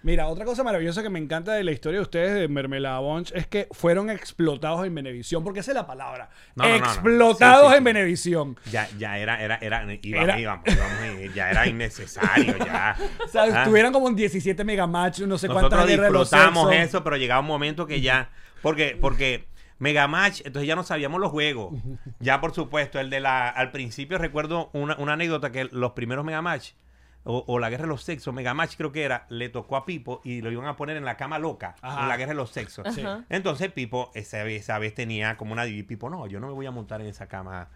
Mira, 0.04 0.28
otra 0.28 0.44
cosa 0.44 0.62
maravillosa 0.62 1.02
que 1.02 1.08
me 1.10 1.18
encanta 1.18 1.54
de 1.54 1.64
la 1.64 1.72
historia 1.72 1.98
de 1.98 2.02
ustedes 2.02 2.34
de 2.34 2.46
Mermelada 2.46 2.98
Bunch 3.00 3.32
es 3.34 3.46
que 3.46 3.66
fueron 3.72 4.10
explotados 4.10 4.86
en 4.86 4.94
Venevisión, 4.94 5.42
porque 5.42 5.60
esa 5.60 5.70
es 5.70 5.74
la 5.74 5.86
palabra. 5.86 6.28
No, 6.54 6.64
no, 6.64 6.70
no, 6.70 6.78
no. 6.78 6.84
explotados 6.84 7.64
Sí, 7.64 7.70
sí, 7.72 7.76
en. 7.78 7.84
Venevisión. 7.84 8.56
Ya, 8.70 8.88
ya 8.98 9.18
era, 9.18 9.42
era, 9.42 9.56
era, 9.62 9.82
iba- 10.02 10.22
Era- 10.22 10.38
íbamos, 10.38 10.64
íbamos, 10.68 11.34
ya 11.34 11.50
era 11.50 11.66
innecesario, 11.66 12.56
ya. 12.58 12.96
O 13.24 13.28
sea, 13.28 13.42
Ah. 13.44 13.62
estuvieron 13.62 13.92
como 13.92 14.08
en 14.08 14.14
17 14.16 14.62
megamatch, 14.62 15.20
no 15.20 15.38
sé 15.38 15.46
cuántas 15.48 15.70
Nosotros 15.70 15.86
guerras 15.88 16.06
de 16.06 16.12
los 16.12 16.30
disfrutamos 16.30 16.68
sexos. 16.70 16.88
eso, 16.88 17.02
pero 17.04 17.16
llegaba 17.16 17.40
un 17.40 17.46
momento 17.46 17.86
que 17.86 18.00
ya, 18.02 18.30
porque, 18.62 18.98
porque 19.00 19.46
Megamatch, 19.78 20.42
entonces 20.44 20.68
ya 20.68 20.76
no 20.76 20.84
sabíamos 20.84 21.20
los 21.20 21.30
juegos. 21.30 21.74
Ya, 22.20 22.40
por 22.40 22.54
supuesto, 22.54 23.00
el 23.00 23.10
de 23.10 23.20
la, 23.20 23.48
al 23.48 23.70
principio 23.72 24.18
recuerdo 24.18 24.70
una, 24.74 24.96
una 24.98 25.14
anécdota 25.14 25.50
que 25.50 25.64
los 25.64 25.92
primeros 25.92 26.24
Megamatch, 26.24 26.72
o, 27.24 27.44
o 27.46 27.58
la 27.58 27.70
guerra 27.70 27.82
de 27.84 27.88
los 27.88 28.02
sexos, 28.02 28.32
Megamatch 28.34 28.76
creo 28.76 28.92
que 28.92 29.02
era, 29.02 29.26
le 29.30 29.48
tocó 29.48 29.76
a 29.76 29.84
Pipo 29.86 30.20
y 30.24 30.40
lo 30.42 30.50
iban 30.52 30.66
a 30.66 30.76
poner 30.76 30.96
en 30.96 31.04
la 31.04 31.16
cama 31.16 31.38
loca, 31.38 31.74
Ajá. 31.80 32.02
en 32.02 32.08
la 32.08 32.16
guerra 32.16 32.30
de 32.30 32.36
los 32.36 32.50
sexos. 32.50 32.86
Sí. 32.94 33.02
Entonces 33.30 33.72
Pipo 33.72 34.10
esa 34.14 34.42
vez, 34.44 34.62
esa 34.62 34.78
vez 34.78 34.94
tenía 34.94 35.36
como 35.36 35.52
una... 35.52 35.66
Y 35.66 35.82
Pipo, 35.82 36.10
no, 36.10 36.26
yo 36.26 36.38
no 36.40 36.46
me 36.48 36.52
voy 36.52 36.66
a 36.66 36.70
montar 36.70 37.00
en 37.00 37.06
esa 37.06 37.26
cama. 37.26 37.68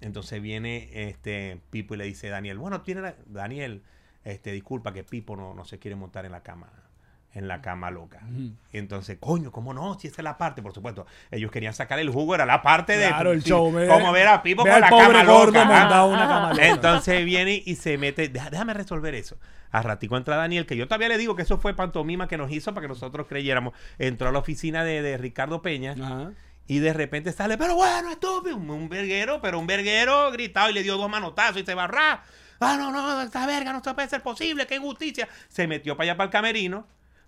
Entonces 0.00 0.42
viene 0.42 0.90
este 1.08 1.60
Pipo 1.70 1.94
y 1.94 1.98
le 1.98 2.04
dice 2.04 2.28
a 2.28 2.32
Daniel, 2.32 2.58
bueno, 2.58 2.82
tiene 2.82 3.00
la- 3.00 3.14
Daniel, 3.26 3.82
este, 4.24 4.52
disculpa 4.52 4.92
que 4.92 5.04
Pipo 5.04 5.36
no, 5.36 5.54
no 5.54 5.64
se 5.64 5.78
quiere 5.78 5.94
montar 5.96 6.26
en 6.26 6.32
la 6.32 6.42
cama 6.42 6.68
en 7.36 7.48
la 7.48 7.60
cama 7.60 7.90
loca. 7.90 8.20
Y 8.72 8.78
entonces, 8.78 9.18
coño, 9.20 9.52
¿cómo 9.52 9.74
no? 9.74 9.98
Si 9.98 10.08
esa 10.08 10.22
es 10.22 10.24
la 10.24 10.38
parte, 10.38 10.62
por 10.62 10.72
supuesto. 10.72 11.06
Ellos 11.30 11.50
querían 11.50 11.74
sacar 11.74 11.98
el 11.98 12.08
jugo, 12.08 12.34
era 12.34 12.46
la 12.46 12.62
parte 12.62 12.96
de... 12.96 13.08
Claro, 13.08 13.32
el 13.32 13.42
sí, 13.42 13.50
show. 13.50 13.70
ve- 13.70 13.86
Cómo 13.86 14.10
ver 14.10 14.26
a 14.28 14.42
Pipo 14.42 14.62
con 14.62 14.70
la 14.80 14.88
cama 14.88 15.22
loca. 15.22 15.62
Ah. 15.98 16.04
una 16.06 16.26
cama 16.26 16.50
loca. 16.54 16.66
Entonces 16.66 17.24
viene 17.26 17.62
y 17.64 17.74
se 17.76 17.98
mete, 17.98 18.28
"Deja- 18.30 18.48
déjame 18.48 18.72
resolver 18.72 19.14
eso. 19.14 19.36
A 19.70 19.82
ratico 19.82 20.16
entra 20.16 20.36
Daniel, 20.36 20.64
que 20.64 20.76
yo 20.76 20.86
todavía 20.88 21.08
le 21.08 21.18
digo 21.18 21.36
que 21.36 21.42
eso 21.42 21.58
fue 21.58 21.74
pantomima 21.74 22.26
que 22.26 22.38
nos 22.38 22.50
hizo 22.50 22.72
para 22.72 22.86
que 22.86 22.88
nosotros 22.88 23.26
creyéramos. 23.28 23.74
Entró 23.98 24.28
a 24.30 24.32
la 24.32 24.38
oficina 24.38 24.82
de, 24.82 25.02
de 25.02 25.18
Ricardo 25.18 25.60
Peña 25.60 25.92
Ajá. 25.92 26.30
y 26.66 26.78
de 26.78 26.94
repente 26.94 27.32
sale, 27.32 27.58
pero 27.58 27.74
bueno, 27.74 28.10
estúpido, 28.10 28.56
un, 28.56 28.70
un 28.70 28.88
verguero, 28.88 29.40
pero 29.42 29.58
un 29.58 29.66
verguero 29.66 30.30
gritado 30.32 30.70
y 30.70 30.72
le 30.72 30.82
dio 30.82 30.96
dos 30.96 31.10
manotazos 31.10 31.58
y 31.60 31.66
se 31.66 31.74
barra. 31.74 32.22
Ah, 32.60 32.76
no, 32.78 32.90
no, 32.90 33.20
esta 33.20 33.46
verga 33.46 33.70
no 33.74 33.84
se 33.84 33.92
puede 33.92 34.08
ser 34.08 34.22
posible, 34.22 34.66
qué 34.66 34.76
injusticia. 34.76 35.28
Se 35.48 35.66
metió 35.66 35.94
para 35.94 36.04
allá 36.12 36.16
para 36.16 36.24
el 36.28 36.30
camerino. 36.32 36.86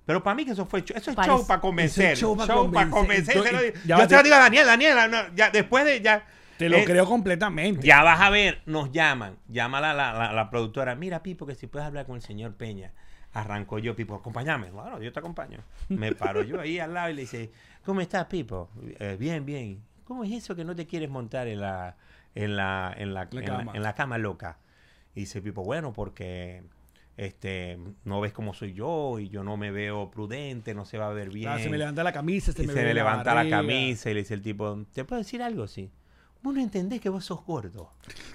Pero 0.09 0.23
para 0.23 0.35
mí 0.35 0.47
que 0.47 0.53
eso 0.53 0.65
fue 0.65 0.83
show, 0.83 0.97
eso 0.97 1.11
es 1.11 1.17
Parece- 1.17 1.37
show 1.37 1.47
para 1.47 1.61
convencer. 1.61 2.13
es 2.13 2.19
show 2.19 2.35
pa' 2.35 2.47
para 2.47 2.89
convencer. 2.89 3.75
ya 3.85 3.99
yo 3.99 4.09
te 4.09 4.17
lo 4.17 4.23
digo 4.23 4.37
a 4.37 4.39
Daniel, 4.39 4.65
Daniel, 4.65 4.97
no, 5.11 5.19
ya, 5.35 5.51
después 5.51 5.85
de 5.85 6.01
ya. 6.01 6.25
Te 6.57 6.71
lo 6.71 6.79
eh, 6.79 6.85
creo 6.87 7.05
completamente. 7.05 7.87
ya 7.87 8.03
vas 8.03 8.19
a 8.23 8.31
ver, 8.31 8.63
nos 8.65 8.91
llaman, 8.91 9.37
llama 9.49 9.83
la, 9.83 9.93
la, 9.93 10.15
la, 10.15 10.33
la 10.33 10.49
productora, 10.49 10.95
mira 10.95 11.23
Pipo, 11.23 11.45
que 11.45 11.55
si 11.55 11.67
puedes 11.67 11.87
hablar 11.87 12.07
con 12.07 12.17
el 12.17 12.23
señor 12.23 12.55
Peña. 12.55 12.91
Arrancó 13.35 13.79
yo, 13.79 13.95
Pipo, 13.95 14.15
acompáñame. 14.15 14.71
Bueno, 14.71 14.99
yo 15.03 15.13
te 15.13 15.19
acompaño. 15.19 15.59
Me 15.91 16.15
paro 16.15 16.43
yo 16.43 16.59
ahí 16.59 16.79
al 16.79 16.95
lado 16.95 17.11
y 17.11 17.13
le 17.13 17.21
dice, 17.21 17.51
¿cómo 17.85 18.01
estás, 18.01 18.25
Pipo? 18.29 18.71
"Eh, 18.99 19.19
bien, 19.21 19.45
bien. 19.45 19.83
¿Cómo 20.05 20.25
es 20.25 20.33
eso 20.33 20.57
que 20.57 20.65
no 20.65 20.75
te 20.75 20.87
quieres 20.87 21.11
montar 21.11 21.47
en 21.49 21.61
la, 21.61 21.97
en 22.35 22.57
la, 22.57 22.95
en 22.97 23.13
la, 23.13 23.29
La 23.31 23.41
en 23.41 23.47
cama. 23.47 23.65
la- 23.73 23.77
en 23.77 23.83
la 23.83 23.95
cama 23.95 24.17
loca? 24.17 24.57
Y 25.15 25.21
dice 25.21 25.43
Pipo, 25.43 25.63
bueno, 25.65 25.93
porque 25.93 26.63
este 27.19 27.79
no 28.05 28.21
ves 28.21 28.33
cómo 28.33 28.55
soy 28.55 28.73
yo 28.73 29.19
y 29.19 29.29
yo 29.29 29.43
no 29.45 29.57
me 29.57 29.71
veo 29.71 30.11
prudente, 30.11 30.73
no 30.73 30.85
se 30.87 30.97
va 30.99 31.09
a 31.09 31.13
ver 31.13 31.29
bien. 31.31 31.49
Ah, 31.51 31.59
se 31.59 31.69
me 31.69 31.77
levanta 31.77 32.03
la 32.05 32.13
camisa, 32.13 32.53
se 32.53 32.63
Y 32.63 32.67
me, 32.67 32.73
se 32.73 32.83
me 32.83 32.95
levanta 32.95 33.35
la 33.35 33.51
camisa 33.51 34.09
y 34.11 34.15
le 34.15 34.21
dice 34.21 34.35
el 34.35 34.43
tipo, 34.43 34.87
¿te 34.95 35.05
puedo 35.05 35.21
decir 35.21 35.43
algo? 35.43 35.67
Sí. 35.67 35.91
Vos 36.41 36.55
no 36.55 36.61
entendés 36.61 37.01
que 37.01 37.09
vos 37.09 37.25
sos 37.25 37.45
gordo. 37.45 37.91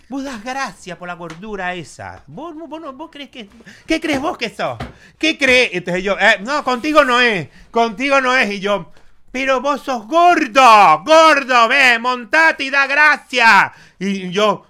Vos 0.10 0.26
das 0.26 0.44
gracia 0.44 1.00
por 1.00 1.08
la 1.08 1.14
gordura 1.14 1.74
esa. 1.74 2.22
Vos, 2.28 2.54
vos, 2.54 2.82
no- 2.82 2.92
vos 2.92 3.10
crees 3.10 3.30
que... 3.30 3.48
¿Qué 3.88 4.02
crees 4.02 4.20
vos 4.20 4.38
que 4.38 4.50
sos? 4.50 4.78
¿Qué 5.18 5.38
crees? 5.38 5.70
Entonces 5.72 6.04
yo, 6.04 6.18
"Eh, 6.20 6.40
no, 6.42 6.62
contigo 6.66 7.06
no 7.06 7.22
es. 7.22 7.48
Contigo 7.72 8.20
no 8.20 8.36
es. 8.36 8.52
Y 8.52 8.60
yo, 8.60 8.92
pero 9.32 9.62
vos 9.62 9.82
sos 9.82 10.06
gordo. 10.06 11.02
Gordo, 11.06 11.70
ve, 11.70 11.98
montate 11.98 12.66
y 12.66 12.70
da 12.70 12.86
gracia. 12.88 13.72
Y 13.98 14.30
yo, 14.32 14.68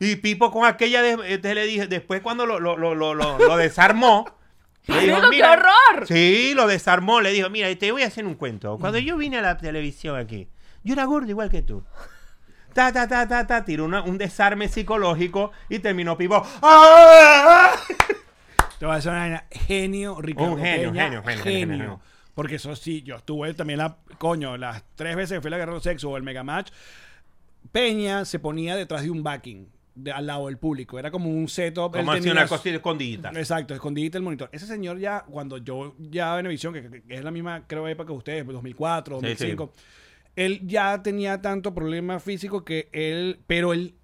y 0.00 0.16
Pipo 0.16 0.50
con 0.50 0.64
aquella... 0.64 1.02
De, 1.02 1.10
entonces 1.12 1.54
le 1.54 1.66
dije, 1.66 1.86
después 1.86 2.20
cuando 2.22 2.46
lo, 2.46 2.58
lo, 2.58 2.76
lo, 2.76 2.94
lo, 2.96 3.14
lo- 3.14 3.38
lo 3.38 3.56
desarmó... 3.56 4.24
le 4.86 5.00
dijo, 5.00 5.16
¡Pero 5.16 5.20
qué 5.30 5.36
"Mira, 5.36 5.52
horror! 5.52 6.06
Sí, 6.08 6.52
lo 6.54 6.66
desarmó. 6.66 7.20
Le 7.20 7.30
dijo, 7.32 7.48
mira, 7.50 7.72
te 7.78 7.92
voy 7.92 8.02
a 8.02 8.06
hacer 8.06 8.24
un 8.26 8.34
cuento. 8.34 8.78
Cuando 8.78 8.98
yo 8.98 9.16
vine 9.18 9.38
a 9.38 9.42
la 9.42 9.56
televisión 9.58 10.16
aquí, 10.16 10.48
yo 10.82 10.94
era 10.94 11.04
gordo 11.04 11.28
igual 11.28 11.50
que 11.50 11.62
tú. 11.62 11.84
Ta, 12.72 12.92
ta, 12.92 13.06
ta, 13.06 13.28
ta, 13.28 13.46
ta, 13.46 13.64
tiró 13.64 13.84
una- 13.84 14.02
un 14.02 14.16
desarme 14.16 14.68
psicológico 14.68 15.52
y 15.68 15.80
terminó 15.80 16.16
pivo. 16.16 16.42
¡Ah! 16.62 17.72
Te 18.78 18.86
voy 18.86 18.94
a 18.94 18.96
decir 18.96 19.10
una. 19.12 19.44
Genio, 19.50 20.18
Ricardo 20.22 20.52
Un 20.52 20.60
genio, 20.60 20.90
Peña, 20.92 21.02
genio, 21.04 21.22
genio, 21.22 21.42
genio, 21.44 21.76
genio. 21.76 22.00
Porque 22.34 22.54
eso 22.54 22.74
sí, 22.74 23.02
yo 23.02 23.16
estuve 23.16 23.52
también 23.52 23.78
la, 23.80 23.98
coño, 24.16 24.56
las 24.56 24.82
tres 24.94 25.14
veces 25.16 25.36
que 25.36 25.40
fui 25.42 25.48
a 25.48 25.50
la 25.50 25.56
guerra 25.58 25.72
de 25.72 25.76
los 25.76 25.82
sexos 25.82 26.10
o 26.10 26.16
el 26.16 26.22
mega 26.22 26.42
match, 26.42 26.70
Peña 27.72 28.24
se 28.24 28.38
ponía 28.38 28.76
detrás 28.76 29.02
de 29.02 29.10
un 29.10 29.22
backing, 29.22 29.68
de, 30.02 30.12
al 30.12 30.26
lado 30.26 30.46
del 30.46 30.58
público. 30.58 30.98
Era 30.98 31.10
como 31.10 31.30
un 31.30 31.48
setup. 31.48 31.94
él 31.96 32.00
Como 32.02 32.12
tenía 32.14 32.32
una 32.32 32.46
cosita 32.46 32.76
escondida. 32.76 33.30
Exacto, 33.34 33.74
escondidita 33.74 34.18
el 34.18 34.24
monitor. 34.24 34.48
Ese 34.52 34.66
señor 34.66 34.98
ya, 34.98 35.24
cuando 35.28 35.58
yo 35.58 35.94
ya 35.98 36.34
Venevisión, 36.36 36.72
que, 36.74 36.82
que- 37.02 37.02
es 37.08 37.24
la 37.24 37.30
misma, 37.30 37.64
creo, 37.66 37.86
época 37.88 38.08
que 38.08 38.12
ustedes, 38.12 38.44
pues, 38.44 38.54
2004, 38.54 39.16
Sí, 39.20 39.26
2005, 39.26 39.72
él 40.36 40.60
ya 40.64 41.02
tenía 41.02 41.42
tanto 41.42 41.74
problema 41.74 42.20
físico 42.20 42.64
que 42.64 42.88
él, 42.92 43.40
pero 43.46 43.72
él, 43.72 43.94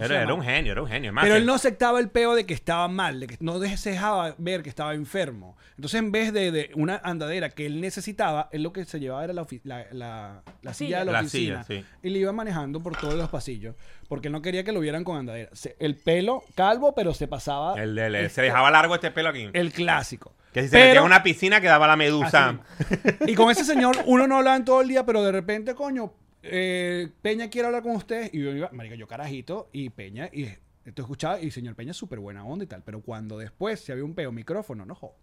Era, 0.00 0.22
era 0.22 0.34
un 0.34 0.42
genio, 0.42 0.72
era 0.72 0.82
un 0.82 0.88
genio. 0.88 1.12
Más 1.12 1.24
pero 1.24 1.36
él 1.36 1.46
no 1.46 1.54
aceptaba 1.54 2.00
el 2.00 2.08
peo 2.10 2.34
de 2.34 2.46
que 2.46 2.54
estaba 2.54 2.88
mal, 2.88 3.20
de 3.20 3.26
que 3.26 3.36
no 3.40 3.58
dejaba 3.58 4.34
ver 4.38 4.62
que 4.62 4.68
estaba 4.68 4.94
enfermo. 4.94 5.56
Entonces, 5.76 5.98
en 5.98 6.12
vez 6.12 6.32
de, 6.32 6.50
de 6.52 6.70
una 6.74 6.96
andadera 7.04 7.50
que 7.50 7.66
él 7.66 7.80
necesitaba, 7.80 8.48
él 8.52 8.62
lo 8.62 8.72
que 8.72 8.84
se 8.84 9.00
llevaba 9.00 9.24
era 9.24 9.32
la, 9.32 9.46
la, 9.64 9.86
la- 9.92 10.42
la 10.62 10.74
silla 10.74 11.00
de 11.00 11.12
la, 11.12 11.20
oficina. 11.20 11.64
silla, 11.64 11.82
sí. 11.82 11.86
Y 12.02 12.10
le 12.10 12.18
iba 12.18 12.32
manejando 12.32 12.82
por 12.82 12.96
todos 12.96 13.14
los 13.14 13.28
pasillos, 13.28 13.74
porque 14.08 14.28
él 14.28 14.32
no 14.32 14.42
quería 14.42 14.64
que 14.64 14.72
lo 14.72 14.80
vieran 14.80 15.04
con 15.04 15.16
andadera. 15.16 15.50
Se- 15.52 15.76
el 15.80 15.96
pelo 15.96 16.42
calvo, 16.54 16.94
pero 16.94 17.14
se 17.14 17.26
pasaba 17.28 17.80
el 17.80 17.98
el- 17.98 18.30
se 18.30 18.42
dejaba 18.42 18.70
largo 18.70 18.94
este 18.94 19.10
pelo 19.10 19.28
aquí. 19.30 19.48
el 19.52 19.72
clásico. 19.72 20.34
que 20.52 20.62
si 20.62 20.68
se 20.68 20.72
Pero- 20.76 20.84
metía 20.86 21.00
en 21.00 21.06
una 21.06 21.22
piscina 21.22 21.60
quedaba 21.60 21.86
la 21.86 21.96
medusa. 21.96 22.58
Y 23.26 23.34
con 23.34 23.50
ese 23.50 23.64
señor, 23.64 23.96
uno 24.06 24.26
no 24.26 24.38
hablaban 24.38 24.64
todo 24.64 24.80
el 24.82 24.88
día, 24.88 25.06
pero 25.06 25.22
de 25.22 25.32
repente, 25.32 25.74
coño, 25.74 26.12
eh, 26.42 27.08
Peña 27.22 27.48
quiere 27.50 27.66
hablar 27.66 27.82
con 27.82 27.96
usted. 27.96 28.30
Y 28.32 28.42
yo 28.42 28.50
iba, 28.50 28.70
marica, 28.72 28.94
yo 28.94 29.06
carajito, 29.06 29.68
y 29.72 29.90
Peña, 29.90 30.28
y 30.32 30.44
esto 30.84 31.02
escuchaba, 31.02 31.40
y 31.40 31.50
señor 31.50 31.74
Peña 31.74 31.90
es 31.92 31.96
súper 31.96 32.18
buena 32.18 32.44
onda 32.44 32.64
y 32.64 32.68
tal. 32.68 32.82
Pero 32.84 33.00
cuando 33.00 33.38
después 33.38 33.80
se 33.80 33.92
había 33.92 34.04
un 34.04 34.14
peo 34.14 34.32
micrófono, 34.32 34.84
no 34.84 34.94
jodas. 34.94 35.16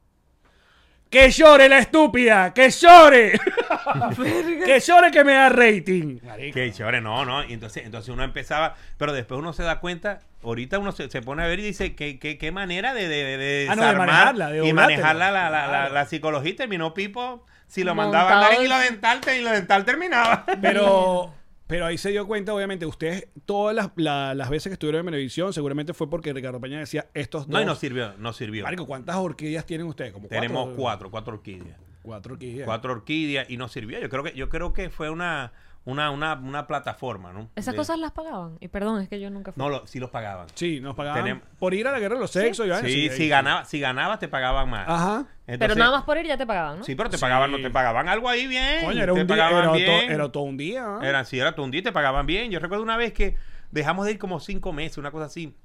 ¡Que 1.10 1.30
llore 1.30 1.70
la 1.70 1.80
estúpida! 1.80 2.54
¡Que 2.54 2.70
llore! 2.70 3.40
¡Que 4.66 4.80
llore 4.82 5.10
que 5.10 5.24
me 5.24 5.34
da 5.34 5.48
rating! 5.48 6.20
Marica. 6.22 6.54
Que 6.60 6.72
chévere, 6.74 7.00
no, 7.00 7.24
no. 7.24 7.46
Y 7.46 7.54
entonces, 7.54 7.86
entonces 7.86 8.10
uno 8.14 8.24
empezaba, 8.26 8.76
pero 8.98 9.14
después 9.14 9.40
uno 9.40 9.54
se 9.54 9.64
da 9.64 9.80
cuenta, 9.80 10.20
ahorita 10.44 10.80
uno 10.80 10.92
se, 10.92 11.10
se 11.10 11.22
pone 11.22 11.44
a 11.44 11.48
ver 11.48 11.60
y 11.60 11.64
dice, 11.64 11.96
¿qué, 11.96 12.20
qué, 12.20 12.38
qué 12.38 12.52
manera 12.52 12.94
de, 12.94 13.08
de, 13.08 13.38
de 13.38 13.68
Ah, 13.70 13.76
no, 13.78 13.82
de 13.84 13.88
desarmar 13.88 14.08
manejarla, 14.08 14.50
de 14.50 14.56
y 14.58 14.60
doblártela. 14.68 14.84
manejar 14.98 15.16
la, 15.16 15.32
la, 15.32 15.50
la, 15.72 15.90
la- 15.90 16.06
psicología? 16.08 16.52
Y 16.52 16.56
terminó 16.56 16.94
Pipo, 16.94 17.46
si 17.68 17.84
lo 17.84 17.94
mandaba 17.96 18.30
a 18.32 18.34
andar 18.36 18.54
en 18.56 18.64
hilo 18.66 18.78
dental, 18.80 19.22
te- 19.22 19.40
hilo 19.40 19.52
dental 19.52 19.86
terminaba. 19.86 20.46
Pero, 20.62 21.34
pero 21.68 21.86
ahí 21.86 21.98
se 21.98 22.12
dio 22.12 22.26
cuenta, 22.26 22.54
obviamente, 22.54 22.86
ustedes, 22.86 23.28
todas 23.46 23.76
las, 23.76 23.90
la- 23.98 24.34
las 24.34 24.50
veces 24.50 24.70
que 24.70 24.74
estuvieron 24.74 25.02
en 25.02 25.06
Venevisión, 25.08 25.52
seguramente 25.54 25.94
fue 25.94 26.10
porque 26.10 26.32
Ricardo 26.32 26.62
Peña 26.62 26.80
decía, 26.80 27.08
estos 27.14 27.42
dos... 27.48 27.50
No, 27.54 27.62
y 27.62 27.66
no 27.66 27.76
sirvió, 27.76 28.14
no 28.18 28.32
sirvió. 28.32 28.64
Marico, 28.64 28.88
¿cuántas 28.88 29.18
orquídeas 29.18 29.66
tienen 29.66 29.86
ustedes? 29.88 30.14
Como 30.14 30.28
Tenemos 30.30 30.70
cuatro, 30.78 31.12
cuatro 31.12 31.34
orquídeas. 31.34 31.78
Cuatro 32.02 32.34
orquídeas. 32.36 32.66
Cuatro 32.66 32.94
orquídeas 32.94 33.50
y 33.50 33.58
no 33.58 33.68
sirvió. 33.68 34.00
Yo 34.00 34.08
creo 34.10 34.24
que, 34.24 34.34
yo 34.34 34.48
creo 34.48 34.72
que 34.72 34.90
fue 34.90 35.10
una, 35.10 35.52
una, 35.88 36.12
una, 36.12 36.34
una 36.34 36.68
plataforma, 36.68 37.32
¿no? 37.32 37.50
Esas 37.56 37.74
De- 37.74 37.78
cosas 37.78 37.98
las 37.98 38.12
pagaban. 38.12 38.58
Y 38.60 38.68
perdón, 38.68 39.02
es 39.02 39.08
que 39.08 39.20
yo 39.22 39.30
nunca 39.30 39.54
fui. 39.54 39.64
No, 39.64 39.70
lo, 39.70 39.88
sí 39.88 40.00
los 40.00 40.10
pagaban. 40.10 40.48
Sí, 40.54 40.82
nos 40.82 40.96
pagaban 40.96 41.24
Tenem- 41.26 41.42
por 41.58 41.74
ir 41.74 41.88
a 41.88 41.92
la 41.94 42.00
guerra 42.00 42.16
de 42.16 42.22
los 42.22 42.30
sexos. 42.32 42.66
y 42.66 42.70
vainas, 42.70 42.92
Sí, 42.92 43.10
ahí 43.10 43.16
si, 43.18 43.28
ganaba, 43.30 43.64
si 43.64 43.80
ganabas 43.80 44.20
te 44.20 44.28
pagaban 44.28 44.70
más. 44.70 44.86
Ajá. 44.88 45.26
pero 45.46 45.76
nada 45.76 45.92
más 45.92 46.04
por 46.04 46.18
ir 46.18 46.26
ya 46.26 46.38
te 46.38 46.46
pagaban, 46.46 46.80
¿no? 46.80 46.84
Sí, 46.84 46.94
pero 46.94 47.10
te 47.10 47.16
Sí. 47.18 47.22
pagaban, 47.22 47.52
no 47.52 47.58
te 47.58 47.70
pagaban 47.70 48.10
algo 48.10 48.28
ahí 48.28 48.48
bien. 48.48 48.84
Coño, 48.84 49.02
era 49.02 49.14
te 49.14 49.22
un 49.22 49.28
día, 49.28 49.36
pagaban 49.38 49.64
era, 49.64 49.68
to- 49.72 49.74
bien. 49.78 50.12
era 50.12 50.32
todo 50.32 50.44
un 50.44 50.58
día. 50.58 50.84
¿ah? 50.86 51.00
Era, 51.02 51.24
sí, 51.24 51.40
era 51.40 51.56
todo 51.56 51.64
un 51.66 51.72
día 51.72 51.80
y 51.80 51.84
te 51.84 51.92
pagaban 51.94 52.26
bien. 52.26 52.52
Yo 52.52 52.60
recuerdo 52.60 52.84
una 52.84 52.98
vez 52.98 53.14
que 53.14 53.38
dejamos 53.72 54.06
de 54.06 54.12
ir 54.12 54.20
como 54.20 54.42
cinco 54.42 54.74
meses, 54.74 54.98
una 54.98 55.12
cosa 55.12 55.26
así. 55.28 55.56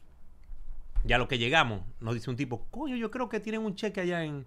Ya 1.04 1.16
a 1.16 1.18
lo 1.18 1.26
que 1.26 1.36
llegamos, 1.38 1.82
nos 1.98 2.14
dice 2.14 2.30
un 2.30 2.36
tipo, 2.36 2.64
coño, 2.70 2.94
yo 2.94 3.10
creo 3.10 3.28
que 3.28 3.40
tienen 3.40 3.62
un 3.62 3.74
cheque 3.74 4.00
allá 4.02 4.22
en... 4.22 4.46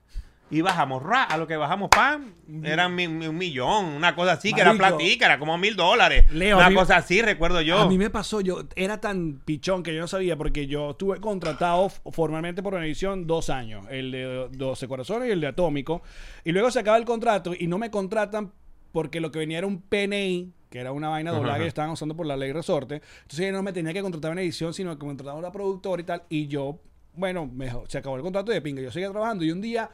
Y 0.51 0.61
bajamos, 0.61 1.01
ra, 1.01 1.23
a 1.23 1.37
lo 1.37 1.47
que 1.47 1.57
bajamos, 1.57 1.89
pan, 1.89 2.35
eran 2.63 2.93
mi- 2.93 3.07
mi- 3.07 3.25
un 3.27 3.35
millón, 3.35 3.85
una 3.85 4.15
cosa 4.15 4.33
así, 4.33 4.53
que 4.53 4.61
era 4.61 4.69
platica, 4.77 5.25
era 5.25 5.39
como 5.39 5.57
mil 5.57 5.75
dólares. 5.75 6.31
Leo, 6.31 6.57
una 6.57 6.69
mí- 6.69 6.75
cosa 6.75 6.97
así, 6.97 7.19
recuerdo 7.23 7.61
yo. 7.61 7.79
A 7.79 7.87
mí 7.89 7.97
me 7.97 8.11
pasó, 8.11 8.41
yo 8.41 8.59
era 8.75 9.01
tan 9.01 9.41
pichón 9.43 9.81
que 9.81 9.93
yo 9.95 10.01
no 10.01 10.07
sabía 10.07 10.37
porque 10.37 10.67
yo 10.67 10.91
estuve 10.91 11.19
contratado 11.19 11.89
formalmente 11.89 12.61
por 12.61 12.75
Venevisión 12.75 13.25
dos 13.25 13.49
años, 13.49 13.87
el 13.89 14.11
de 14.11 14.47
12 14.51 14.87
Corazones 14.87 15.29
y 15.29 15.31
el 15.31 15.41
de 15.41 15.47
Atómico, 15.47 16.03
y 16.43 16.51
luego 16.51 16.69
se 16.69 16.79
acaba 16.79 16.97
el 16.97 17.05
contrato 17.05 17.53
y 17.57 17.65
no 17.65 17.79
me 17.79 17.89
contratan 17.89 18.51
porque 18.91 19.19
lo 19.19 19.31
que 19.31 19.39
venía 19.39 19.57
era 19.57 19.67
un 19.67 19.81
PNI, 19.81 20.53
que 20.69 20.77
era 20.79 20.91
una 20.91 21.09
vaina 21.09 21.31
doblada 21.31 21.57
que 21.57 21.67
estaban 21.67 21.89
usando 21.89 22.15
por 22.15 22.27
la 22.27 22.37
ley 22.37 22.51
resorte, 22.51 23.01
entonces 23.23 23.47
yo 23.47 23.51
no 23.51 23.63
me 23.63 23.73
tenía 23.73 23.93
que 23.93 24.01
contratar 24.03 24.31
en 24.33 24.39
edición, 24.39 24.75
sino 24.75 24.91
que 24.91 24.99
contrataba 24.99 25.35
a 25.37 25.39
una 25.39 25.51
productora 25.51 26.01
y 26.03 26.05
tal, 26.05 26.23
y 26.29 26.45
yo, 26.47 26.79
bueno, 27.15 27.49
me- 27.51 27.71
se 27.87 27.97
acabó 27.97 28.15
el 28.15 28.21
contrato 28.21 28.51
de 28.51 28.61
pinga, 28.61 28.83
yo 28.83 28.91
seguía 28.91 29.09
trabajando 29.09 29.43
y 29.43 29.49
un 29.51 29.59
día... 29.59 29.89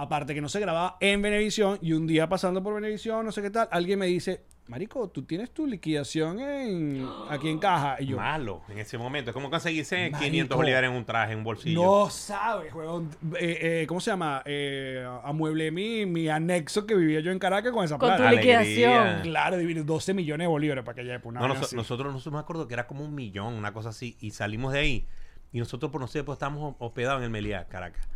Aparte 0.00 0.34
que 0.34 0.40
no 0.40 0.48
se 0.48 0.60
grababa 0.60 0.96
en 1.00 1.20
Venevisión 1.22 1.78
y 1.82 1.92
un 1.92 2.06
día 2.06 2.28
pasando 2.28 2.62
por 2.62 2.74
Venevisión, 2.74 3.24
no 3.24 3.32
sé 3.32 3.42
qué 3.42 3.50
tal, 3.50 3.68
alguien 3.70 3.98
me 3.98 4.06
dice, 4.06 4.44
Marico, 4.68 5.08
tú 5.08 5.22
tienes 5.24 5.50
tu 5.50 5.66
liquidación 5.66 6.38
en, 6.38 7.04
aquí 7.28 7.48
en 7.48 7.58
caja. 7.58 7.96
Y 8.00 8.06
yo, 8.06 8.16
Malo 8.18 8.62
en 8.68 8.78
ese 8.78 8.96
momento. 8.98 9.30
Es 9.30 9.34
como 9.34 9.50
conseguirse 9.50 9.96
Marico. 10.10 10.18
500 10.20 10.56
bolívares 10.56 10.90
en 10.90 10.96
un 10.96 11.04
traje, 11.04 11.32
en 11.32 11.38
un 11.38 11.44
bolsillo. 11.44 11.82
no 11.82 12.08
sabes, 12.08 12.72
juegón. 12.72 13.10
Eh, 13.38 13.82
eh, 13.82 13.86
¿Cómo 13.88 14.00
se 14.00 14.10
llama? 14.12 14.42
Eh, 14.44 15.04
amueblé 15.24 15.72
mi, 15.72 16.06
mi 16.06 16.28
anexo 16.28 16.86
que 16.86 16.94
vivía 16.94 17.18
yo 17.20 17.32
en 17.32 17.38
Caracas 17.40 17.72
con 17.72 17.84
esa 17.84 17.98
Con 17.98 18.10
tu 18.10 18.16
plata. 18.16 18.28
Alegría. 18.28 18.60
liquidación. 18.62 19.22
Claro, 19.22 19.56
divino, 19.58 19.82
12 19.82 20.14
millones 20.14 20.44
de 20.44 20.48
bolívares 20.48 20.84
para 20.84 20.94
que 20.94 21.00
haya 21.00 21.20
una 21.24 21.40
No, 21.40 21.48
noso- 21.48 21.64
así. 21.64 21.74
nosotros, 21.76 22.12
nosotros 22.12 22.32
me 22.34 22.38
acuerdo 22.40 22.68
que 22.68 22.74
era 22.74 22.86
como 22.86 23.04
un 23.04 23.12
millón, 23.14 23.54
una 23.54 23.72
cosa 23.72 23.88
así, 23.88 24.16
y 24.20 24.30
salimos 24.30 24.72
de 24.72 24.78
ahí. 24.78 25.06
Y 25.52 25.58
nosotros, 25.58 25.90
por 25.90 26.00
no 26.00 26.06
sé, 26.06 26.22
pues 26.22 26.36
estábamos 26.36 26.76
hospedados 26.78 27.18
en 27.18 27.24
el 27.24 27.30
Meliá, 27.30 27.66
Caracas. 27.66 28.08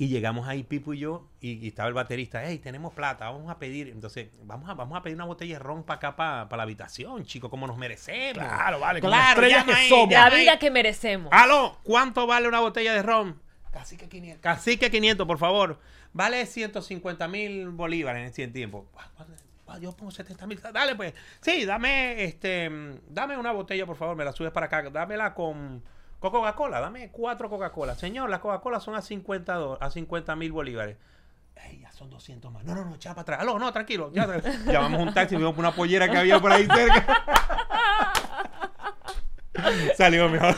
Y 0.00 0.08
llegamos 0.08 0.48
ahí, 0.48 0.62
Pipo 0.62 0.94
y 0.94 1.00
yo, 1.00 1.28
y, 1.42 1.62
y 1.62 1.68
estaba 1.68 1.86
el 1.86 1.92
baterista, 1.92 2.40
hey, 2.42 2.58
tenemos 2.58 2.94
plata, 2.94 3.28
vamos 3.28 3.50
a 3.50 3.58
pedir. 3.58 3.88
Entonces, 3.88 4.30
vamos 4.44 4.70
a, 4.70 4.72
vamos 4.72 4.96
a 4.98 5.02
pedir 5.02 5.14
una 5.14 5.26
botella 5.26 5.56
de 5.56 5.58
ron 5.58 5.82
para 5.82 5.98
acá, 5.98 6.16
para 6.16 6.56
la 6.56 6.62
habitación, 6.62 7.26
chicos, 7.26 7.50
como 7.50 7.66
nos 7.66 7.76
merecemos. 7.76 8.42
Claro, 8.42 8.80
vale, 8.80 9.02
claro, 9.02 9.42
estrellas 9.42 9.66
llama 9.66 9.78
que 9.78 9.88
somos. 9.90 10.10
La 10.10 10.30
vida 10.30 10.58
que 10.58 10.70
merecemos. 10.70 11.28
Aló, 11.30 11.76
¿cuánto 11.82 12.26
vale 12.26 12.48
una 12.48 12.60
botella 12.60 12.94
de 12.94 13.02
ron? 13.02 13.42
Casi 13.74 13.98
que 13.98 14.08
500. 14.08 14.42
Casi 14.42 14.78
que 14.78 14.90
500, 14.90 15.26
por 15.26 15.36
favor. 15.36 15.78
Vale 16.14 16.46
150 16.46 17.28
mil 17.28 17.68
bolívares 17.68 18.22
en 18.22 18.28
ese 18.28 18.48
tiempo. 18.48 18.86
Yo 19.82 19.92
pongo 19.92 20.10
70 20.10 20.46
mil. 20.46 20.62
Dale, 20.72 20.96
pues. 20.96 21.12
Sí, 21.42 21.66
dame, 21.66 22.24
este, 22.24 22.70
dame 23.06 23.36
una 23.36 23.52
botella, 23.52 23.84
por 23.84 23.96
favor. 23.96 24.16
Me 24.16 24.24
la 24.24 24.32
subes 24.32 24.50
para 24.50 24.64
acá. 24.64 24.88
Dámela 24.88 25.34
con 25.34 25.82
Coca-Cola. 26.20 26.80
Dame 26.80 27.10
cuatro 27.10 27.48
Coca-Cola. 27.48 27.94
Señor, 27.94 28.28
las 28.30 28.40
Coca-Cola 28.40 28.78
son 28.80 28.94
a 28.94 29.02
50 29.02 29.54
do- 29.54 29.78
a 29.80 29.90
50 29.90 30.36
mil 30.36 30.52
bolívares. 30.52 30.96
Ey, 31.56 31.80
ya 31.80 31.90
son 31.92 32.08
200 32.10 32.50
más. 32.52 32.64
No, 32.64 32.74
no, 32.74 32.84
no, 32.84 32.94
echa 32.94 33.10
para 33.10 33.22
atrás. 33.22 33.40
Aló, 33.40 33.58
no, 33.58 33.70
tranquilo. 33.72 34.10
Ya, 34.12 34.26
llamamos 34.66 35.00
un 35.08 35.12
taxi 35.14 35.34
y 35.34 35.38
vimos 35.38 35.56
una 35.58 35.72
pollera 35.72 36.08
que 36.10 36.16
había 36.18 36.38
por 36.40 36.52
ahí 36.52 36.66
cerca. 36.66 37.24
Salió 39.96 40.28
mejor. 40.28 40.54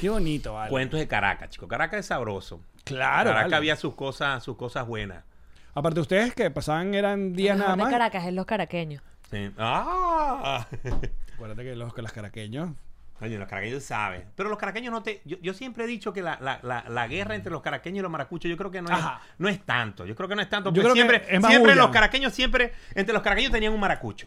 Qué 0.00 0.08
bonito, 0.08 0.54
vale. 0.54 0.70
Cuentos 0.70 1.00
de 1.00 1.06
Caracas, 1.08 1.50
chico. 1.50 1.68
Caracas 1.68 2.00
es 2.00 2.06
sabroso. 2.06 2.60
Claro, 2.84 3.30
Caracas 3.30 3.44
vale. 3.50 3.56
había 3.56 3.76
sus 3.76 3.94
cosas, 3.94 4.42
sus 4.42 4.56
cosas 4.56 4.86
buenas. 4.86 5.24
Aparte, 5.74 6.00
ustedes 6.00 6.34
que 6.34 6.50
pasaban 6.50 6.94
eran 6.94 7.34
días 7.34 7.58
nada 7.58 7.76
más. 7.76 7.90
Caracas 7.90 8.24
es 8.26 8.32
los 8.32 8.46
caraqueños. 8.46 9.02
Sí. 9.30 9.50
Ah. 9.58 10.66
Acuérdate 11.44 11.68
que 11.68 11.76
los, 11.76 11.92
que 11.92 12.00
los 12.02 12.12
caraqueños. 12.12 12.70
Oye, 13.20 13.38
los 13.38 13.46
caraqueños 13.46 13.82
saben. 13.82 14.24
Pero 14.34 14.48
los 14.48 14.58
caraqueños 14.58 14.90
no 14.90 15.02
te. 15.02 15.20
Yo, 15.26 15.36
yo 15.42 15.52
siempre 15.52 15.84
he 15.84 15.86
dicho 15.86 16.12
que 16.12 16.22
la, 16.22 16.38
la, 16.40 16.58
la, 16.62 16.84
la 16.88 17.06
guerra 17.06 17.34
entre 17.34 17.52
los 17.52 17.60
caraqueños 17.60 17.98
y 17.98 18.02
los 18.02 18.10
maracuchos, 18.10 18.50
yo 18.50 18.56
creo 18.56 18.70
que 18.70 18.80
no 18.80 18.88
es, 18.88 18.94
Ajá. 18.94 19.20
no 19.38 19.48
es 19.48 19.60
tanto. 19.64 20.06
Yo 20.06 20.16
creo 20.16 20.28
que 20.28 20.36
no 20.36 20.42
es 20.42 20.48
tanto. 20.48 20.72
Yo 20.72 20.82
que 20.82 20.90
siempre, 20.92 21.16
es 21.28 21.44
siempre 21.44 21.58
bulla. 21.58 21.74
los 21.74 21.90
caraqueños, 21.90 22.32
siempre. 22.32 22.72
Entre 22.94 23.12
los 23.12 23.22
caraqueños 23.22 23.52
tenían 23.52 23.74
un 23.74 23.80
maracucho. 23.80 24.26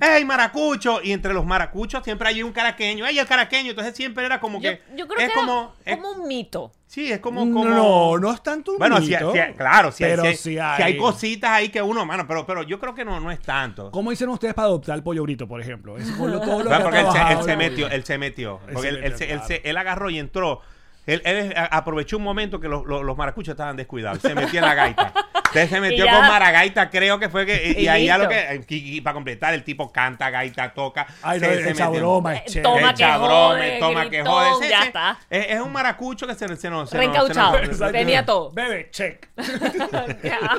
¡Ey, 0.00 0.24
maracucho! 0.24 1.00
Y 1.02 1.12
entre 1.12 1.34
los 1.34 1.44
maracuchos 1.44 2.02
siempre 2.02 2.28
hay 2.28 2.42
un 2.42 2.52
caraqueño. 2.52 3.06
¡Ey, 3.06 3.18
el 3.18 3.26
caraqueño! 3.26 3.70
Entonces 3.70 3.94
siempre 3.94 4.24
era 4.24 4.40
como 4.40 4.60
que. 4.60 4.80
yo 4.96 5.06
creo 5.06 5.20
es 5.20 5.28
que 5.28 5.34
como, 5.34 5.74
era 5.84 5.96
es- 5.96 6.02
como 6.02 6.22
un 6.22 6.28
mito. 6.28 6.72
Sí, 6.86 7.12
es 7.12 7.20
como. 7.20 7.40
como 7.42 7.64
No, 7.64 8.18
no 8.18 8.32
es 8.32 8.42
tanto 8.42 8.72
un 8.72 8.78
Bueno, 8.78 8.96
sí, 9.00 9.10
mito, 9.10 9.32
sí, 9.32 9.38
claro, 9.56 9.92
sí, 9.92 10.02
pero 10.02 10.22
sí, 10.24 10.30
sí 10.30 10.36
sí 10.36 10.58
hay. 10.58 10.82
hay 10.82 10.96
cositas 10.96 11.50
ahí 11.50 11.68
que 11.68 11.80
uno, 11.82 12.04
mano, 12.04 12.26
pero, 12.26 12.44
pero 12.46 12.62
yo 12.64 12.80
creo 12.80 12.94
que 12.94 13.04
no, 13.04 13.20
no 13.20 13.30
es 13.30 13.38
tanto. 13.40 13.90
¿Cómo 13.92 14.10
hicieron 14.10 14.32
ustedes 14.34 14.54
para 14.54 14.66
adoptar 14.66 14.96
el 14.96 15.02
pollo 15.04 15.22
brito, 15.22 15.46
por 15.46 15.60
ejemplo? 15.60 15.96
Es 15.98 16.10
con 16.12 16.30
lo- 16.32 16.40
todo 16.40 16.58
lo 16.64 16.64
que 16.64 16.68
Claro, 16.68 16.88
ha 16.88 16.90
porque 16.90 17.32
él 17.34 17.42
se, 17.44 17.56
metió, 17.56 17.88
él 17.88 18.04
se 18.04 18.18
metió. 18.18 18.60
Él 18.68 18.72
Porque 18.74 18.88
él, 18.88 19.00
metió, 19.02 19.26
claro. 19.28 19.44
él 19.62 19.76
agarró 19.76 20.10
y 20.10 20.18
entró. 20.18 20.62
Él, 21.06 21.54
aprovechó 21.70 22.16
un 22.18 22.22
momento 22.22 22.60
que 22.60 22.68
los, 22.68 22.84
los- 22.86 23.02
los 23.02 23.16
maracuchos 23.16 23.52
estaban 23.52 23.76
descuidados. 23.76 24.20
Se 24.22 24.34
metía 24.34 24.60
en 24.60 24.66
la 24.66 24.74
gaita. 24.74 25.12
Usted 25.50 25.68
se 25.68 25.80
metió 25.80 26.04
ya. 26.04 26.12
con 26.12 26.28
Maragaita, 26.28 26.90
creo 26.90 27.18
que 27.18 27.28
fue 27.28 27.44
que. 27.44 27.74
Y, 27.76 27.82
Y 27.82 27.88
ahí 27.88 28.06
ya 28.06 28.18
lo 28.18 28.28
que. 28.28 28.64
y- 28.68 28.96
y 28.98 29.00
para 29.00 29.14
completar, 29.14 29.52
el 29.52 29.64
tipo 29.64 29.90
canta, 29.90 30.30
gaita, 30.30 30.72
toca. 30.72 31.08
Ay, 31.22 31.40
no, 31.40 31.46
se- 31.48 31.54
se 31.64 31.70
esa 31.70 31.86
metió. 31.90 32.00
broma 32.00 32.36
Eh, 32.36 32.42
es 32.46 32.52
chévere. 32.52 32.62
toma 32.62 32.94
que 32.94 33.04
jode, 33.12 33.78
toma 33.80 34.10
que 34.10 34.22
jode. 34.24 34.68
Ya 34.68 34.82
está. 34.84 35.18
Es, 35.28 35.46
es 35.50 35.60
un 35.60 35.72
maracucho 35.72 36.28
que 36.28 36.34
se, 36.36 36.46
se 36.46 36.46
nos. 36.48 36.58
Se 36.60 36.70
nos- 36.70 36.90
se 36.90 36.98
Reencauchado. 36.98 37.90
Tenía 37.90 38.24
todo. 38.24 38.52
Bebe, 38.52 38.90
check. 38.92 39.26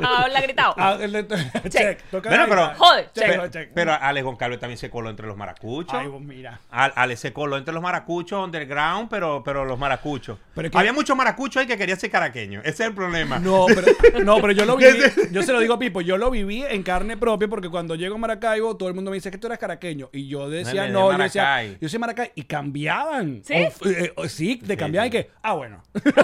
Habla 0.01 0.41
gritado. 0.41 0.73
Ah, 0.77 0.97
check. 1.69 2.01
Toca 2.11 2.29
Bueno, 2.29 2.45
pero-. 2.49 2.73
Joder, 2.77 3.11
Check, 3.13 3.25
Pero, 3.27 3.47
check. 3.49 3.69
pero 3.73 3.93
Alex 3.93 4.25
Goncalves 4.25 4.59
también 4.59 4.77
se 4.77 4.89
coló 4.89 5.09
entre 5.09 5.27
los 5.27 5.37
maracuchos. 5.37 5.93
Ay, 5.93 6.07
vos 6.07 6.21
mira. 6.21 6.59
Al- 6.69 6.93
Ale 6.95 7.15
se 7.15 7.31
coló 7.33 7.57
entre 7.57 7.73
los 7.73 7.83
maracuchos 7.83 8.43
underground, 8.43 9.09
pero, 9.09 9.41
pero 9.43 9.65
los 9.65 9.77
maracuchos. 9.79 10.30
Pero 10.55 10.67
es 10.67 10.71
que- 10.71 10.77
Había 10.77 10.93
muchos 10.93 11.15
maracuchos 11.15 11.61
ahí 11.61 11.67
que 11.67 11.77
querían 11.77 11.99
ser 11.99 12.09
caraqueños. 12.09 12.63
Ese 12.65 12.83
es 12.83 12.89
el 12.89 12.95
problema. 12.95 13.39
No, 13.39 13.65
pero, 13.67 14.23
no, 14.23 14.41
pero 14.41 14.53
yo 14.53 14.65
lo 14.65 14.77
viví. 14.77 14.89
Yo 15.31 15.43
se 15.43 15.53
lo 15.53 15.59
digo 15.59 15.73
a 15.75 15.79
Pipo, 15.79 16.01
yo 16.01 16.17
lo 16.17 16.29
viví 16.31 16.63
en 16.67 16.83
carne 16.83 17.15
propia 17.17 17.47
porque 17.47 17.69
cuando 17.69 17.95
llego 17.95 18.15
a 18.15 18.17
Maracaibo, 18.17 18.75
todo 18.77 18.89
el 18.89 18.95
mundo 18.95 19.11
me 19.11 19.15
dice 19.15 19.31
que 19.31 19.37
tú 19.37 19.47
eres 19.47 19.59
caraqueño. 19.59 20.09
Y 20.13 20.27
yo 20.27 20.49
decía, 20.49 20.83
de 20.83 20.89
no, 20.89 21.11
yo 21.11 21.17
decía, 21.17 21.77
yo 21.79 21.89
soy 21.89 21.99
Maracay. 21.99 22.31
Y 22.35 22.43
cambiaban. 22.43 23.41
¿Sí? 23.43 23.53
O- 23.53 23.87
eh, 23.89 24.13
o- 24.15 24.27
sí, 24.27 24.57
te 24.57 24.75
cambiaban 24.77 25.09
sí. 25.11 25.17
y 25.17 25.21
que, 25.21 25.29
ah, 25.41 25.53
bueno. 25.53 25.81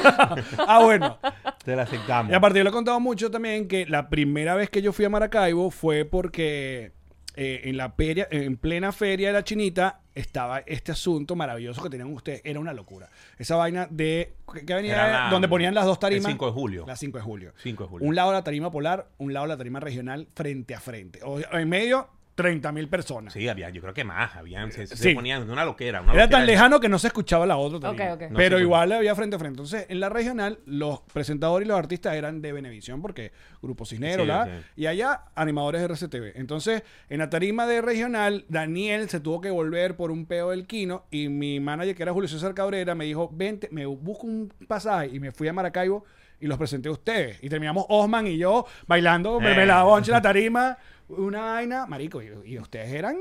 ah, 0.68 0.82
bueno. 0.84 1.18
Te 1.64 1.76
la 1.76 1.84
aceptamos. 1.84 2.32
Y 2.32 2.36
aparte, 2.36 2.58
yo 2.60 2.64
le 2.64 2.70
he 2.70 2.74
contado 2.74 2.99
mucho 2.99 3.32
también 3.32 3.68
que 3.68 3.86
la 3.86 4.10
primera 4.10 4.55
vez 4.55 4.70
que 4.70 4.82
yo 4.82 4.91
fui 4.93 5.05
a 5.05 5.10
Maracaibo 5.10 5.72
fue 5.72 6.05
porque 6.05 6.91
eh, 7.36 7.62
en 7.66 7.78
la 7.78 7.91
feria, 7.91 8.28
en 8.32 8.58
plena 8.58 8.91
feria 8.91 9.28
de 9.28 9.34
la 9.34 9.43
chinita, 9.43 9.99
estaba 10.18 10.59
este 10.65 10.91
asunto 10.91 11.36
maravilloso 11.36 11.82
que 11.82 11.89
tenían 11.89 12.11
ustedes. 12.11 12.41
Era 12.43 12.59
una 12.59 12.74
locura. 12.74 13.09
Esa 13.38 13.55
vaina 13.55 13.88
de. 13.89 14.34
¿Qué 14.65 14.74
avenida 14.74 15.07
Era 15.07 15.30
Donde 15.30 15.47
ponían 15.47 15.74
las 15.76 15.86
dos 15.86 15.99
tarimas. 15.99 16.26
el 16.26 16.32
5 16.32 16.45
de 16.47 16.51
julio. 16.51 16.86
La 16.88 16.95
5 16.95 17.18
de 17.18 17.24
julio. 17.24 17.53
5 17.61 17.84
de 17.84 17.89
julio. 17.89 18.07
Un 18.07 18.15
lado 18.15 18.32
la 18.32 18.43
tarima 18.43 18.72
polar, 18.72 19.09
un 19.18 19.34
lado 19.34 19.45
la 19.45 19.57
tarima 19.57 19.80
regional, 19.80 20.28
frente 20.36 20.74
a 20.74 20.80
frente. 20.80 21.20
O 21.24 21.39
en 21.39 21.70
medio, 21.70 22.09
30 22.38 22.72
mil 22.72 22.88
personas. 22.88 23.34
Sí, 23.34 23.48
había, 23.50 23.72
yo 23.72 23.82
creo 23.82 23.96
que 23.96 24.04
más, 24.04 24.36
habían, 24.36 24.72
se, 24.72 24.86
se 24.86 24.96
Sí. 24.96 25.16
ponían 25.16 25.50
una 25.50 25.66
loquera. 25.66 26.02
Una 26.02 26.14
Era 26.14 26.22
loquera. 26.26 26.38
tan 26.38 26.46
lejano 26.46 26.80
que 26.80 26.88
no 26.88 27.00
se 27.00 27.08
escuchaba 27.08 27.48
la 27.48 27.58
otra. 27.58 27.92
No, 27.92 27.98
Pero 28.36 28.58
sí, 28.58 28.64
igual 28.64 28.92
había 28.92 29.16
frente 29.16 29.36
a 29.36 29.40
frente. 29.40 29.54
Entonces, 29.56 29.88
en 29.90 30.00
la 30.00 30.10
regional, 30.10 30.60
los 30.68 31.00
presentadores 31.12 31.66
y 31.66 31.70
los 31.70 31.80
artistas 31.80 32.14
eran 32.14 32.40
de 32.44 32.54
Benevisión, 32.54 33.02
porque 33.02 33.32
Grupo 33.60 33.88
Cisnero, 33.88 34.24
Sí, 34.24 34.52
y 34.76 34.86
allá 34.86 35.24
animadores 35.34 35.82
de 35.82 35.88
RCTV. 35.88 36.34
Entonces, 36.40 36.84
en 37.10 37.18
la 37.18 37.30
tarima 37.32 37.66
de 37.66 37.82
regional, 37.82 38.46
Daniel 38.50 39.10
se 39.10 39.20
tuvo 39.20 39.42
que 39.42 39.50
volver 39.50 39.96
por 39.96 40.12
un 40.12 40.28
peo 40.28 40.52
del 40.52 40.68
Quino 40.68 41.06
y 41.10 41.30
mi 41.30 41.60
manager, 41.60 41.96
que 41.96 42.04
era 42.04 42.14
Julio 42.14 42.30
César 42.30 42.54
Cabrera, 42.54 42.94
me 42.94 43.06
dijo, 43.06 43.32
vente, 43.34 43.68
me 43.72 43.88
busco 43.88 44.28
un 44.28 44.54
pasaje 44.68 45.08
y 45.12 45.20
me 45.20 45.32
fui 45.32 45.48
a 45.48 45.54
Maracaibo 45.54 46.06
y 46.40 46.46
los 46.46 46.60
presenté 46.60 46.88
a 46.90 46.92
ustedes. 46.92 47.40
Y 47.44 47.50
terminamos 47.50 47.86
Osman 47.90 48.28
y 48.28 48.38
yo 48.38 48.68
bailando, 48.86 49.40
me, 49.40 49.56
me 49.56 49.66
la 49.66 49.82
Eh. 49.82 50.02
en 50.06 50.12
la 50.12 50.22
tarima, 50.22 50.78
una 51.10 51.41
vaina, 51.41 51.86
marico, 51.86 52.22
y, 52.22 52.30
y 52.45 52.60
ustedes 52.60 52.91
eran... 52.93 53.18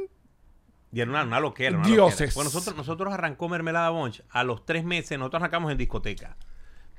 Y 0.93 1.01
era 1.01 1.11
una, 1.11 1.25
una 1.25 1.41
loquera. 1.41 1.77
una 1.77 1.87
Dioses. 1.87 2.21
loquera. 2.21 2.35
Bueno, 2.35 2.51
nosotros, 2.53 2.77
nosotros 2.77 3.13
arrancó 3.13 3.49
Mermelada 3.49 3.91
Bunch 3.91 4.23
a 4.31 4.45
los 4.45 4.65
tres 4.65 4.85
meses, 4.85 5.19
nosotros 5.19 5.43
arrancamos 5.43 5.71
en 5.73 5.79
discoteca. 5.79 6.37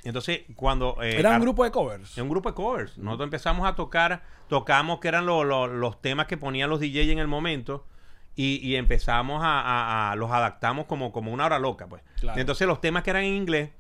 Entonces, 0.03 0.41
cuando... 0.55 0.97
eh, 1.01 1.17
Era 1.19 1.31
un 1.35 1.41
grupo 1.41 1.63
de 1.63 1.71
covers. 1.71 2.17
Un 2.17 2.29
grupo 2.29 2.49
de 2.49 2.55
covers. 2.55 2.97
Nosotros 2.97 3.25
empezamos 3.27 3.67
a 3.67 3.75
tocar, 3.75 4.23
tocamos 4.47 4.99
que 4.99 5.07
eran 5.07 5.25
lo- 5.25 5.43
lo- 5.43 5.67
los 5.67 6.01
temas 6.01 6.27
que 6.27 6.38
ponían 6.38 6.69
los 6.69 6.79
DJ 6.79 7.11
en 7.11 7.19
el 7.19 7.27
momento 7.27 7.85
y, 8.35 8.57
y 8.65 8.75
empezamos 8.75 9.43
a, 9.43 9.59
a- 9.61 10.11
a- 10.11 10.15
los 10.15 10.31
adaptamos 10.31 10.85
como, 10.85 11.11
como 11.11 11.31
una 11.33 11.45
hora 11.47 11.57
loca, 11.57 11.88
pues. 11.88 12.03
Claro. 12.19 12.39
Entonces 12.39 12.67
los 12.67 12.79
temas 12.79 13.03
que 13.03 13.09
eran 13.09 13.23
en 13.23 13.33
inglés, 13.33 13.71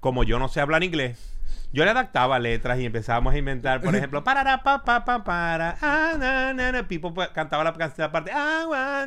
como 0.00 0.24
yo 0.24 0.38
no 0.38 0.48
sé 0.48 0.60
hablar 0.60 0.82
inglés, 0.82 1.33
yo 1.72 1.84
le 1.84 1.90
adaptaba 1.90 2.38
letras 2.38 2.78
y 2.78 2.86
empezábamos 2.86 3.34
a 3.34 3.38
inventar, 3.38 3.80
por 3.80 3.94
ejemplo, 3.96 4.22
para 4.24 4.62
pa 4.62 4.84
pa 4.84 5.04
pa 5.04 5.24
para 5.24 5.76
ah, 5.82 6.12
na, 6.18 6.52
na, 6.54 6.70
na. 6.72 6.86
Pipo 6.88 7.12
pues, 7.12 7.28
cantaba 7.28 7.64
la, 7.64 7.72
canción- 7.72 8.06
la 8.06 8.12
parte 8.12 8.30
ah, 8.32 9.04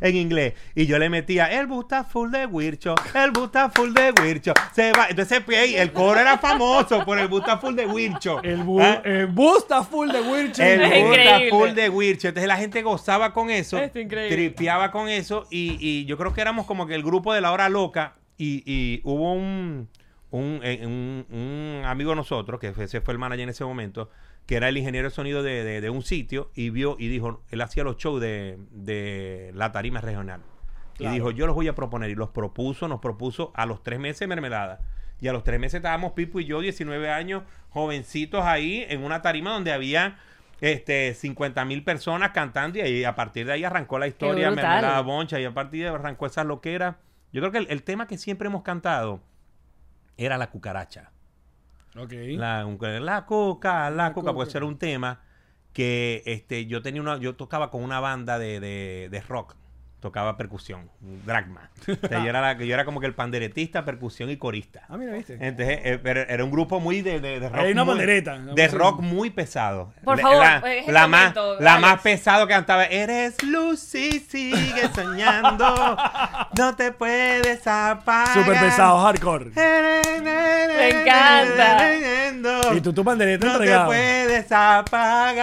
en 0.00 0.16
inglés 0.16 0.54
y 0.74 0.86
yo 0.86 0.98
le 0.98 1.08
metía 1.08 1.46
el 1.58 1.66
busta 1.66 2.04
full 2.04 2.30
de 2.30 2.46
Wircho, 2.46 2.94
el 3.14 3.30
busta 3.30 3.70
full 3.70 3.92
de 3.92 4.12
Wircho. 4.22 4.52
Se 4.72 4.92
va, 4.92 5.06
entonces 5.08 5.42
pues, 5.44 5.58
ey, 5.58 5.76
el 5.76 5.92
coro 5.92 6.20
era 6.20 6.38
famoso 6.38 7.04
por 7.04 7.18
el 7.18 7.28
busta 7.28 7.58
full 7.58 7.74
de 7.74 7.86
Wircho. 7.86 8.42
El, 8.42 8.62
bu 8.62 8.80
¿Ah? 8.80 9.00
el 9.04 9.26
busta 9.26 9.82
full 9.82 10.10
de 10.10 10.20
Wilson. 10.20 10.64
El 10.64 10.80
Es 10.82 10.88
Busta 11.02 11.20
increíble. 11.20 11.50
full 11.50 11.70
de 11.70 11.88
Wircho. 11.88 12.28
Entonces 12.28 12.48
la 12.48 12.56
gente 12.56 12.82
gozaba 12.82 13.32
con 13.32 13.50
eso. 13.50 13.78
Es 13.78 13.94
increíble. 13.96 14.28
Tripeaba 14.36 14.90
con 14.90 15.08
eso. 15.08 15.46
Y, 15.50 15.76
y 15.80 16.04
yo 16.06 16.16
creo 16.16 16.32
que 16.32 16.40
éramos 16.40 16.66
como 16.66 16.86
que 16.86 16.94
el 16.94 17.02
grupo 17.02 17.32
de 17.32 17.40
la 17.40 17.52
hora 17.52 17.68
loca. 17.68 18.14
Y, 18.38 18.62
y 18.66 19.00
hubo 19.04 19.32
un, 19.32 19.88
un, 20.30 20.60
eh, 20.62 20.80
un- 20.84 21.26
un 21.30 21.82
amigo 21.84 22.10
de 22.10 22.16
nosotros, 22.16 22.58
que 22.60 22.68
ese 22.76 23.00
fue 23.00 23.12
el 23.12 23.18
manager 23.18 23.44
en 23.44 23.48
ese 23.50 23.64
momento, 23.64 24.10
que 24.46 24.56
era 24.56 24.68
el 24.68 24.76
ingeniero 24.76 25.08
de 25.08 25.14
sonido 25.14 25.42
de, 25.42 25.64
de- 25.64 25.80
de 25.80 25.90
un 25.90 26.02
sitio, 26.02 26.50
y 26.54 26.70
vio 26.70 26.96
y 26.98 27.08
dijo, 27.08 27.42
él 27.50 27.60
hacía 27.60 27.84
los 27.84 27.96
shows 27.96 28.20
de, 28.20 28.58
de 28.70 29.52
la 29.54 29.72
tarima 29.72 30.00
regional. 30.00 30.40
Claro. 30.94 31.12
Y 31.12 31.18
dijo, 31.18 31.30
yo 31.30 31.46
los 31.46 31.54
voy 31.54 31.68
a 31.68 31.74
proponer. 31.74 32.10
Y 32.10 32.14
los 32.14 32.30
propuso, 32.30 32.88
nos 32.88 33.00
propuso 33.00 33.52
a 33.54 33.66
los 33.66 33.82
tres 33.82 33.98
meses 34.00 34.20
de 34.20 34.26
mermelada. 34.28 34.80
Y 35.20 35.28
a 35.28 35.32
los 35.32 35.44
tres 35.44 35.58
meses 35.60 35.74
estábamos 35.78 36.12
Pipo 36.12 36.40
y 36.40 36.44
yo, 36.46 36.60
19 36.60 37.10
años, 37.10 37.42
jovencitos 37.70 38.44
ahí, 38.44 38.84
en 38.88 39.04
una 39.04 39.20
tarima 39.22 39.50
donde 39.52 39.72
había 39.72 40.18
este 40.60 41.12
50 41.14 41.64
mil 41.66 41.84
personas 41.84 42.30
cantando. 42.30 42.78
Y 42.78 42.82
ahí, 42.82 43.04
a 43.04 43.14
partir 43.14 43.46
de 43.46 43.52
ahí 43.52 43.64
arrancó 43.64 43.98
la 43.98 44.06
historia. 44.06 44.48
Mermelada 44.62 45.00
Boncha. 45.02 45.38
Y 45.40 45.44
a 45.44 45.52
partir 45.54 45.82
de 45.82 45.88
ahí 45.90 45.94
arrancó 45.94 46.26
esa 46.26 46.44
loquera. 46.44 46.98
Yo 47.32 47.40
creo 47.42 47.52
que 47.52 47.58
el, 47.58 47.66
el 47.70 47.82
tema 47.82 48.06
que 48.06 48.16
siempre 48.18 48.48
hemos 48.48 48.62
cantado 48.62 49.20
era 50.16 50.38
la 50.38 50.50
cucaracha. 50.50 51.10
Ok. 51.96 52.12
La, 52.36 52.64
coca, 52.64 53.00
la, 53.00 53.26
coca, 53.26 53.90
coca. 54.12 54.34
porque 54.34 54.48
eso 54.48 54.58
era 54.58 54.66
un 54.66 54.78
tema 54.78 55.20
que 55.72 56.22
este, 56.26 56.66
yo 56.66 56.82
tenía 56.82 57.00
una, 57.02 57.18
yo 57.18 57.36
tocaba 57.36 57.70
con 57.70 57.82
una 57.82 58.00
banda 58.00 58.38
de, 58.38 58.60
de, 58.60 59.08
de 59.10 59.20
rock, 59.20 59.56
tocaba 60.00 60.36
percusión, 60.36 60.90
un 61.00 61.24
dragma. 61.26 61.70
O 61.82 61.94
sea, 62.08 62.22
yo, 62.22 62.28
era 62.28 62.40
la- 62.40 62.52
yo 62.54 62.72
era 62.74 62.84
como 62.84 63.00
que 63.00 63.06
el 63.06 63.14
panderetista, 63.14 63.84
percusión 63.84 64.30
y 64.30 64.36
corista. 64.36 64.82
Ah, 64.88 64.96
mira, 64.96 65.12
viste. 65.12 65.34
Entonces, 65.40 65.80
eh, 65.82 65.98
pero 66.02 66.20
era 66.20 66.44
un 66.44 66.50
grupo 66.50 66.78
muy 66.80 67.00
de, 67.02 67.18
de, 67.20 67.40
de 67.40 67.48
rock. 67.48 67.58
Hay 67.58 67.72
una 67.72 67.84
muy- 67.84 67.92
pandereta. 67.94 68.38
De 68.38 68.68
rock 68.68 69.00
muy 69.00 69.30
pesado. 69.30 69.92
Por 70.04 70.16
La- 70.18 70.22
favor, 70.22 70.44
la, 70.92 71.06
más, 71.08 71.34
la 71.60 71.78
más 71.78 72.00
pesado 72.02 72.46
que 72.46 72.52
cantaba, 72.54 72.84
eres 72.84 73.42
Lucy, 73.42 74.20
sigue 74.20 74.88
soñando, 74.94 75.96
no 76.56 76.76
te 76.76 76.92
puedes 76.92 77.66
apagar. 77.66 78.28
Súper 78.34 78.60
pesado, 78.60 78.98
hardcore. 79.00 79.46
Me 79.56 80.88
encanta. 80.90 81.94
Y 82.74 82.80
tú 82.80 82.92
tu 82.92 83.02
pandereta 83.04 83.44
No 83.46 83.52
te 83.52 83.58
entregado. 83.58 83.86
puedes 83.86 84.52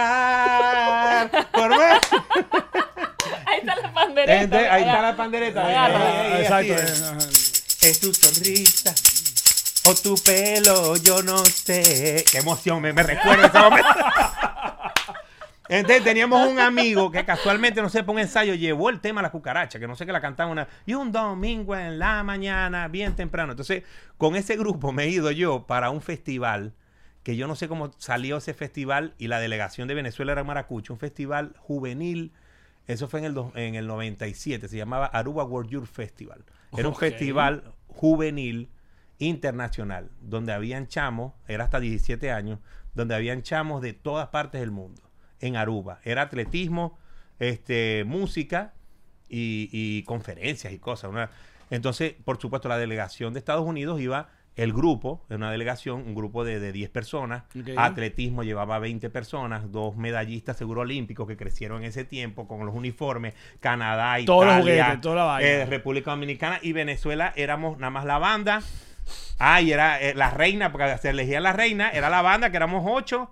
apagar. 0.04 1.30
Por 1.52 1.68
ver. 1.70 1.98
Ahí 3.46 3.58
está 3.60 3.76
la 3.76 3.92
pandereta. 4.14 4.42
Entonces, 4.42 4.70
ahí 4.70 4.82
está 4.82 5.02
la 5.02 5.16
pandereta. 5.16 5.66
Agarra. 5.66 5.96
Ahí, 5.98 6.26
ahí, 6.26 6.32
ahí, 6.32 6.42
Exacto. 6.42 6.74
eh, 6.74 7.88
es. 7.90 8.00
tu 8.00 8.14
sonrisa 8.14 8.94
o 9.86 9.94
tu 9.94 10.14
pelo, 10.16 10.96
yo 10.96 11.22
no 11.22 11.44
sé. 11.44 12.24
Qué 12.30 12.38
emoción, 12.38 12.80
me, 12.80 12.92
me 12.92 13.02
recuerda 13.02 13.46
ese 13.46 13.58
momento. 13.58 13.88
Entonces 15.68 16.04
teníamos 16.04 16.46
un 16.46 16.58
amigo 16.58 17.10
que 17.10 17.24
casualmente, 17.24 17.80
no 17.80 17.88
sé, 17.88 18.04
por 18.04 18.14
un 18.14 18.20
ensayo, 18.20 18.54
llevó 18.54 18.90
el 18.90 19.00
tema 19.00 19.20
a 19.20 19.22
la 19.22 19.30
cucaracha, 19.30 19.78
que 19.78 19.86
no 19.86 19.96
sé 19.96 20.04
que 20.04 20.12
la 20.12 20.20
cantaba 20.20 20.50
una. 20.50 20.68
Y 20.84 20.92
un 20.92 21.10
domingo 21.10 21.74
en 21.74 21.98
la 21.98 22.22
mañana, 22.22 22.86
bien 22.88 23.16
temprano. 23.16 23.52
Entonces, 23.52 23.82
con 24.18 24.36
ese 24.36 24.56
grupo 24.56 24.92
me 24.92 25.04
he 25.04 25.08
ido 25.08 25.30
yo 25.30 25.66
para 25.66 25.88
un 25.88 26.02
festival, 26.02 26.74
que 27.22 27.36
yo 27.36 27.46
no 27.46 27.56
sé 27.56 27.66
cómo 27.68 27.92
salió 27.96 28.36
ese 28.36 28.52
festival, 28.52 29.14
y 29.16 29.28
la 29.28 29.40
delegación 29.40 29.88
de 29.88 29.94
Venezuela 29.94 30.32
era 30.32 30.44
Maracucho, 30.44 30.92
un 30.92 30.98
festival 30.98 31.54
juvenil. 31.58 32.32
Eso 32.86 33.08
fue 33.08 33.20
en 33.20 33.26
el, 33.26 33.36
en 33.54 33.74
el 33.76 33.86
97, 33.86 34.68
se 34.68 34.76
llamaba 34.76 35.06
Aruba 35.06 35.44
World 35.44 35.70
Youth 35.70 35.86
Festival. 35.86 36.44
Era 36.76 36.88
un 36.88 36.94
festival 37.10 37.72
juvenil 37.88 38.68
internacional, 39.18 40.10
donde 40.20 40.52
habían 40.52 40.86
chamos, 40.88 41.32
era 41.48 41.64
hasta 41.64 41.80
17 41.80 42.30
años, 42.30 42.58
donde 42.94 43.14
habían 43.14 43.42
chamos 43.42 43.80
de 43.82 43.92
todas 43.92 44.28
partes 44.28 44.60
del 44.60 44.70
mundo, 44.70 45.02
en 45.40 45.56
Aruba. 45.56 46.00
Era 46.04 46.22
atletismo, 46.22 46.98
este, 47.38 48.04
música 48.06 48.74
y, 49.28 49.68
y 49.72 50.02
conferencias 50.04 50.72
y 50.72 50.78
cosas. 50.78 51.10
una- 51.10 51.30
Entonces, 51.70 52.14
por 52.24 52.40
supuesto, 52.40 52.68
la 52.68 52.76
delegación 52.78 53.32
de 53.32 53.38
Estados 53.38 53.66
Unidos 53.66 54.00
iba 54.00 54.28
el 54.56 54.72
grupo, 54.72 55.24
una 55.30 55.50
delegación, 55.50 56.00
un 56.06 56.14
grupo 56.14 56.44
de, 56.44 56.60
de 56.60 56.72
10 56.72 56.90
personas. 56.90 57.42
Atletismo 57.76 58.42
llevaba 58.44 58.78
20 58.78 59.10
personas, 59.10 59.72
dos 59.72 59.96
medallistas 59.96 60.56
seguro 60.56 60.82
olímpicos 60.82 61.26
que 61.26 61.36
crecieron 61.36 61.78
en 61.82 61.88
ese 61.88 62.04
tiempo 62.04 62.46
con 62.46 62.64
los 62.64 62.74
uniformes, 62.74 63.34
Canadá, 63.60 64.16
Todos 64.24 64.44
Italia, 64.44 64.60
juguetes, 64.60 65.00
toda 65.00 65.14
la 65.16 65.24
vaina. 65.24 65.48
eh, 65.48 65.66
República 65.66 66.10
Dominicana 66.12 66.58
y 66.62 66.72
Venezuela 66.72 67.32
éramos 67.36 67.78
nada 67.78 67.90
más 67.90 68.04
la 68.04 68.18
banda. 68.18 68.62
Ah, 69.38 69.60
y 69.60 69.72
era 69.72 70.00
eh, 70.00 70.14
la 70.14 70.30
reina, 70.30 70.70
porque 70.72 70.96
se 70.98 71.10
elegía 71.10 71.40
la 71.40 71.52
reina, 71.52 71.90
era 71.90 72.08
la 72.08 72.22
banda, 72.22 72.50
que 72.50 72.56
éramos 72.56 72.84
ocho. 72.86 73.30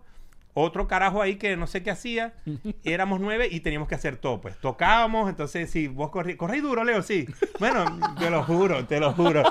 Otro 0.55 0.86
carajo 0.86 1.22
ahí 1.22 1.36
que 1.36 1.57
no 1.57 1.66
sé 1.66 1.82
qué 1.82 1.90
hacía. 1.90 2.34
Éramos 2.84 3.20
nueve 3.20 3.48
y 3.50 3.61
teníamos 3.61 3.88
que 3.88 3.94
hacer 3.94 4.16
todo. 4.16 4.40
Pues 4.40 4.59
tocábamos, 4.59 5.28
entonces 5.28 5.70
si 5.70 5.88
vos 5.88 6.11
corrí, 6.11 6.36
corrí 6.36 6.61
duro, 6.61 6.84
Leo, 6.84 7.03
sí. 7.03 7.26
Bueno, 7.59 7.84
te 8.18 8.30
lo 8.30 8.42
juro, 8.44 8.86
te 8.86 9.00
lo 9.00 9.12
juro. 9.12 9.42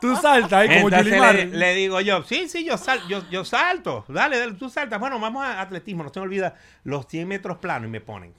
Tú 0.00 0.16
saltas 0.16 0.52
ahí 0.52 0.68
como 0.68 0.88
Entonces 0.88 1.52
le 1.52 1.74
digo 1.74 2.00
yo, 2.00 2.22
sí, 2.24 2.48
sí, 2.48 2.64
yo, 2.64 2.76
sal, 2.76 3.00
yo, 3.08 3.22
yo 3.30 3.44
salto. 3.44 4.04
Dale, 4.08 4.38
dale, 4.38 4.54
tú 4.54 4.68
saltas. 4.68 4.98
Bueno, 4.98 5.20
vamos 5.20 5.44
a 5.44 5.60
atletismo. 5.60 6.02
No 6.02 6.12
se 6.12 6.18
me 6.20 6.24
olvida 6.24 6.54
los 6.84 7.06
100 7.06 7.28
metros 7.28 7.58
planos 7.58 7.88
y 7.88 7.90
me 7.90 8.00
ponen. 8.00 8.34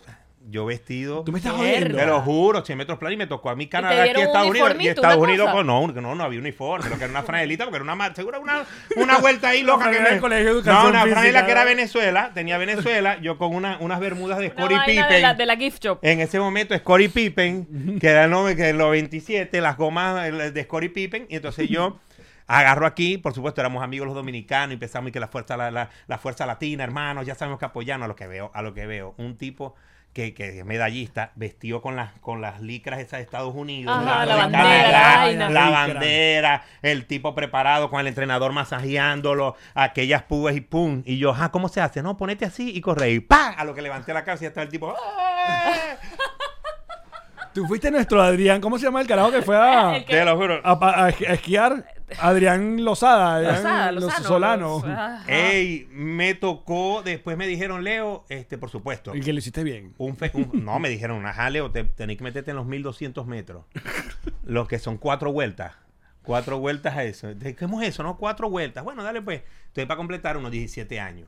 Yo 0.49 0.65
vestido. 0.65 1.23
Tú 1.23 1.31
me 1.31 1.39
estás 1.39 1.53
jodiendo. 1.53 1.97
Te 1.97 2.05
lo 2.05 2.19
juro, 2.21 2.65
100 2.65 2.77
metros 2.77 2.97
planos 2.99 3.13
y 3.13 3.17
me 3.17 3.27
tocó 3.27 3.49
a 3.49 3.55
mí 3.55 3.67
Canadá 3.67 4.03
aquí 4.03 4.19
Estados 4.21 4.49
Unidos. 4.49 4.75
Y 4.79 4.87
Estados 4.89 5.17
Unidos, 5.17 5.49
pues 5.51 5.65
no, 5.65 5.87
no, 5.87 6.15
no 6.15 6.23
había 6.23 6.39
uniforme, 6.39 6.89
lo 6.89 6.97
que 6.97 7.03
era 7.05 7.11
una 7.11 7.23
franelita, 7.23 7.63
porque 7.63 7.77
era 7.81 7.93
una, 7.93 8.13
seguro 8.13 8.41
una, 8.41 8.65
una 8.97 9.19
vuelta 9.19 9.49
ahí 9.49 9.63
loca 9.63 9.89
que 9.89 9.99
me... 9.99 10.19
Colegio 10.19 10.61
de 10.61 10.71
No, 10.71 10.89
una 10.89 11.03
Física, 11.03 11.19
franela 11.21 11.45
que 11.45 11.51
era 11.51 11.61
¿no? 11.63 11.69
Venezuela, 11.69 12.31
tenía 12.33 12.57
Venezuela, 12.57 13.17
yo 13.21 13.37
con 13.37 13.55
una, 13.55 13.77
unas 13.79 13.99
bermudas 13.99 14.37
de 14.39 14.49
Scottie 14.49 14.77
Pippen. 14.85 15.07
de 15.09 15.19
la, 15.21 15.33
de 15.33 15.45
la 15.45 15.55
gift 15.55 15.83
shop. 15.83 15.99
En 16.01 16.19
ese 16.19 16.39
momento, 16.39 16.77
Scottie 16.77 17.09
Pippen, 17.09 17.97
que 17.99 18.07
era 18.09 18.25
el 18.25 18.29
nombre 18.31 18.55
que 18.55 18.69
en 18.69 18.77
los 18.77 18.91
27, 18.91 19.61
las 19.61 19.77
gomas 19.77 20.29
de 20.53 20.63
Scottie 20.63 20.89
Pippen, 20.89 21.25
y 21.29 21.37
entonces 21.37 21.69
yo 21.69 21.99
agarro 22.47 22.85
aquí, 22.85 23.17
por 23.17 23.33
supuesto, 23.33 23.61
éramos 23.61 23.81
amigos 23.81 24.07
los 24.07 24.15
dominicanos, 24.15 24.71
y 24.71 24.73
empezamos 24.73 25.07
y 25.09 25.11
que 25.13 25.19
la 25.21 25.29
fuerza, 25.29 25.55
la, 25.55 25.71
la- 25.71 25.89
la 26.07 26.17
fuerza 26.17 26.45
latina, 26.45 26.83
hermanos, 26.83 27.25
ya 27.25 27.35
sabemos 27.35 27.59
que 27.59 27.65
apoyarnos 27.65 28.05
a 28.05 28.07
lo 28.09 28.15
que 28.17 28.27
veo, 28.27 28.51
a 28.53 28.61
lo 28.61 28.73
que 28.73 28.85
veo. 28.85 29.15
Un 29.17 29.37
tipo 29.37 29.75
que, 30.13 30.33
que 30.33 30.59
es 30.59 30.65
medallista, 30.65 31.31
vestido 31.35 31.81
con 31.81 31.95
las, 31.95 32.11
con 32.19 32.39
las 32.39 32.61
licras 32.61 32.99
esas 32.99 33.17
de 33.19 33.23
Estados 33.23 33.53
Unidos, 33.55 33.95
Ajá, 33.97 34.25
la 34.25 34.35
Canadá, 34.37 35.17
bandera, 35.25 35.49
la 35.49 35.69
bandera, 35.69 36.63
el 36.81 37.05
tipo 37.07 37.33
preparado 37.33 37.89
con 37.89 37.99
el 37.99 38.07
entrenador 38.07 38.51
masajeándolo, 38.53 39.55
aquellas 39.73 40.23
pubes 40.23 40.55
y 40.55 40.61
pum. 40.61 41.01
Y 41.05 41.17
yo, 41.17 41.33
ah, 41.37 41.51
¿cómo 41.51 41.67
se 41.67 41.81
hace? 41.81 42.01
No, 42.03 42.15
ponete 42.15 42.45
así 42.45 42.71
y 42.75 42.79
corre. 42.81 43.11
Y 43.11 43.19
¡pam! 43.21 43.55
A 43.57 43.63
lo 43.65 43.73
que 43.73 43.81
levanté 43.81 44.13
la 44.13 44.23
cabeza 44.23 44.43
y 44.43 44.45
ya 44.45 44.49
está 44.49 44.61
el 44.61 44.69
tipo. 44.69 44.93
¡ah! 44.95 45.95
Tú 47.53 47.67
fuiste 47.67 47.91
nuestro 47.91 48.19
Adrián. 48.21 48.59
¿Cómo 48.61 48.79
se 48.79 48.85
llama 48.85 48.99
el 49.01 49.07
carajo 49.07 49.31
que 49.31 49.41
fue 49.43 49.55
a, 49.55 49.95
El 49.97 50.05
que- 50.05 50.13
Te 50.13 50.25
lo 50.25 50.35
juro. 50.35 50.59
a 50.63 51.09
esquiar? 51.09 51.85
Adrián 52.19 52.83
Lozada. 52.83 53.35
Adrián 53.35 53.55
Lozada, 53.55 53.91
Los- 53.91 54.03
Lozano, 54.03 54.27
Solano. 54.27 54.67
los- 54.75 54.83
ajá. 54.85 55.23
Ey, 55.27 55.87
me 55.91 56.33
tocó, 56.35 57.01
después 57.03 57.37
me 57.37 57.47
dijeron, 57.47 57.83
Leo, 57.83 58.25
este, 58.29 58.57
por 58.57 58.69
supuesto. 58.69 59.15
Y 59.15 59.21
que 59.21 59.33
lo 59.33 59.39
hiciste 59.39 59.63
bien. 59.63 59.93
Un 59.97 60.15
fe- 60.15 60.31
un- 60.33 60.63
no, 60.65 60.79
me 60.79 60.89
dijeron, 60.89 61.25
ajá, 61.25 61.49
Leo, 61.49 61.71
te, 61.71 61.83
tenés 61.83 62.17
que 62.17 62.23
meterte 62.23 62.51
en 62.51 62.57
los 62.57 62.65
1200 62.65 63.25
metros. 63.25 63.65
Los 64.45 64.67
que 64.67 64.79
son 64.79 64.97
cuatro 64.97 65.31
vueltas. 65.31 65.73
Cuatro 66.23 66.57
vueltas 66.59 66.95
a 66.95 67.03
eso. 67.03 67.29
¿Cómo 67.59 67.81
es 67.81 67.89
eso? 67.89 68.03
No, 68.03 68.17
cuatro 68.17 68.49
vueltas. 68.49 68.83
Bueno, 68.83 69.03
dale 69.03 69.21
pues. 69.21 69.41
Estoy 69.67 69.85
para 69.85 69.97
completar 69.97 70.37
unos 70.37 70.51
17 70.51 70.99
años. 70.99 71.27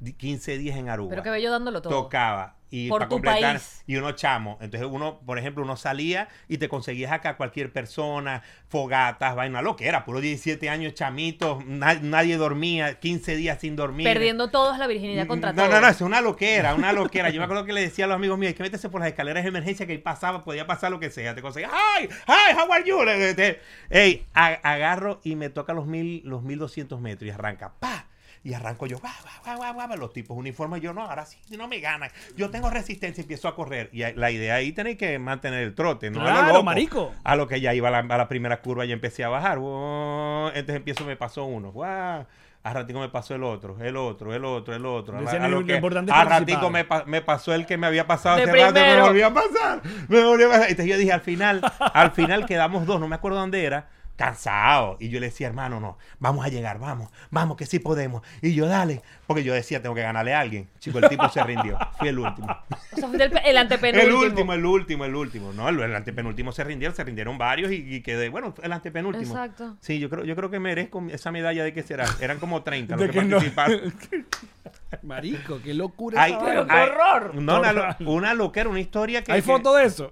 Di- 0.00 0.12
15 0.12 0.58
días 0.58 0.76
en 0.76 0.88
Aruba. 0.88 1.10
Pero 1.10 1.22
que 1.22 1.30
bello 1.30 1.50
dándolo 1.50 1.82
todo. 1.82 1.92
Tocaba. 2.04 2.54
Y 2.70 2.90
Por 2.90 2.98
para 3.00 3.08
tu 3.08 3.14
completar. 3.14 3.54
país. 3.56 3.82
Y 3.86 3.96
uno 3.96 4.12
chamo. 4.12 4.58
Entonces 4.60 4.86
uno, 4.92 5.20
por 5.24 5.38
ejemplo, 5.38 5.62
uno 5.64 5.76
salía 5.78 6.28
y 6.48 6.58
te 6.58 6.68
conseguías 6.68 7.12
acá 7.12 7.38
cualquier 7.38 7.72
persona, 7.72 8.42
fogatas, 8.68 9.34
vaina, 9.34 9.62
lo 9.62 9.74
que 9.74 9.88
era. 9.88 10.04
Puro 10.04 10.20
17 10.20 10.68
años, 10.68 10.92
chamitos. 10.92 11.64
na- 11.64 11.94
nadie 11.94 12.36
dormía. 12.36 13.00
15 13.00 13.36
días 13.36 13.58
sin 13.60 13.74
dormir. 13.74 14.04
Perdiendo 14.06 14.50
todos 14.50 14.78
la 14.78 14.86
virginidad 14.86 15.26
contra 15.26 15.52
No, 15.54 15.62
todos. 15.62 15.74
no, 15.74 15.80
no, 15.80 15.88
es 15.88 16.00
una 16.02 16.20
loquera, 16.20 16.74
una 16.74 16.92
loquera. 16.92 17.30
Yo 17.30 17.38
me 17.40 17.44
acuerdo 17.44 17.64
que 17.64 17.72
le 17.72 17.80
decía 17.80 18.04
a 18.04 18.08
los 18.08 18.16
amigos 18.16 18.38
míos, 18.38 18.50
hay 18.50 18.54
que 18.54 18.62
métese 18.62 18.90
por 18.90 19.00
las 19.00 19.08
escaleras 19.08 19.42
de 19.44 19.48
emergencia 19.48 19.86
que 19.86 19.92
ahí 19.92 19.98
pasaba, 19.98 20.44
podía 20.44 20.66
pasar 20.66 20.90
lo 20.90 21.00
que 21.00 21.10
sea. 21.10 21.34
Te 21.34 21.40
conseguía, 21.40 21.70
¡ay! 21.72 22.08
¡ay! 22.26 22.54
¿How 22.54 22.70
are 22.70 22.84
you? 22.86 23.02
Le- 23.02 23.32
te- 23.34 23.60
Ey, 23.88 24.26
a- 24.34 24.58
agarro 24.62 25.20
y 25.24 25.36
me 25.36 25.48
toca 25.48 25.72
los 25.72 25.86
mil, 25.86 26.20
los 26.26 26.42
1200 26.42 27.00
metros 27.00 27.26
y 27.26 27.30
arranca, 27.30 27.72
¡pa! 27.80 28.07
Y 28.44 28.54
arranco 28.54 28.86
yo, 28.86 28.98
guau, 28.98 29.12
guau, 29.44 29.56
guau, 29.58 29.72
guau, 29.74 29.86
guau, 29.88 29.98
los 29.98 30.12
tipos 30.12 30.36
uniformes, 30.36 30.80
yo 30.80 30.92
no, 30.92 31.02
ahora 31.02 31.26
sí, 31.26 31.38
no 31.56 31.68
me 31.68 31.80
ganan. 31.80 32.10
Yo 32.36 32.50
tengo 32.50 32.70
resistencia 32.70 33.20
y 33.20 33.24
empiezo 33.24 33.48
a 33.48 33.54
correr. 33.54 33.90
Y 33.92 34.02
la 34.14 34.30
idea 34.30 34.54
ahí 34.54 34.72
tenéis 34.72 34.96
que 34.98 35.18
mantener 35.18 35.62
el 35.62 35.74
trote, 35.74 36.10
no 36.10 36.26
a 36.26 36.42
lo 36.42 36.48
loco. 36.48 36.62
marico. 36.64 37.12
A 37.24 37.36
lo 37.36 37.48
que 37.48 37.60
ya 37.60 37.74
iba 37.74 37.88
a 37.88 37.90
la, 37.90 37.98
a 37.98 38.18
la 38.18 38.28
primera 38.28 38.60
curva 38.60 38.84
y 38.86 38.92
empecé 38.92 39.24
a 39.24 39.28
bajar. 39.28 39.58
Wow. 39.58 40.48
Entonces 40.48 40.76
empiezo, 40.76 41.04
me 41.04 41.16
pasó 41.16 41.44
uno. 41.44 41.72
Wow. 41.72 42.26
A 42.64 42.72
ratico 42.72 42.98
me 43.00 43.08
pasó 43.08 43.34
el 43.36 43.44
otro, 43.44 43.76
el 43.80 43.96
otro, 43.96 44.34
el 44.34 44.44
otro, 44.44 44.74
el 44.74 44.84
otro. 44.84 45.16
A, 45.16 45.20
a 45.30 45.48
lo- 45.48 45.64
que- 45.64 45.80
ratico 46.24 46.70
me, 46.70 46.84
pa- 46.84 47.04
me 47.06 47.22
pasó 47.22 47.54
el 47.54 47.66
que 47.66 47.76
me 47.78 47.86
había 47.86 48.06
pasado 48.06 48.36
hace 48.36 48.52
rato, 48.66 48.74
me 48.80 49.00
volvió 49.08 49.26
a 49.28 49.34
pasar. 49.34 49.80
Me 50.08 50.24
volvió 50.24 50.46
a 50.48 50.50
pasar. 50.50 50.70
Entonces 50.70 50.86
yo 50.92 50.98
dije, 50.98 51.12
al 51.12 51.20
final, 51.20 51.60
al 51.94 52.10
final 52.10 52.46
quedamos 52.46 52.84
dos, 52.84 53.00
no 53.00 53.06
me 53.08 53.14
acuerdo 53.14 53.38
dónde 53.38 53.64
era, 53.64 53.88
cansado. 54.18 54.96
Y 55.00 55.08
yo 55.08 55.20
le 55.20 55.26
decía, 55.26 55.46
hermano, 55.46 55.80
no, 55.80 55.96
vamos 56.18 56.44
a 56.44 56.48
llegar, 56.48 56.78
vamos, 56.78 57.08
vamos, 57.30 57.56
que 57.56 57.64
sí 57.64 57.78
podemos. 57.78 58.22
Y 58.42 58.52
yo, 58.54 58.66
dale, 58.66 59.00
porque 59.26 59.44
yo 59.44 59.54
decía, 59.54 59.80
tengo 59.80 59.94
que 59.94 60.02
ganarle 60.02 60.34
a 60.34 60.40
alguien. 60.40 60.68
Chico, 60.80 60.98
el 60.98 61.08
tipo 61.08 61.26
se 61.30 61.42
rindió. 61.44 61.78
Fui 61.98 62.08
el 62.08 62.18
último. 62.18 62.48
O 62.92 62.96
sea, 62.96 63.06
fuiste 63.08 63.24
el, 63.24 63.30
pe- 63.30 63.38
el 63.44 63.50
El 63.50 63.56
antepenúltimo. 63.56 64.18
último, 64.20 64.52
el 64.54 64.64
último, 64.66 65.04
el 65.06 65.14
último. 65.14 65.52
No, 65.52 65.68
el, 65.68 65.80
el 65.80 65.94
antepenúltimo 65.94 66.52
se 66.52 66.64
rindieron, 66.64 66.94
se 66.94 67.04
rindieron 67.04 67.38
varios 67.38 67.70
y, 67.72 67.76
y 67.94 68.00
quedé, 68.02 68.28
bueno, 68.28 68.52
el 68.62 68.72
antepenúltimo. 68.72 69.32
Exacto. 69.32 69.76
Sí, 69.80 69.98
yo 70.00 70.10
creo, 70.10 70.24
yo 70.24 70.34
creo 70.36 70.50
que 70.50 70.58
merezco 70.58 71.02
esa 71.10 71.30
medalla 71.30 71.62
de 71.64 71.72
qué 71.72 71.82
será. 71.82 72.04
Eran 72.20 72.38
como 72.38 72.62
30 72.62 72.96
los 72.96 73.06
que, 73.06 73.12
que 73.12 73.22
no- 73.24 73.36
participaron. 73.36 73.94
Marico, 75.02 75.60
qué 75.62 75.74
locura 75.74 76.22
Hay, 76.22 76.32
esa 76.32 76.44
Pero 76.44 76.66
vaina. 76.66 76.74
qué 76.74 76.80
hay- 76.80 76.88
horror. 76.88 77.34
No, 77.34 77.58
una, 77.60 77.72
lo- 77.72 77.96
una 78.10 78.34
loquera, 78.34 78.68
una 78.68 78.80
historia 78.80 79.22
que. 79.22 79.32
¿Hay 79.32 79.40
que- 79.42 79.46
foto 79.46 79.74
de 79.74 79.84
eso? 79.84 80.10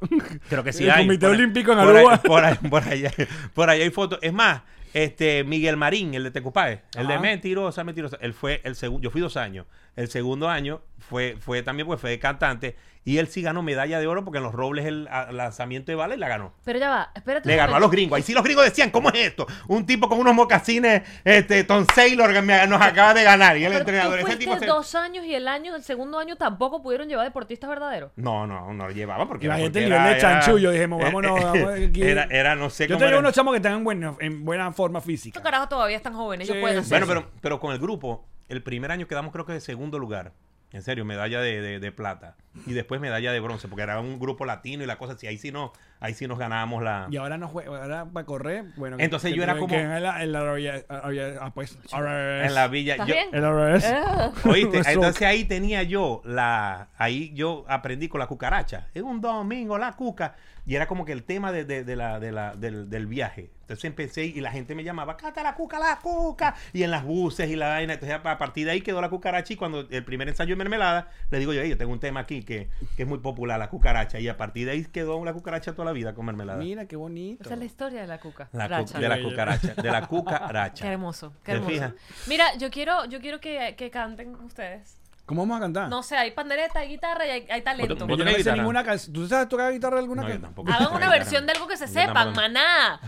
Creo 0.49 0.63
que 0.65 0.73
sí 0.75 0.85
El 0.85 0.91
hay. 0.91 1.07
Comité 1.07 1.27
Por 1.27 1.35
ahí- 1.35 1.41
Olímpico 1.41 1.73
en 1.73 1.79
por 1.79 1.89
ahí- 1.89 1.97
Aruba. 1.97 2.17
Por 2.23 2.45
ahí, 2.45 2.55
por 2.71 2.83
allá, 2.85 3.13
por 3.55 3.71
ahí 3.71 3.83
hay 3.83 3.91
fotos. 3.91 4.19
Es 4.23 4.33
más, 4.33 4.63
este 4.95 5.45
Miguel 5.45 5.77
Marín, 5.77 6.15
el 6.15 6.25
de 6.25 6.31
Tecupae, 6.31 6.83
el 6.97 7.07
de 7.07 7.15
Ajá. 7.15 7.23
Mentirosa, 7.23 7.85
Mentirosa, 7.85 8.17
él 8.21 8.33
fue 8.35 8.61
el 8.65 8.75
segundo, 8.77 9.03
yo 9.05 9.11
fui 9.11 9.21
dos 9.21 9.37
años. 9.37 9.67
El 9.97 10.09
segundo 10.09 10.49
año 10.49 10.83
fue, 10.99 11.37
fue 11.41 11.63
también, 11.63 11.87
pues 11.87 12.01
fue 12.01 12.11
de 12.11 12.19
cantante. 12.19 12.77
Y 13.03 13.19
él 13.19 13.29
sí 13.29 13.41
ganó 13.41 13.63
medalla 13.63 14.01
de 14.01 14.07
oro 14.09 14.25
porque 14.25 14.39
en 14.39 14.43
los 14.45 14.53
robles 14.53 14.85
el 14.85 15.07
a- 15.09 15.31
lanzamiento 15.31 15.93
de 15.93 15.97
bala 15.97 16.17
y 16.17 16.19
la 16.19 16.27
ganó. 16.27 16.53
Pero 16.65 16.81
ya 16.81 16.91
va, 16.91 17.11
espérate. 17.15 17.49
Le 17.49 17.55
ganó 17.55 17.77
a 17.77 17.81
los 17.81 17.89
gringos. 17.89 18.17
Ahí 18.17 18.23
sí 18.25 18.35
los 18.35 18.43
gringos 18.43 18.65
decían, 18.65 18.91
¿cómo 18.91 19.11
es 19.11 19.15
esto? 19.29 19.47
Un 19.69 19.87
tipo 19.87 20.09
con 20.09 20.19
unos 20.19 20.35
mocasines, 20.35 21.03
este, 21.25 21.63
Tom 21.63 21.87
Saylor, 21.95 22.33
que 22.33 22.43
me- 22.43 22.67
nos 22.67 22.83
acaba 22.83 23.15
de 23.15 23.23
ganar. 23.23 23.57
Y 23.57 23.63
el 23.65 23.69
Pero 23.69 23.79
entrenador, 23.79 24.21
tú 24.21 24.27
ese 24.27 24.37
tipo 24.39 24.59
se- 24.59 24.67
dos 24.67 24.93
años 24.97 25.25
y 25.25 25.37
el 25.37 25.47
año, 25.47 25.77
el 25.77 25.85
segundo 25.85 26.19
año 26.19 26.35
tampoco 26.35 26.83
pudieron 26.83 27.09
llevar 27.09 27.25
deportistas 27.27 27.71
verdaderos. 27.71 28.11
No, 28.17 28.45
no, 28.45 28.73
no 28.75 28.89
lo 28.89 28.93
llevaba 28.93 29.29
porque 29.29 29.47
Imagínate 29.47 29.71
porque 29.83 29.85
el 29.85 29.91
nivel 30.01 30.15
de 30.15 30.21
chanchullo, 30.21 30.71
dijimos, 30.73 31.01
vámonos, 31.01 31.41
vamos 31.43 31.71
aquí. 31.89 32.03
Era, 32.03 32.25
era, 32.25 32.57
no 32.57 32.71
sé 32.71 32.89
Yo 32.89 32.97
tenía 32.97 33.11
era. 33.11 33.19
unos 33.21 33.33
chamos 33.33 33.53
que 33.53 33.59
están 33.59 33.75
en 33.75 33.85
buena, 33.85 34.17
en 34.19 34.45
buena 34.45 34.73
forma 34.73 35.01
física. 35.01 35.31
Estos 35.39 35.45
carajos 35.45 35.69
todavía 35.69 35.97
están 35.97 36.13
jóvenes, 36.15 36.49
ellos 36.49 36.57
Sí, 36.57 36.61
pueden 36.61 36.79
sí, 36.85 36.93
hacer. 36.93 37.07
Bueno, 37.07 37.21
eso. 37.21 37.29
pero, 37.31 37.41
pero 37.41 37.61
con 37.61 37.73
el 37.73 37.79
grupo, 37.79 38.27
el 38.49 38.63
primer 38.63 38.91
año 38.91 39.07
quedamos 39.09 39.33
creo 39.33 39.47
que 39.47 39.53
de 39.53 39.61
segundo 39.61 39.99
lugar. 39.99 40.33
En 40.73 40.83
serio, 40.83 41.05
medalla 41.05 41.41
de, 41.41 41.61
de- 41.61 41.81
de 41.81 41.93
plata. 41.93 42.37
Y 42.67 42.73
después 42.73 43.01
medalla 43.01 43.33
de 43.33 43.41
bronce, 43.41 43.69
porque 43.69 43.83
era 43.83 44.01
un 44.01 44.19
grupo 44.19 44.45
latino 44.45 44.83
y 44.83 44.87
la 44.87 44.97
cosa 44.99 45.13
así. 45.15 45.27
Ahí 45.27 45.37
sí, 45.39 45.53
no, 45.53 45.73
ahí 46.01 46.15
sí 46.15 46.27
nos 46.27 46.39
ganábamos 46.39 46.83
la... 46.83 47.07
Y 47.11 47.17
ahora 47.17 47.37
no 47.39 47.49
juega, 47.49 47.83
ahora 47.83 48.05
para 48.07 48.25
correr, 48.27 48.65
bueno. 48.77 48.97
Entonces 48.99 49.35
yo 49.35 49.43
era 49.43 49.55
que- 49.55 49.61
como- 49.61 49.75
que 49.75 49.81
en 49.81 50.03
la, 50.03 50.23
en 50.23 50.33
la 50.33 50.83
ah, 50.89 51.51
pues, 51.55 51.79
En 51.93 52.55
la 52.55 52.69
villa. 52.69 52.93
¿Estás 52.95 53.09
yo- 53.09 53.15
bien? 53.15 53.29
El 53.33 53.45
RS. 53.45 53.85
Ah. 53.87 54.33
Oíste, 54.45 54.81
entonces 54.87 55.23
ahí 55.23 55.45
tenía 55.45 55.83
yo 55.83 56.23
la, 56.25 56.89
ahí 56.97 57.33
yo 57.35 57.65
aprendí 57.69 58.09
con 58.09 58.19
la 58.21 58.27
cucaracha. 58.27 58.89
Es 58.95 59.03
un 59.03 59.21
domingo 59.21 59.79
la 59.79 59.93
cuca 59.93 60.35
y 60.65 60.75
era 60.75 60.87
como 60.89 61.05
que 61.05 61.13
el 61.13 61.23
tema 61.23 61.53
de, 61.53 61.65
de- 61.65 61.85
de 61.85 61.97
la, 61.97 62.19
de 62.21 62.33
la- 62.33 62.55
del, 62.57 62.89
del 62.91 63.07
viaje. 63.07 63.51
Entonces 63.63 63.85
empecé 63.85 64.25
y 64.27 64.41
la 64.41 64.53
gente 64.53 64.77
me 64.77 64.85
llamaba, 64.85 65.17
cata 65.17 65.43
la 65.43 65.55
cuca, 65.57 65.79
la 65.81 65.99
cuca. 66.01 66.55
Y 66.73 66.85
en 66.85 66.91
las 66.93 67.03
buses 67.05 67.51
y 67.51 67.57
la 67.57 67.69
vaina. 67.69 67.95
Entonces 67.95 68.17
a 68.23 68.39
partir 68.39 68.65
de 68.67 68.71
ahí 68.73 68.81
quedó 68.81 69.01
la 69.01 69.09
cucaracha 69.09 69.53
y 69.53 69.57
cuando 69.57 69.89
el 69.91 70.05
primer 70.05 70.29
ensayo 70.29 70.51
de 70.51 70.57
mermelada, 70.57 71.09
le 71.31 71.39
digo 71.41 71.53
yo, 71.53 71.61
"Ey, 71.63 71.71
yo 71.71 71.77
tengo 71.77 71.93
un 71.93 71.99
tema 71.99 72.21
aquí 72.21 72.45
que, 72.47 72.71
que 72.97 73.03
es 73.03 73.09
muy 73.09 73.19
popular, 73.19 73.59
la 73.59 73.69
cucaracha. 73.69 74.19
Y 74.19 74.29
a 74.29 74.39
partir 74.39 74.65
de 74.65 74.73
ahí 74.73 74.85
quedó 74.87 75.23
la 75.25 75.35
cucaracha 75.35 75.75
toda 75.75 75.85
la 75.85 75.93
vida 75.93 76.15
con 76.15 76.25
mermelada. 76.25 76.59
Mira, 76.59 76.87
qué 76.87 76.97
bonito. 76.97 77.43
Esa 77.45 77.53
es 77.53 77.59
la 77.59 77.67
historia 77.67 78.01
de 78.01 78.07
la 78.07 78.19
cuca. 78.19 78.49
La 78.53 78.69
cu- 78.69 78.75
Racha. 78.75 78.99
de 78.99 79.09
la 79.11 79.23
cucaracha. 79.23 79.75
De 79.75 79.91
la 79.91 80.01
Qué 80.07 80.07
cucaracha. 80.07 80.91
hermoso, 80.91 81.33
qué 81.45 81.53
¿Te 81.53 81.59
hermoso. 81.59 81.73
fijas? 81.75 81.93
Mira, 82.27 82.57
yo 82.57 82.71
quiero, 82.71 83.05
yo 83.05 83.21
quiero 83.21 83.39
que, 83.41 83.75
que 83.77 83.91
canten 83.91 84.35
ustedes. 84.37 84.99
¿Cómo 85.27 85.43
vamos 85.43 85.57
a 85.57 85.61
cantar? 85.61 85.89
No 85.89 86.05
sé, 86.05 86.17
hay 86.17 86.31
pandereta, 86.31 86.79
hay 86.79 86.89
guitarra 86.89 87.27
y 87.27 87.31
hay, 87.31 87.47
hay 87.51 87.61
talento. 87.63 87.97
Yo 88.07 88.07
no 88.17 88.25
guitarra. 88.33 88.57
ninguna 88.57 88.85
canción. 88.85 89.13
¿Tú 89.13 89.27
sabes 89.27 89.49
tocar 89.49 89.73
guitarra 89.73 89.99
alguna 89.99 90.23
No, 90.23 90.29
yo 90.29 90.35
canción? 90.35 90.55
tampoco. 90.55 90.73
Hagan 90.73 90.95
una 90.97 91.11
versión 91.11 91.47
de 91.47 91.53
algo 91.53 91.67
que 91.67 91.77
se 91.77 91.87
Yo 91.89 91.93
sepan, 91.93 92.33
tampoco. 92.33 92.41
maná. 92.43 93.01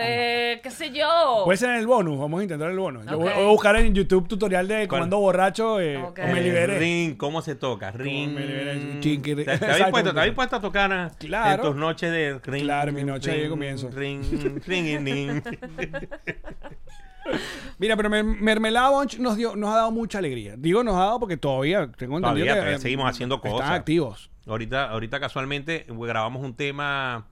Eh, 0.00 0.60
qué 0.62 0.70
sé 0.70 0.92
yo. 0.92 1.42
Puede 1.44 1.56
ser 1.56 1.70
en 1.70 1.76
el 1.78 1.86
bonus, 1.88 2.16
vamos 2.16 2.38
a 2.38 2.42
intentar 2.44 2.70
el 2.70 2.78
bonus. 2.78 3.04
Yo 3.06 3.18
voy, 3.18 3.32
a 3.32 3.38
buscar 3.40 3.74
en 3.74 3.92
YouTube 3.92 4.28
tutorial 4.28 4.68
de 4.68 4.86
¿Cuál? 4.86 5.00
comando 5.00 5.18
borracho 5.18 5.80
eh, 5.80 5.96
Ok. 5.96 6.20
o 6.22 6.26
me 6.28 6.38
Eh, 6.38 6.42
liberé. 6.44 6.78
Ring, 6.78 7.16
¿cómo 7.16 7.42
se 7.42 7.56
toca? 7.56 7.90
Ring. 7.90 8.32
me 8.34 8.40
liberé, 8.46 8.74
¿Te, 9.00 9.16
te 9.18 9.50
habéis 9.50 9.62
Exacto. 9.62 9.90
puesto, 9.90 10.14
te 10.14 10.20
habéis 10.20 10.34
puesto 10.36 10.56
a 10.56 10.60
tocar 10.60 10.92
a- 10.92 11.10
Claro. 11.18 11.54
en 11.64 11.68
tus 11.70 11.76
noches 11.76 12.10
de 12.12 12.38
ring? 12.44 12.62
Claro, 12.62 12.92
mi 12.92 13.02
noche 13.02 13.32
ahí 13.32 13.40
ring, 13.40 13.50
comienzo. 13.50 13.90
Ring, 13.90 14.22
ring, 14.64 15.04
ring. 15.04 15.42
Mira, 17.78 17.96
pero 17.96 18.08
Mer- 18.10 18.24
Mermelada 18.24 18.90
Bunch 18.90 19.18
nos, 19.18 19.36
dio, 19.36 19.56
nos 19.56 19.70
ha 19.70 19.76
dado 19.76 19.90
mucha 19.90 20.18
alegría. 20.18 20.54
Digo, 20.56 20.82
nos 20.84 20.94
ha 20.96 21.00
dado 21.04 21.20
porque 21.20 21.36
todavía 21.36 21.90
tengo 21.96 22.18
entendido 22.18 22.46
Todavía, 22.46 22.64
que 22.70 22.74
eh, 22.76 22.78
seguimos 22.78 23.08
haciendo 23.08 23.36
Están 23.36 23.50
cosas. 23.52 23.70
activos. 23.70 24.30
Ahorita, 24.46 24.90
ahorita 24.90 25.20
casualmente 25.20 25.84
pues, 25.88 26.08
grabamos 26.08 26.42
un 26.44 26.54
tema 26.54 27.26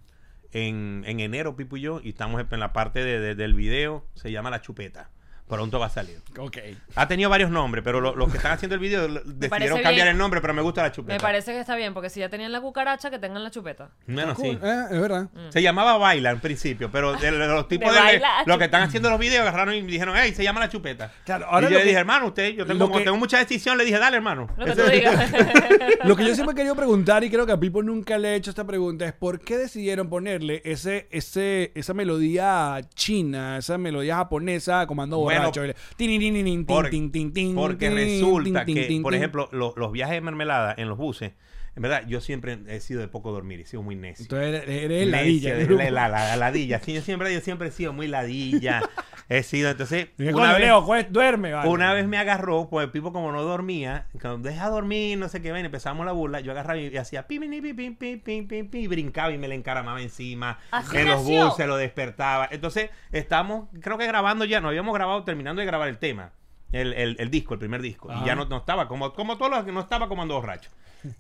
en, 0.53 1.05
en 1.07 1.21
enero, 1.21 1.57
Pipo 1.57 1.77
y 1.77 1.81
yo, 1.83 2.01
y 2.03 2.11
estamos 2.11 2.45
en 2.51 2.61
la 2.61 2.73
parte 2.73 3.03
de- 3.05 3.21
de- 3.21 3.35
del 3.35 3.55
video, 3.55 4.05
se 4.15 4.31
llama 4.33 4.51
La 4.51 4.61
Chupeta. 4.63 5.11
Pronto 5.51 5.79
va 5.79 5.87
a 5.87 5.91
salir. 5.91 6.19
Ok. 6.39 6.57
Ha 6.95 7.09
tenido 7.09 7.29
varios 7.29 7.51
nombres, 7.51 7.83
pero 7.85 8.01
lo- 8.01 8.15
los 8.15 8.31
que 8.31 8.37
están 8.39 8.53
haciendo 8.53 8.75
el 8.77 8.81
video 8.81 9.09
lo- 9.09 9.21
decidieron 9.25 9.51
parece 9.51 9.69
cambiar 9.83 9.95
bien. 9.95 10.09
el 10.09 10.17
nombre, 10.19 10.41
pero 10.41 10.55
me 10.55 10.63
gusta 10.63 10.83
la 10.83 10.93
chupeta. 10.93 11.15
Me 11.15 11.21
parece 11.21 11.53
que 11.53 11.61
está 11.61 11.75
bien, 11.77 11.93
porque 11.93 12.09
si 12.09 12.21
ya 12.21 12.29
tenían 12.29 12.53
la 12.53 12.61
cucaracha, 12.61 13.11
que 13.11 13.19
tengan 13.19 13.43
la 13.45 13.51
chupeta. 13.51 13.91
Bueno, 14.07 14.35
sí. 14.37 14.57
Cool. 14.57 14.69
Eh, 14.69 14.85
es 14.93 15.01
verdad. 15.01 15.29
Se 15.51 15.61
llamaba 15.61 15.99
Baila 15.99 16.31
en 16.31 16.41
principio, 16.41 16.91
pero 16.91 17.15
de, 17.15 17.31
de 17.31 17.47
los 17.49 17.69
tipos 17.69 17.89
De 17.93 17.99
de, 17.99 18.05
Baila 18.05 18.39
a 18.41 18.45
los 18.47 18.59
que 18.59 18.65
están 18.65 18.83
haciendo 18.83 19.11
los 19.11 19.19
videos 19.19 19.43
agarraron 19.47 19.75
y 19.75 19.83
dijeron, 19.83 20.15
hey, 20.17 20.33
se 20.35 20.45
llama 20.45 20.61
la 20.61 20.69
chupeta. 20.69 21.13
Claro, 21.25 21.47
ahora 21.47 21.67
y 21.67 21.71
yo 21.71 21.71
lo 21.71 21.77
le 21.79 21.83
que- 21.83 21.89
dije, 21.89 21.99
hermano, 22.01 22.27
usted, 22.29 22.51
yo 22.55 22.65
tengo, 22.65 22.79
lo 22.79 22.87
como 22.87 22.99
que- 22.99 23.05
tengo 23.05 23.17
mucha 23.17 23.39
decisión, 23.39 23.77
le 23.77 23.85
dije, 23.85 23.99
dale, 23.99 24.17
hermano. 24.17 24.49
Lo 24.57 24.65
que 24.67 24.73
tú 24.77 24.83
digas. 24.89 25.31
Lo 26.05 26.17
que 26.17 26.25
yo 26.27 26.35
siempre 26.35 26.53
he 26.53 26.57
querido 26.57 26.75
preguntar, 26.75 27.23
y 27.25 27.31
creo 27.31 27.45
que 27.45 27.53
a 27.53 27.61
Pipo 27.61 27.83
nunca 27.83 28.17
le 28.17 28.31
he 28.31 28.35
hecho 28.37 28.51
esta 28.51 28.65
pregunta, 28.65 29.05
es 29.05 29.13
¿por 29.13 29.41
qué 29.41 29.59
decidieron 29.59 30.09
ponerle 30.09 30.63
ese, 30.65 31.09
ese, 31.11 31.73
esa 31.75 31.93
melodía 31.95 32.81
china, 32.95 33.59
esa 33.59 33.77
melodía 33.77 34.17
japonesa, 34.17 34.87
comando 34.87 35.19
Bueno, 35.19 35.40
borracho? 35.40 35.40
porque 37.55 37.91
resulta 37.91 38.65
que, 38.65 39.01
por 39.03 39.15
ejemplo, 39.15 39.49
los 39.53 39.93
viajes 39.93 40.15
de 40.15 40.21
mermelada 40.21 40.75
en 40.77 40.89
los 40.89 40.99
buses 40.99 41.33
Verdad, 41.81 42.05
yo 42.07 42.21
siempre 42.21 42.59
he 42.69 42.79
sido 42.81 43.01
de 43.01 43.09
poco 43.09 43.33
dormir, 43.33 43.61
he 43.61 43.65
sido 43.65 43.83
muy 43.83 43.97
necio. 43.97 44.25
Entonces 44.25 44.69
eres, 44.69 45.09
ladilla. 45.09 45.55
La, 45.91 46.37
ladilla. 46.37 46.79
Sí, 46.81 46.93
yo 46.93 47.01
siempre, 47.01 47.33
yo 47.33 47.41
siempre 47.41 47.69
he 47.69 47.71
sido 47.71 47.95
muy 47.95 48.07
ladilla. 48.07 48.83
he 49.31 49.43
sido, 49.43 49.71
entonces. 49.71 50.09
Una 50.19 50.53
vez, 50.53 50.61
Leo, 50.61 50.87
duerme. 51.09 51.55
Una 51.67 51.95
vez 51.95 52.07
me 52.07 52.19
agarró, 52.19 52.69
pues 52.69 52.85
el 52.85 52.91
Pipo, 52.91 53.15
como 53.15 53.33
no 53.33 53.43
dormía, 53.43 54.09
como, 54.21 54.37
deja 54.37 54.69
dormir, 54.69 55.17
no 55.17 55.31
sé 55.31 55.41
qué, 55.41 55.53
ven, 55.53 55.65
empezamos 55.65 56.05
la 56.05 56.13
burla. 56.13 56.41
Yo 56.41 56.53
agarraba 56.53 56.79
y, 56.79 56.95
hacía 56.99 57.27
pim, 57.27 57.49
pim, 57.49 57.75
pim, 57.75 57.97
pim, 57.97 58.21
pim, 58.21 58.69
pim, 58.69 58.83
y 58.83 58.87
brincaba 58.87 59.33
y 59.33 59.39
me 59.39 59.49
le 59.49 59.55
encaramaba 59.55 60.03
encima. 60.03 60.59
Así 60.71 60.99
en 60.99 61.09
los 61.09 61.25
buses 61.25 61.67
lo 61.67 61.79
despertaba. 61.79 62.47
Entonces, 62.51 62.91
estamos, 63.11 63.71
creo 63.81 63.97
que 63.97 64.07
grabando 64.07 64.45
ya, 64.45 64.61
no 64.61 64.69
habíamos 64.69 64.93
grabado, 64.93 65.25
terminando 65.25 65.61
de 65.61 65.67
grabar 65.67 65.89
el 65.89 65.97
tema. 65.97 66.33
El, 66.73 66.93
el, 66.93 67.31
disco, 67.31 67.55
el 67.55 67.59
primer 67.59 67.81
disco. 67.81 68.13
Y 68.13 68.27
ya 68.27 68.37
no, 68.37 68.45
no 68.45 68.59
estaba, 68.59 68.87
como, 68.87 69.15
como 69.15 69.39
todos 69.39 69.51
los 69.51 69.65
que 69.65 69.73
no 69.73 69.81
estaba 69.81 70.09
como 70.09 70.21
ando 70.21 70.35
borracho. 70.35 70.71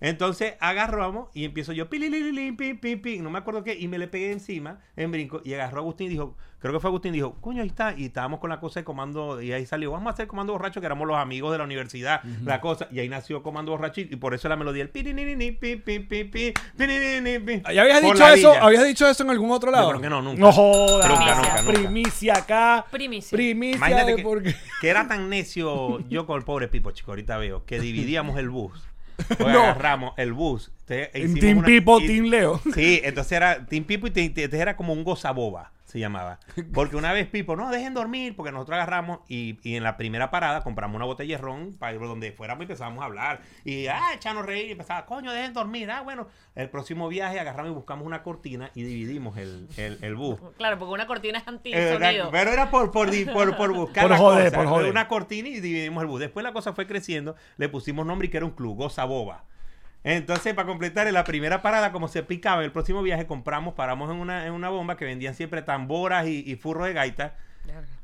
Entonces 0.00 0.54
agarramos 0.60 1.28
y 1.34 1.44
empiezo 1.44 1.72
yo, 1.72 1.88
pililililin, 1.88 2.56
pi, 2.56 2.74
pi, 2.74 2.96
pi, 2.96 3.18
no 3.18 3.30
me 3.30 3.38
acuerdo 3.38 3.64
qué, 3.64 3.78
y 3.78 3.88
me 3.88 3.98
le 3.98 4.08
pegué 4.08 4.32
encima 4.32 4.80
en 4.96 5.10
brinco 5.10 5.40
y 5.44 5.54
agarró 5.54 5.78
a 5.78 5.80
Agustín 5.80 6.06
y 6.06 6.10
dijo, 6.10 6.36
creo 6.58 6.74
que 6.74 6.80
fue 6.80 6.88
Agustín, 6.88 7.12
dijo, 7.12 7.36
coño, 7.40 7.62
ahí 7.62 7.68
está, 7.68 7.94
y 7.96 8.06
estábamos 8.06 8.40
con 8.40 8.50
la 8.50 8.60
cosa 8.60 8.80
de 8.80 8.84
comando, 8.84 9.40
y 9.40 9.52
ahí 9.52 9.66
salió, 9.66 9.90
vamos 9.90 10.08
a 10.08 10.14
hacer 10.14 10.26
comando 10.26 10.52
borracho, 10.52 10.80
que 10.80 10.86
éramos 10.86 11.08
los 11.08 11.16
amigos 11.16 11.52
de 11.52 11.58
la 11.58 11.64
universidad, 11.64 12.22
la 12.44 12.60
cosa, 12.60 12.88
y 12.90 13.00
ahí 13.00 13.08
nació 13.08 13.42
comando 13.42 13.72
borracho, 13.72 14.00
y, 14.00 14.08
y 14.10 14.16
por 14.16 14.34
eso 14.34 14.48
la 14.48 14.56
melodía, 14.56 14.82
el 14.82 14.90
pirinini, 14.90 15.52
pi, 15.52 15.76
pi, 15.76 16.00
pi, 16.00 16.24
pi, 16.24 16.52
pirinini, 16.76 17.38
pi. 17.38 17.62
¿Ya 17.74 17.82
habías 17.82 18.02
dicho 18.02 18.28
eso? 18.28 18.50
villa. 18.50 18.64
¿Habías 18.64 18.84
dicho 18.84 19.08
eso 19.08 19.22
en 19.22 19.30
algún 19.30 19.50
otro 19.50 19.70
lado? 19.70 19.90
creo 19.90 20.00
que 20.00 20.10
no, 20.10 20.22
nunca. 20.22 20.40
No 20.40 20.52
jodas. 20.52 21.08
Nunca, 21.08 21.34
nunca, 21.34 21.62
nunca. 21.62 21.72
Primicia 21.72 22.36
acá. 22.36 22.84
Primicia. 22.90 23.36
Primicia 23.36 23.76
Imagínate 23.76 24.16
que, 24.16 24.54
que 24.80 24.88
era 24.88 25.08
tan 25.08 25.28
necio 25.28 26.00
yo 26.08 26.26
con 26.26 26.38
el 26.38 26.44
pobre 26.44 26.68
Pipo, 26.68 26.90
chico, 26.92 27.12
ahorita 27.12 27.38
veo, 27.38 27.64
que 27.64 27.80
dividíamos 27.80 28.38
el 28.38 28.50
bus. 28.50 28.86
Pues 29.28 29.52
No. 29.52 29.62
agarramos 29.64 30.14
el 30.16 30.32
bus. 30.32 30.70
te- 30.86 31.10
En 31.22 31.34
Team 31.34 31.58
una- 31.58 31.66
Pipo, 31.66 32.00
y- 32.00 32.06
Team 32.08 32.24
Leo. 32.26 32.60
Sí, 32.74 33.00
entonces 33.04 33.32
era 33.32 33.64
Team 33.66 33.84
Pipo 33.84 34.06
y 34.08 34.10
Team- 34.10 34.26
entonces 34.36 34.60
era 34.60 34.76
como 34.76 34.92
un 34.92 35.04
gozaboba, 35.04 35.70
se 35.90 35.98
llamaba. 35.98 36.38
Porque 36.74 36.96
una 36.96 37.12
vez 37.12 37.26
Pipo, 37.28 37.56
no, 37.56 37.70
dejen 37.70 37.94
dormir, 37.94 38.34
porque 38.36 38.52
nosotros 38.52 38.76
agarramos 38.76 39.20
y, 39.28 39.58
y 39.62 39.76
en 39.76 39.82
la 39.82 39.96
primera 39.96 40.30
parada 40.30 40.62
compramos 40.62 40.96
una 40.96 41.04
botella 41.04 41.36
de 41.36 41.42
ron 41.42 41.74
para 41.78 41.92
ir 41.92 42.00
donde 42.00 42.32
fuéramos 42.32 42.62
y 42.62 42.64
empezábamos 42.64 43.02
a 43.02 43.06
hablar. 43.06 43.40
Y, 43.64 43.86
ah, 43.88 44.12
echarnos 44.14 44.46
reír 44.46 44.68
y 44.68 44.72
empezaba, 44.72 45.04
coño, 45.06 45.32
dejen 45.32 45.52
dormir. 45.52 45.90
Ah, 45.90 46.02
bueno, 46.02 46.28
el 46.54 46.70
próximo 46.70 47.08
viaje 47.08 47.38
agarramos 47.40 47.72
y 47.72 47.74
buscamos 47.74 48.06
una 48.06 48.22
cortina 48.22 48.70
y 48.74 48.82
dividimos 48.82 49.36
el, 49.36 49.68
el, 49.76 49.98
el 50.02 50.14
bus. 50.14 50.38
Claro, 50.56 50.78
porque 50.78 50.94
una 50.94 51.06
cortina 51.06 51.38
es 51.38 51.44
Eh, 51.44 51.50
anti-sonido. 51.50 51.98
era- 51.98 52.30
pero 52.30 52.50
era 52.52 52.70
por, 52.70 52.90
por, 52.90 53.08
por, 53.32 53.56
por 53.56 53.72
buscar 53.74 54.02
Por 54.04 54.10
la 54.12 54.16
joder, 54.16 54.44
cosa. 54.46 54.56
por 54.56 54.66
joder. 54.66 54.90
Una 54.90 55.08
cortina 55.08 55.48
y 55.48 55.60
dividimos 55.60 56.02
el 56.02 56.08
bus. 56.08 56.20
Después 56.20 56.44
la 56.44 56.52
cosa 56.52 56.72
fue 56.72 56.86
creciendo, 56.86 57.34
le 57.56 57.68
pusimos 57.68 58.06
nombre 58.06 58.28
y 58.28 58.30
que 58.30 58.36
era 58.36 58.46
un 58.46 58.52
club, 58.52 58.76
Goza 58.76 59.04
Boba. 59.04 59.44
Entonces, 60.02 60.54
para 60.54 60.66
completar, 60.66 61.06
en 61.06 61.14
la 61.14 61.24
primera 61.24 61.60
parada, 61.62 61.92
como 61.92 62.08
se 62.08 62.22
picaba, 62.22 62.58
en 62.62 62.64
el 62.66 62.72
próximo 62.72 63.02
viaje 63.02 63.26
compramos, 63.26 63.74
paramos 63.74 64.10
en 64.10 64.16
una, 64.16 64.46
en 64.46 64.52
una 64.52 64.68
bomba 64.70 64.96
que 64.96 65.04
vendían 65.04 65.34
siempre 65.34 65.60
tamboras 65.62 66.26
y, 66.26 66.42
y 66.46 66.56
furros 66.56 66.86
de 66.86 66.92
gaita. 66.94 67.34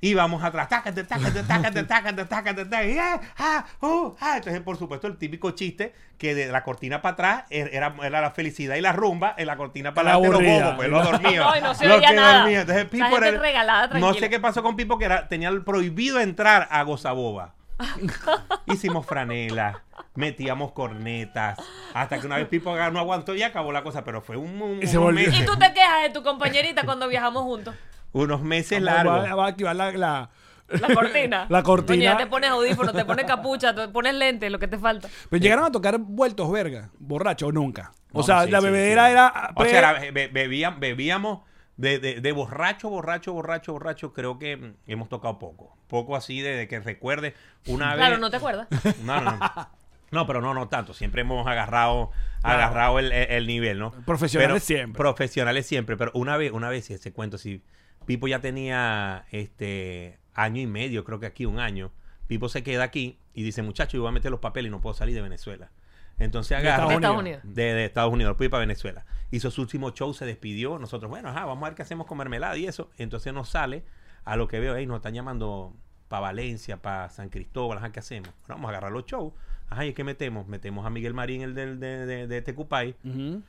Íbamos 0.03 0.45
atrás, 0.45 0.69
tácate, 0.69 1.03
tácate, 1.05 1.43
tácate, 1.43 1.83
tácate, 1.85 2.25
tácate, 2.27 2.65
tácate, 2.67 2.93
y, 2.93 2.99
ah, 2.99 3.65
uh, 3.81 4.15
ah. 4.21 4.35
Entonces, 4.37 4.61
por 4.61 4.77
supuesto, 4.77 5.07
el 5.07 5.17
típico 5.17 5.53
chiste 5.53 5.95
que 6.19 6.35
de 6.35 6.47
la 6.53 6.63
cortina 6.63 7.01
para 7.01 7.15
atrás 7.15 7.45
er- 7.51 7.71
era, 7.73 7.95
era 8.03 8.21
la 8.21 8.31
felicidad 8.31 8.77
y 8.77 8.83
la 8.83 8.93
rumba, 8.93 9.35
en 9.39 9.47
la 9.47 9.57
cortina 9.57 9.95
para 9.95 10.11
La 10.11 10.15
adelante 10.17 10.45
los 10.45 10.61
bobos, 10.61 10.75
pues 10.77 10.89
los 10.91 11.05
dormidos. 11.11 11.47
No, 11.51 11.59
y 11.59 11.63
no 11.63 11.75
se 11.75 11.87
los 11.89 11.97
veía 11.97 12.11
que 12.11 12.15
nada. 12.17 12.39
dormían. 12.41 12.61
Entonces, 12.61 12.85
Pipo 12.85 13.17
era- 13.17 13.31
regalada, 13.41 13.99
No 13.99 14.13
sé 14.15 14.29
qué 14.29 14.39
pasó 14.39 14.63
con 14.63 14.77
Pipo, 14.77 14.99
que 14.99 15.07
era, 15.07 15.27
tenía 15.27 15.49
el 15.49 15.65
prohibido 15.65 16.21
entrar 16.21 16.69
a 16.71 16.83
Gozaboba. 16.83 17.55
Hicimos 18.67 19.07
franela, 19.07 19.83
metíamos 20.15 20.73
cornetas, 20.73 21.59
hasta 21.95 22.19
que 22.19 22.27
una 22.27 22.37
vez 22.37 22.49
Pipo 22.49 22.75
no 22.91 22.99
aguantó 22.99 23.35
y 23.35 23.43
acabó 23.43 23.73
la 23.73 23.83
cosa, 23.83 24.05
pero 24.05 24.21
fue 24.23 24.37
un, 24.37 24.61
un- 24.61 24.83
Y 24.83 25.45
tú 25.45 25.57
te 25.59 25.73
quejas 25.73 26.03
de 26.05 26.11
tu 26.11 26.23
compañerita 26.23 26.85
cuando 26.85 27.09
viajamos 27.09 27.43
juntos. 27.43 27.75
unos 28.13 28.41
meses 28.43 28.81
largos. 28.81 29.25
va 29.39 29.45
a 29.45 29.49
activar 29.49 29.77
la, 29.77 29.93
la- 29.93 30.31
La 30.69 30.95
cortina. 30.95 31.47
La 31.51 31.63
cortina. 31.63 31.97
Coño, 31.97 32.03
ya 32.13 32.17
te 32.17 32.27
pones 32.27 32.51
audífono, 32.51 32.93
te 32.93 33.05
pones 33.05 33.25
capucha, 33.27 33.75
te 33.75 33.89
pones 33.89 34.15
lente, 34.15 34.51
lo 34.51 34.59
que 34.59 34.67
te 34.69 34.79
falta. 34.79 35.09
Pero 35.31 35.43
llegaron 35.43 35.65
a 35.65 35.71
tocar 35.71 35.99
vueltos 35.99 36.51
verga, 36.51 36.91
borracho, 36.99 37.53
nunca. 37.53 37.93
O 38.13 38.19
No, 38.19 38.25
sea, 38.25 38.45
sí, 38.45 38.51
la 38.51 38.61
sí, 38.61 38.65
bebedera 38.67 39.07
sí. 39.07 39.13
era. 39.13 39.51
O 39.55 39.65
sea, 39.65 39.79
era- 39.79 40.11
be- 40.13 40.29
bebían- 40.33 40.81
bebíamos 40.81 41.41
de, 41.77 41.99
de- 41.99 42.21
de 42.21 42.33
borracho, 42.33 42.89
borracho, 42.91 43.33
borracho, 43.33 43.73
borracho. 43.73 44.13
Creo 44.13 44.39
que 44.39 44.57
mm, 44.57 44.75
hemos 44.87 45.09
tocado 45.09 45.39
poco. 45.39 45.77
Poco 45.89 46.17
así 46.17 46.41
de, 46.41 46.57
de 46.57 46.69
que 46.69 46.81
recuerde 46.81 47.35
una 47.67 47.91
vez. 47.95 47.97
Claro, 47.99 48.19
no 48.19 48.31
te 48.31 48.37
acuerdas. 48.37 48.67
No, 49.05 49.21
no, 49.21 49.37
no. 49.37 49.77
No, 50.13 50.27
pero 50.27 50.41
no, 50.41 50.55
no 50.55 50.69
tanto. 50.69 50.95
Siempre 50.95 51.23
hemos 51.23 51.47
agarrado, 51.49 52.13
agarrado 52.43 52.99
el, 53.01 53.11
el- 53.13 53.31
el 53.31 53.47
nivel, 53.47 53.79
¿no? 53.79 53.91
Profesionales 54.05 54.53
Pero- 54.55 54.79
siempre. 54.79 54.99
Profesionales 54.99 55.67
siempre. 55.67 55.97
Pero 55.97 56.13
una 56.15 56.37
vez, 56.37 56.53
una 56.53 56.69
vez, 56.69 56.91
ese 56.91 57.13
cuento, 57.13 57.39
si 57.39 57.63
Pipo 58.07 58.29
ya 58.29 58.39
tenía 58.41 59.25
este 59.33 60.19
año 60.35 60.61
y 60.61 60.67
medio, 60.67 61.05
creo 61.05 61.19
que 61.21 61.27
aquí 61.27 61.45
un 61.45 61.59
año. 61.59 61.91
Pipo 62.29 62.49
se 62.49 62.63
queda 62.63 62.85
aquí 62.85 63.19
y 63.35 63.43
dice, 63.43 63.63
muchacho, 63.63 63.97
yo 63.97 64.03
voy 64.03 64.11
a 64.11 64.13
meter 64.13 64.31
los 64.31 64.41
papeles 64.41 64.69
y 64.69 64.71
no 64.71 64.81
puedo 64.81 64.95
salir 64.95 65.15
de 65.15 65.23
Venezuela. 65.23 65.71
Entonces 66.19 66.57
agarra. 66.57 66.89
De 66.89 66.95
Estados 66.95 67.19
Unidos. 67.19 67.41
De, 67.45 67.75
de 67.75 67.85
Estados 67.85 68.13
Unidos, 68.13 68.37
fui 68.37 68.49
para 68.49 68.61
Venezuela. 68.61 69.05
Hizo 69.31 69.51
su 69.51 69.61
último 69.63 69.91
show, 69.91 70.15
se 70.15 70.25
despidió. 70.25 70.79
Nosotros, 70.79 71.11
bueno, 71.11 71.29
ajá, 71.29 71.45
vamos 71.45 71.63
a 71.65 71.69
ver 71.71 71.75
qué 71.77 71.83
hacemos 71.83 72.07
con 72.07 72.19
mermelada 72.19 72.57
y 72.57 72.67
eso. 72.67 72.91
Entonces 72.97 73.33
nos 73.33 73.49
sale 73.49 73.85
a 74.25 74.37
lo 74.37 74.49
que 74.49 74.59
veo, 74.61 74.75
ahí 74.75 74.87
nos 74.87 74.97
están 74.97 75.15
llamando 75.15 75.75
para 76.09 76.21
Valencia, 76.21 76.77
para 76.81 77.09
San 77.11 77.29
Cristóbal, 77.29 77.79
ajá, 77.79 77.91
¿qué 77.93 78.01
hacemos? 78.01 78.31
Bueno, 78.41 78.55
vamos 78.57 78.67
a 78.67 78.71
agarrar 78.71 78.93
los 78.93 79.05
shows. 79.07 79.33
Ajá, 79.69 79.85
¿y 79.85 79.93
qué 79.93 80.05
metemos? 80.05 80.47
Metemos 80.47 80.87
a 80.87 80.91
Miguel 80.91 81.15
Marín, 81.15 81.43
el 81.43 81.55
del, 81.55 81.81
de, 81.81 82.07
de, 82.07 82.27
de 82.29 82.43
Tecupay, 82.43 82.95
Ujú. 83.05 83.43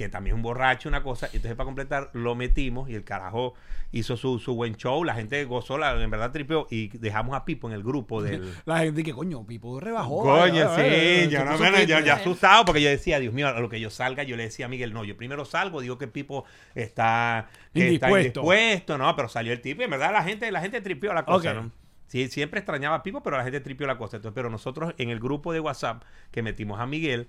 Que 0.00 0.08
también 0.08 0.34
es 0.34 0.36
un 0.38 0.42
borracho, 0.42 0.88
una 0.88 1.02
cosa. 1.02 1.26
Y 1.30 1.36
entonces, 1.36 1.56
para 1.56 1.66
completar, 1.66 2.08
lo 2.14 2.34
metimos 2.34 2.88
y 2.88 2.94
el 2.94 3.04
carajo 3.04 3.52
hizo 3.92 4.16
su, 4.16 4.38
su 4.38 4.54
buen 4.54 4.74
show. 4.76 5.04
La 5.04 5.14
gente 5.14 5.44
gozó, 5.44 5.76
la, 5.76 6.02
en 6.02 6.10
verdad 6.10 6.32
tripeó. 6.32 6.66
Y 6.70 6.88
dejamos 6.96 7.36
a 7.36 7.44
Pipo 7.44 7.68
en 7.68 7.74
el 7.74 7.82
grupo 7.82 8.22
del. 8.22 8.50
La 8.64 8.78
gente 8.78 9.04
que, 9.04 9.12
coño, 9.12 9.46
Pipo 9.46 9.78
rebajó. 9.78 10.22
Coño, 10.22 10.74
sí, 10.74 11.28
yo 11.28 11.40
¿qué 11.40 11.44
no 11.44 11.82
yo, 11.82 12.00
yo 12.00 12.14
asustado 12.14 12.64
porque 12.64 12.80
yo 12.80 12.88
decía, 12.88 13.20
Dios 13.20 13.34
mío, 13.34 13.48
a 13.48 13.60
lo 13.60 13.68
que 13.68 13.78
yo 13.78 13.90
salga, 13.90 14.22
yo 14.22 14.36
le 14.36 14.44
decía 14.44 14.66
a 14.66 14.68
Miguel, 14.70 14.94
no, 14.94 15.04
yo 15.04 15.18
primero 15.18 15.44
salgo, 15.44 15.82
digo 15.82 15.98
que 15.98 16.08
Pipo 16.08 16.46
está, 16.74 17.50
que 17.74 17.94
está 17.94 18.08
Indispuesto. 18.10 18.96
no, 18.96 19.14
pero 19.16 19.28
salió 19.28 19.52
el 19.52 19.60
tipo 19.60 19.82
y 19.82 19.84
en 19.84 19.90
verdad 19.90 20.12
la 20.12 20.22
gente, 20.22 20.50
la 20.50 20.62
gente 20.62 20.80
tripió 20.80 21.12
la 21.12 21.26
cosa. 21.26 21.52
¿no? 21.52 21.70
Sí, 22.06 22.28
siempre 22.28 22.60
extrañaba 22.60 22.96
a 22.96 23.02
Pipo, 23.02 23.22
pero 23.22 23.36
la 23.36 23.44
gente 23.44 23.60
tripió 23.60 23.86
la 23.86 23.98
cosa. 23.98 24.16
Entonces, 24.16 24.34
pero 24.34 24.48
nosotros 24.48 24.94
en 24.96 25.10
el 25.10 25.20
grupo 25.20 25.52
de 25.52 25.60
WhatsApp 25.60 26.04
que 26.30 26.42
metimos 26.42 26.80
a 26.80 26.86
Miguel, 26.86 27.28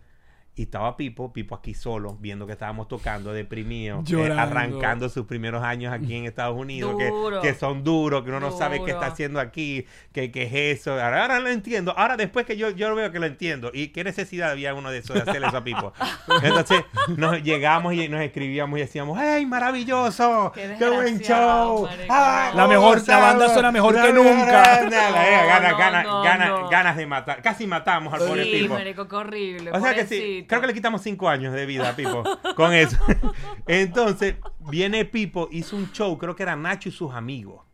y 0.53 0.63
estaba 0.63 0.97
Pipo, 0.97 1.31
Pipo 1.31 1.55
aquí 1.55 1.73
solo, 1.73 2.17
viendo 2.19 2.45
que 2.45 2.51
estábamos 2.53 2.89
tocando, 2.89 3.31
deprimido, 3.31 3.99
eh, 3.99 4.03
Llorando. 4.03 4.41
arrancando 4.41 5.07
sus 5.09 5.25
primeros 5.25 5.63
años 5.63 5.93
aquí 5.93 6.13
en 6.13 6.25
Estados 6.25 6.57
Unidos, 6.59 6.95
que, 6.97 7.07
Duro. 7.07 7.41
que 7.41 7.53
son 7.53 7.83
duros, 7.85 8.23
que 8.23 8.29
uno 8.29 8.41
no 8.41 8.51
sabe 8.51 8.83
qué 8.83 8.91
está 8.91 9.07
haciendo 9.07 9.39
aquí, 9.39 9.85
que, 10.11 10.29
que 10.29 10.43
es 10.43 10.79
eso. 10.81 10.91
Ahora, 10.91 11.21
ahora 11.21 11.39
lo 11.39 11.49
entiendo. 11.49 11.93
Ahora 11.97 12.17
después 12.17 12.45
que 12.45 12.57
yo, 12.57 12.69
yo 12.71 12.89
lo 12.89 12.95
veo 12.95 13.11
que 13.13 13.19
lo 13.19 13.27
entiendo. 13.27 13.71
¿Y 13.73 13.87
qué 13.87 14.03
necesidad 14.03 14.51
había 14.51 14.73
uno 14.73 14.91
de 14.91 14.97
eso, 14.99 15.13
de 15.13 15.21
hacerle 15.21 15.47
eso 15.47 15.57
a 15.57 15.63
Pipo? 15.63 15.93
Entonces 16.43 16.83
nos 17.15 17.41
llegamos 17.41 17.93
y 17.93 18.09
nos 18.09 18.19
escribíamos 18.21 18.77
y 18.77 18.81
decíamos, 18.81 19.17
¡Hey, 19.21 19.45
maravilloso! 19.45 20.51
Qué 20.53 20.75
¡Qué, 20.77 20.89
buen 20.89 21.19
show! 21.21 21.87
¡Ah, 22.09 22.51
La 22.55 22.67
mejor- 22.67 23.01
la 23.07 23.17
banda 23.19 23.49
suena 23.53 23.71
mejor 23.71 23.95
que 24.01 24.11
nunca. 24.11 24.81
No, 24.83 24.89
ganas, 24.89 26.05
no, 26.05 26.21
ganas, 26.21 26.69
ganas, 26.69 26.97
de 26.97 27.05
matar. 27.05 27.41
Casi 27.41 27.65
matamos 27.65 28.13
al 28.13 28.19
pobre 28.19 28.43
Sí, 28.43 28.51
Pipo. 28.51 28.73
marico, 28.73 29.07
qué 29.07 29.15
horrible. 29.15 29.71
O 29.71 29.79
sea 29.79 29.93
que 29.93 30.05
sí, 30.05 30.40
pobrecito. 30.41 30.47
creo 30.47 30.61
que 30.61 30.67
le 30.67 30.73
quitamos 30.73 31.01
cinco 31.01 31.29
años 31.29 31.53
de 31.53 31.65
vida 31.65 31.89
a 31.89 31.95
Pipo 31.95 32.23
con 32.55 32.73
eso. 32.73 32.97
Entonces, 33.67 34.35
viene 34.69 35.05
Pipo, 35.05 35.47
hizo 35.51 35.75
un 35.75 35.91
show, 35.91 36.17
creo 36.17 36.35
que 36.35 36.43
era 36.43 36.55
Nacho 36.55 36.89
y 36.89 36.91
sus 36.91 37.13
amigos. 37.13 37.65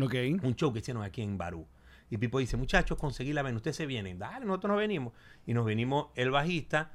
Ok. 0.00 0.14
Un 0.42 0.54
show 0.56 0.72
que 0.72 0.80
hicieron 0.80 1.02
aquí 1.02 1.22
en 1.22 1.38
Barú. 1.38 1.66
Y 2.10 2.18
Pipo 2.18 2.38
dice, 2.38 2.56
muchachos, 2.56 2.98
conseguí 2.98 3.32
la 3.32 3.42
ven, 3.42 3.56
ustedes 3.56 3.76
se 3.76 3.86
vienen. 3.86 4.18
Dale, 4.18 4.44
nosotros 4.44 4.70
nos 4.70 4.78
venimos. 4.78 5.12
Y 5.46 5.54
nos 5.54 5.64
venimos 5.64 6.08
el 6.14 6.30
bajista, 6.30 6.92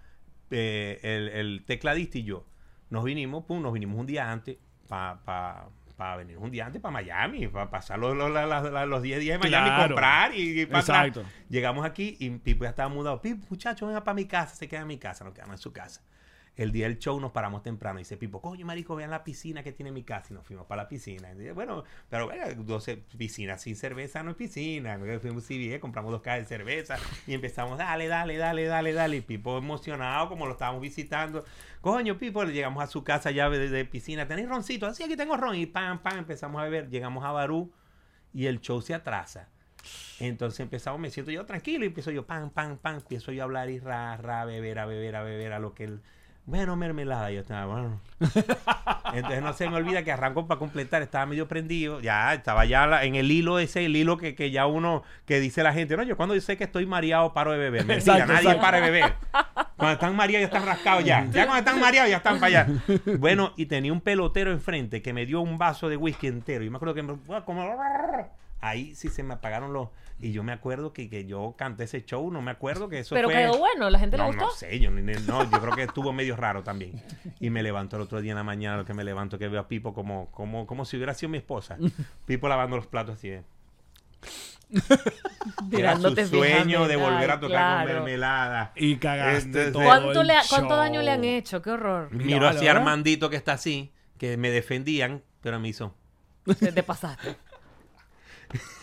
eh, 0.52 1.00
el, 1.04 1.30
el 1.30 1.64
tecladista 1.66 2.18
y 2.18 2.24
yo. 2.24 2.46
Nos 2.90 3.04
vinimos, 3.04 3.46
pum, 3.46 3.62
nos 3.62 3.74
vinimos 3.74 4.00
un 4.00 4.06
día 4.06 4.32
antes 4.32 4.58
para 4.88 5.70
venir 6.18 6.38
un 6.38 6.50
día 6.52 6.66
antes 6.66 6.82
para 6.82 6.92
Miami, 6.94 7.48
para 7.48 7.70
pasar 7.70 8.00
los, 8.00 8.16
los, 8.16 8.32
la- 8.32 8.46
la- 8.46 8.62
la- 8.62 8.86
los 8.86 9.02
10 9.02 9.20
días 9.20 9.36
en 9.36 9.42
Miami, 9.42 9.68
Claro. 9.70 9.88
comprar 9.96 10.34
y, 10.34 10.62
y 10.62 10.66
pa' 10.66 10.80
atrás. 10.80 11.08
Exacto. 11.08 11.30
Llegamos 11.50 11.86
aquí 11.86 12.16
y 12.20 12.30
Pipo 12.30 12.64
ya 12.64 12.70
estaba 12.72 12.90
mudado. 12.90 13.22
Pipo, 13.22 13.46
muchachos, 13.50 13.88
venga 13.88 14.04
para 14.04 14.16
mi 14.16 14.26
casa. 14.26 14.56
Se 14.56 14.68
queda 14.68 14.82
en 14.82 14.88
mi 14.88 14.98
casa, 14.98 15.24
nos 15.26 15.34
quedamos 15.34 15.56
en 15.56 15.62
su 15.62 15.72
casa. 15.74 16.02
El 16.60 16.74
día 16.74 16.90
del 16.90 17.00
show 17.00 17.18
nos 17.22 17.32
paramos 17.32 17.64
temprano. 17.64 18.00
Dice 18.00 18.18
Pipo, 18.18 18.42
coño, 18.42 18.66
marico, 18.66 18.94
vean 18.94 19.12
la 19.12 19.24
piscina 19.24 19.64
que 19.64 19.72
tiene 19.72 19.94
mi 19.94 20.04
casa. 20.04 20.28
Y 20.32 20.34
nos 20.34 20.46
fuimos 20.46 20.66
para 20.66 20.84
la 20.84 20.90
piscina. 20.90 21.32
Y 21.32 21.52
bueno, 21.52 21.86
pero 22.10 22.28
venga, 22.28 22.54
12 22.54 22.98
piscinas 23.18 23.62
sin 23.62 23.78
cerveza 23.78 24.24
no 24.24 24.32
es 24.32 24.36
piscina. 24.36 25.00
Fuimos 25.22 25.46
a 25.46 25.48
CBS, 25.48 25.80
compramos 25.80 26.12
dos 26.12 26.22
cajas 26.22 26.42
de 26.42 26.46
cerveza 26.48 26.98
y 27.28 27.34
empezamos, 27.34 27.78
dale, 27.78 28.10
dale, 28.10 28.36
dale, 28.36 28.66
dale, 28.66 28.92
dale. 28.92 29.16
Y 29.16 29.22
Pipo 29.22 29.58
emocionado, 29.58 30.28
como 30.28 30.48
lo 30.48 30.52
estábamos 30.52 30.82
visitando. 30.82 31.46
Coño, 31.80 32.18
Pipo, 32.18 32.44
llegamos 32.44 32.84
a 32.84 32.88
su 32.88 33.06
casa 33.06 33.32
ya 33.32 33.50
de, 33.50 33.86
piscina. 33.86 34.28
¿Tenéis 34.28 34.50
roncito? 34.50 34.86
Así, 34.86 35.02
aquí 35.02 35.16
tengo 35.16 35.38
ron. 35.38 35.56
Y 35.56 35.66
pam, 35.66 36.00
pam, 36.00 36.18
empezamos 36.18 36.60
a 36.60 36.66
beber. 36.66 36.90
Llegamos 36.90 37.24
a 37.24 37.32
Barú 37.32 37.72
y 38.34 38.48
el 38.48 38.60
show 38.60 38.82
se 38.82 38.94
atrasa. 38.94 39.48
Entonces 40.20 40.60
empezamos, 40.60 41.00
me 41.00 41.10
siento 41.10 41.32
yo 41.32 41.46
tranquilo 41.46 41.86
y 41.86 41.88
empiezo 41.88 42.12
yo, 42.12 42.26
pam, 42.26 42.50
pam, 42.50 42.78
pam, 42.78 42.98
empiezo 42.98 43.32
yo 43.32 43.44
a 43.44 43.46
hablar 43.46 43.70
y 43.70 43.80
ra, 43.80 44.18
ra, 44.18 44.44
beber, 44.44 44.80
a 44.80 44.86
beber, 44.86 45.16
a 45.16 45.24
beber, 45.24 45.54
a 45.54 45.60
lo 45.60 45.74
que 45.74 45.86
él, 45.86 46.02
bueno, 46.50 46.76
mermelada, 46.76 47.32
yo 47.32 47.42
estaba, 47.42 47.66
bueno. 47.66 48.02
Entonces 49.14 49.42
no 49.42 49.54
se 49.54 49.70
me 49.70 49.76
olvida 49.76 50.04
que 50.04 50.12
arrancó 50.12 50.46
para 50.48 50.60
completar, 50.60 51.02
estaba 51.02 51.26
medio 51.26 51.48
prendido, 51.48 52.00
ya 52.02 52.34
estaba 52.34 52.66
ya 52.66 52.86
la- 52.88 53.04
en 53.06 53.16
el 53.16 53.32
hilo 53.32 53.60
ese, 53.60 53.86
el 53.86 53.96
hilo 53.96 54.18
que, 54.18 54.36
que 54.36 54.52
ya 54.52 54.66
uno, 54.68 55.04
que 55.26 55.40
dice 55.40 55.64
la 55.64 55.74
gente, 55.74 55.96
no, 55.98 56.04
yo 56.04 56.18
cuando 56.18 56.36
yo 56.36 56.42
sé 56.42 56.58
que 56.58 56.64
estoy 56.66 56.86
mareado 56.86 57.34
paro 57.34 57.52
de 57.52 57.58
beber, 57.58 57.86
mentira, 57.86 58.14
Exacto, 58.16 58.34
nadie 58.34 58.48
exacto. 58.48 58.62
para 58.62 58.82
de 58.82 58.92
beber. 58.92 59.14
Cuando 59.78 59.94
están 59.94 60.16
mareados 60.16 60.42
ya 60.50 60.58
están 60.58 60.66
rascados 60.68 61.06
ya, 61.06 61.26
ya 61.32 61.46
cuando 61.46 61.60
están 61.70 61.80
mareados 61.80 62.10
ya 62.12 62.18
están 62.18 62.40
para 62.40 62.64
allá. 62.64 62.68
Bueno, 63.18 63.54
y 63.56 63.66
tenía 63.68 63.94
un 63.94 64.02
pelotero 64.02 64.52
enfrente 64.52 65.02
que 65.02 65.14
me 65.14 65.26
dio 65.26 65.42
un 65.42 65.58
vaso 65.58 65.88
de 65.90 65.96
whisky 65.98 66.28
entero, 66.28 66.64
y 66.66 66.70
me 66.70 66.76
acuerdo 66.76 66.94
que 66.96 67.04
me, 67.04 67.16
como, 67.46 67.66
ahí 68.62 68.94
sí 68.96 69.08
se 69.10 69.24
me 69.24 69.36
apagaron 69.36 69.72
los, 69.72 69.88
y 70.22 70.32
yo 70.32 70.44
me 70.44 70.52
acuerdo 70.52 70.92
que, 70.94 71.10
que 71.10 71.26
yo 71.26 71.56
canté 71.58 71.86
ese 71.86 72.04
show, 72.04 72.30
no 72.32 72.42
me 72.42 72.52
acuerdo 72.52 72.90
que 72.90 73.00
eso 73.00 73.16
Pero 73.16 73.30
fue... 73.30 73.38
quedó 73.38 73.58
bueno, 73.58 73.90
la 73.90 74.00
gente 74.00 74.18
le 74.18 74.26
gustó. 74.26 74.42
no 74.46 74.52
sé, 74.52 74.80
yo, 74.80 74.92
no, 74.92 75.50
yo 75.50 75.62
creo 75.62 75.76
que 75.76 75.84
estuvo 75.84 76.12
medio 76.14 76.36
raro 76.36 76.62
también. 76.64 77.02
Y 77.40 77.50
me 77.50 77.64
levanto 77.64 77.96
el 77.96 78.02
otro 78.02 78.20
día 78.22 78.32
en 78.34 78.38
la 78.38 78.44
mañana, 78.44 78.78
lo 78.78 78.86
que 78.86 78.94
me 78.94 79.04
levanto, 79.04 79.40
que 79.40 79.48
veo 79.48 79.62
a 79.62 79.68
Pipo 79.68 79.94
como, 79.94 80.30
como, 80.32 80.68
como 80.68 80.84
si 80.86 80.98
hubiera 80.98 81.14
sido 81.14 81.30
mi 81.30 81.38
esposa. 81.38 81.78
Pipo 82.26 82.48
lavando 82.50 82.76
los 82.76 82.88
platos 82.88 83.16
así 83.16 83.30
de... 83.30 83.44
Era 85.72 85.96
su 85.98 86.16
sueño 86.28 86.88
de 86.88 86.96
volver 86.96 87.32
a 87.32 87.40
tocar 87.40 87.86
con 87.88 87.94
mermelada. 87.96 88.72
Y 88.76 88.98
cagaste 88.98 89.46
Entonces- 89.48 89.74
todo 89.74 89.84
¿Cuánto, 89.84 90.22
el 90.22 90.28
le 90.28 90.34
ha- 90.34 90.44
¿Cuánto 90.48 90.70
show. 90.70 90.78
daño 90.78 91.02
le 91.02 91.12
han 91.12 91.24
hecho? 91.24 91.62
Qué 91.62 91.72
horror. 91.72 92.12
Miro 92.14 92.48
hacia 92.48 92.62
¿verdad? 92.74 92.78
Armandito 92.78 93.30
que 93.30 93.36
está 93.36 93.54
así, 93.54 93.92
que 94.18 94.38
me 94.38 94.52
defendían, 94.52 95.24
pero 95.42 95.60
me 95.60 95.70
hizo... 95.70 95.96
Te, 96.60 96.72
te 96.72 96.84
pasaste. 96.84 97.36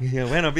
Y 0.00 0.20
bueno, 0.22 0.52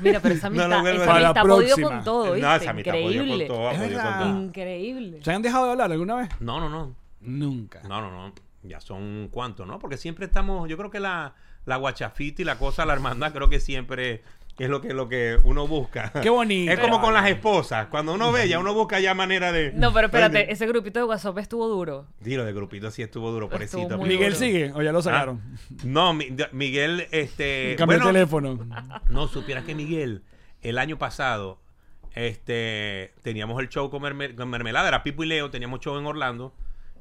Mira, 0.00 0.20
pero 0.20 0.34
esa 0.34 0.50
No 0.50 0.62
amistad, 0.64 0.94
esa 0.94 1.20
la 1.20 1.42
podido 1.42 1.76
con 1.80 2.04
todo, 2.04 2.32
¿viste? 2.32 2.40
no, 2.40 2.54
esa 2.54 2.72
Increíble. 2.78 3.46
con 3.46 3.56
todo, 3.56 3.70
Es 3.70 3.78
podido 3.78 3.98
con 4.00 4.04
verdad. 4.04 4.20
todo. 4.32 4.40
Increíble. 4.42 5.18
¿Se 5.22 5.32
han 5.32 5.42
dejado 5.42 5.64
de 5.66 5.70
hablar 5.72 5.92
alguna 5.92 6.16
vez? 6.16 6.28
No, 6.40 6.60
no, 6.60 6.68
no. 6.68 6.94
Nunca. 7.20 7.80
No, 7.82 8.00
no, 8.00 8.10
no. 8.10 8.32
Ya 8.62 8.80
son 8.80 9.28
cuántos, 9.30 9.66
¿no? 9.66 9.78
Porque 9.78 9.96
siempre 9.96 10.26
estamos, 10.26 10.68
yo 10.68 10.76
creo 10.76 10.90
que 10.90 11.00
la, 11.00 11.34
la 11.64 11.76
guachafita 11.76 12.42
y 12.42 12.44
la 12.44 12.58
cosa, 12.58 12.84
la 12.84 12.92
hermandad, 12.92 13.32
creo 13.32 13.48
que 13.48 13.60
siempre 13.60 14.22
es 14.64 14.70
lo 14.70 14.80
que, 14.80 14.92
lo 14.94 15.08
que 15.08 15.38
uno 15.44 15.66
busca. 15.66 16.12
Qué 16.22 16.30
bonito. 16.30 16.72
Es 16.72 16.78
como 16.80 17.00
con 17.00 17.14
las 17.14 17.28
esposas. 17.28 17.86
Cuando 17.88 18.14
uno 18.14 18.32
ve, 18.32 18.48
ya 18.48 18.58
uno 18.58 18.74
busca 18.74 18.98
ya 19.00 19.14
manera 19.14 19.52
de. 19.52 19.72
No, 19.72 19.92
pero 19.92 20.06
espérate, 20.06 20.52
ese 20.52 20.66
grupito 20.66 20.98
de 20.98 21.04
WhatsApp 21.04 21.38
estuvo 21.38 21.68
duro. 21.68 22.06
Sí, 22.22 22.34
lo 22.36 22.44
de 22.44 22.52
grupito 22.52 22.90
sí 22.90 23.02
estuvo 23.02 23.30
duro, 23.30 23.46
Estuvo 23.46 23.58
pobrecito. 23.82 23.98
muy 23.98 24.08
¿Miguel 24.08 24.32
duro. 24.34 24.44
sigue 24.44 24.72
o 24.74 24.82
ya 24.82 24.92
lo 24.92 24.98
Ah, 24.98 25.02
sacaron? 25.02 25.42
No, 25.84 26.12
Mi- 26.14 26.30
de- 26.30 26.48
Miguel, 26.52 27.06
este. 27.12 27.74
Cambió 27.78 27.98
bueno, 27.98 28.08
el 28.10 28.14
teléfono. 28.14 28.66
No, 29.08 29.28
supieras 29.28 29.64
que 29.64 29.74
Miguel, 29.74 30.22
el 30.62 30.78
año 30.78 30.98
pasado, 30.98 31.60
este, 32.14 33.12
teníamos 33.22 33.60
el 33.60 33.68
show 33.68 33.90
con, 33.90 34.02
merme- 34.02 34.34
con 34.34 34.48
Mermelada, 34.50 34.88
era 34.88 35.02
Pipo 35.02 35.22
y 35.24 35.26
Leo, 35.26 35.50
teníamos 35.50 35.80
show 35.80 35.96
en 35.98 36.06
Orlando. 36.06 36.52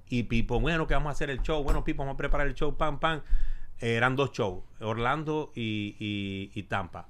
Y 0.09 0.23
Pipo, 0.23 0.59
bueno, 0.59 0.87
que 0.87 0.93
vamos 0.93 1.09
a 1.09 1.11
hacer 1.13 1.29
el 1.29 1.41
show. 1.41 1.63
Bueno, 1.63 1.83
Pipo, 1.83 2.03
vamos 2.03 2.13
a 2.13 2.17
preparar 2.17 2.47
el 2.47 2.53
show, 2.53 2.77
pam, 2.77 2.99
pam. 2.99 3.21
Eh, 3.81 3.95
eran 3.95 4.15
dos 4.15 4.31
shows, 4.31 4.63
Orlando 4.79 5.51
y, 5.53 5.95
y- 5.99 6.51
y 6.53 6.63
Tampa. 6.63 7.07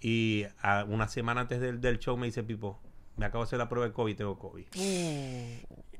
Y 0.00 0.46
a- 0.62 0.84
una 0.88 1.08
semana 1.08 1.42
antes 1.42 1.60
del, 1.60 1.80
del 1.80 1.98
show 1.98 2.16
me 2.16 2.26
dice 2.26 2.42
Pipo, 2.42 2.78
me 3.16 3.26
acabo 3.26 3.44
de 3.44 3.48
hacer 3.48 3.58
la 3.58 3.68
prueba 3.68 3.86
de 3.86 3.92
COVID, 3.92 4.16
tengo 4.16 4.38
COVID. 4.38 4.64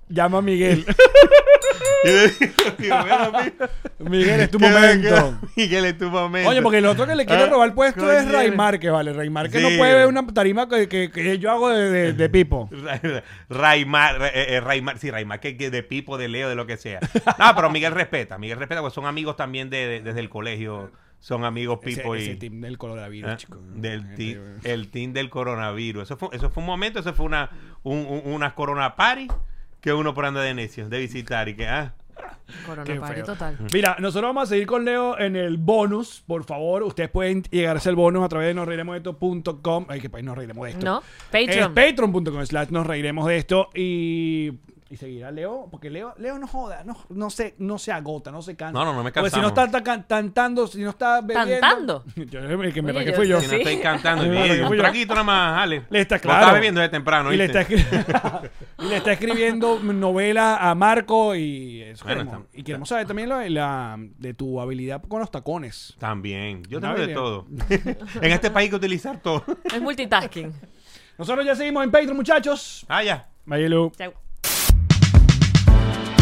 Llama 0.09 0.39
a 0.39 0.43
Miguel. 0.43 0.85
Miguel, 3.99 4.41
es 4.41 4.51
tu 4.51 4.59
¿qué- 4.59 4.69
momento. 4.71 5.39
Miguel, 5.57 5.85
es 5.85 5.99
tu 5.99 6.09
momento. 6.11 6.49
Oye, 6.49 6.63
porque 6.63 6.79
el 6.79 6.87
otro 6.87 7.07
que 7.07 7.15
le 7.15 7.27
quiere 7.27 7.43
Ah, 7.45 7.47
robar 7.47 7.69
el 7.69 7.75
puesto 7.75 8.01
coño. 8.01 8.13
es 8.13 8.31
Ray 8.31 8.51
Márquez, 8.51 8.91
¿vale? 8.91 9.13
Ray 9.13 9.31
Márquez 9.31 9.61
no 9.63 9.69
Sí. 9.69 9.77
puede 9.79 9.95
ver 9.95 10.07
una 10.07 10.27
tarima 10.29 10.69
que, 10.69 10.89
que- 10.89 11.11
que 11.11 11.39
yo 11.39 11.51
hago 11.51 11.69
de, 11.69 11.91
de- 11.91 12.13
de 12.15 12.29
Pipo. 12.31 12.69
Ra- 12.73 13.23
Raimar, 13.49 14.23
eh, 14.35 14.55
eh, 14.57 14.61
Raimar, 14.61 14.99
sí, 14.99 15.11
Raimar, 15.11 15.41
que, 15.41 15.57
que 15.57 15.71
de 15.71 15.83
Pipo, 15.83 16.17
de 16.19 16.29
Leo, 16.29 16.49
de 16.49 16.55
lo 16.55 16.67
que 16.67 16.77
sea. 16.77 17.01
No, 17.39 17.55
pero 17.55 17.71
Miguel 17.71 17.93
respeta, 17.93 18.39
Miguel 18.39 18.59
respeta, 18.59 18.81
porque 18.81 18.95
son 18.95 19.07
amigos 19.07 19.37
también 19.37 19.69
de, 19.71 19.87
de- 19.87 20.01
desde 20.01 20.21
el 20.21 20.31
colegio, 20.31 20.91
son 21.21 21.45
amigos 21.45 21.79
Pipo 21.85 22.15
ese, 22.17 22.25
y... 22.25 22.29
ese 22.31 22.37
team 22.41 22.61
del 22.61 22.77
coronavirus, 22.79 23.31
¿eh? 23.33 23.37
chico. 23.37 23.59
Del 23.75 24.15
ti- 24.15 24.33
Eh, 24.37 24.57
el 24.65 24.89
team 24.91 25.13
del 25.13 25.31
coronavirus. 25.31 26.03
Eso 26.05 26.17
fue, 26.17 26.31
eso 26.33 26.51
fue 26.51 26.63
un 26.63 26.67
momento, 26.67 26.99
eso 26.99 27.13
fue 27.15 27.27
una, 27.27 27.51
un, 27.85 27.99
un- 27.99 28.33
una 28.33 28.55
corona 28.55 28.97
party 28.97 29.29
que 29.81 29.93
uno 29.93 30.13
por 30.15 30.25
anda 30.27 30.41
de 30.43 30.55
necio, 30.55 30.89
de 30.89 30.99
visitar 30.99 31.49
y 31.49 31.55
que, 31.57 31.67
ah, 31.69 31.95
Corona 32.67 33.25
total. 33.25 33.57
Mira, 33.73 33.97
nosotros 34.01 34.29
vamos 34.29 34.43
a 34.43 34.47
seguir 34.47 34.67
con 34.67 34.85
Leo 34.85 35.19
en 35.19 35.37
el 35.37 35.57
bonus, 35.57 36.23
por 36.27 36.45
favor. 36.45 36.83
Ustedes 36.83 37.09
pueden 37.09 37.43
llegarse 37.45 37.89
al 37.89 37.95
bonus 37.95 38.25
a 38.25 38.29
través 38.29 38.49
de 38.49 38.55
nosreiremosesto.com. 38.55 39.87
Ay, 39.89 40.01
que 40.01 40.11
país 40.11 40.25
nos 40.25 40.37
reiremos 40.37 40.65
de 40.67 40.71
esto. 40.73 40.85
¿No? 40.85 41.03
Patreon. 41.31 41.73
patreon.com 41.75 42.45
slash 42.45 42.69
nos 42.71 42.87
reiremos 42.87 43.27
de 43.27 43.37
esto 43.37 43.71
y, 43.75 44.53
y 44.91 44.97
seguir 44.97 45.25
a 45.25 45.31
Leo, 45.31 45.69
porque 45.71 45.89
Leo, 45.89 46.15
Leo 46.19 46.37
no 46.39 46.49
joda, 46.49 46.83
no, 46.85 46.97
no, 47.11 47.31
se, 47.31 47.55
no 47.59 47.79
se 47.79 47.93
agota, 47.93 48.33
no 48.33 48.43
se 48.43 48.57
cansa. 48.57 48.73
No, 48.77 48.85
no, 48.85 48.93
no 48.93 49.05
me 49.05 49.13
Porque 49.13 49.31
si 49.31 49.37
no 49.37 49.43
cansamos. 49.55 49.69
está 49.69 49.79
ta- 49.79 49.85
can- 49.85 50.03
cantando, 50.09 50.67
si 50.67 50.83
no 50.83 50.91
está 50.91 51.21
bebiendo... 51.21 51.61
¿Cantando? 51.61 52.05
Yo, 52.17 52.41
el 52.41 52.73
que 52.75 52.83
me 52.83 52.91
Oye, 52.91 53.07
yo- 53.07 53.15
fui 53.15 53.29
yo. 53.29 53.41
si 53.41 53.47
no 53.47 53.53
estoy 53.55 53.79
cantando, 53.79 54.25
fui 54.25 54.61
un 54.61 54.77
traguito 54.77 55.13
nada 55.15 55.23
más, 55.25 55.63
Ale. 55.63 55.85
Le 55.91 56.01
está 56.01 56.17
Lo 56.17 56.21
claro. 56.23 56.39
estaba 56.41 56.53
bebiendo 56.55 56.81
de 56.81 56.89
temprano, 56.89 57.33
y, 57.33 57.37
le 57.37 57.45
está 57.45 57.63
y 58.81 58.85
le 58.89 58.97
está 58.97 59.13
escribiendo 59.13 59.79
novela 59.79 60.57
a 60.57 60.75
Marco 60.75 61.37
y 61.37 61.83
eso 61.83 62.05
Bueno, 62.05 62.23
queremos. 62.25 62.45
está- 62.47 62.59
Y 62.59 62.63
queremos 62.65 62.89
saber 62.89 63.07
también 63.07 63.29
lo 63.29 63.39
de, 63.39 63.51
la, 63.51 63.97
de 63.97 64.35
tu 64.35 64.61
habilidad 64.61 65.03
con 65.07 65.21
los 65.21 65.31
tacones. 65.31 65.95
También, 66.01 66.65
yo 66.69 66.81
tengo 66.81 66.95
de 66.95 67.15
todo. 67.15 67.47
en 67.69 68.33
este 68.33 68.51
país 68.51 68.65
hay 68.67 68.71
que 68.71 68.77
utilizar 68.77 69.21
todo. 69.23 69.45
Es 69.73 69.81
multitasking. 69.81 70.53
Nosotros 71.17 71.47
ya 71.47 71.55
seguimos 71.55 71.85
en 71.85 71.93
Patreon, 71.93 72.17
muchachos. 72.17 72.85
Ah, 72.89 73.05
ya. 73.05 73.29
Mayelu. 73.45 73.93
Chau. 73.97 74.13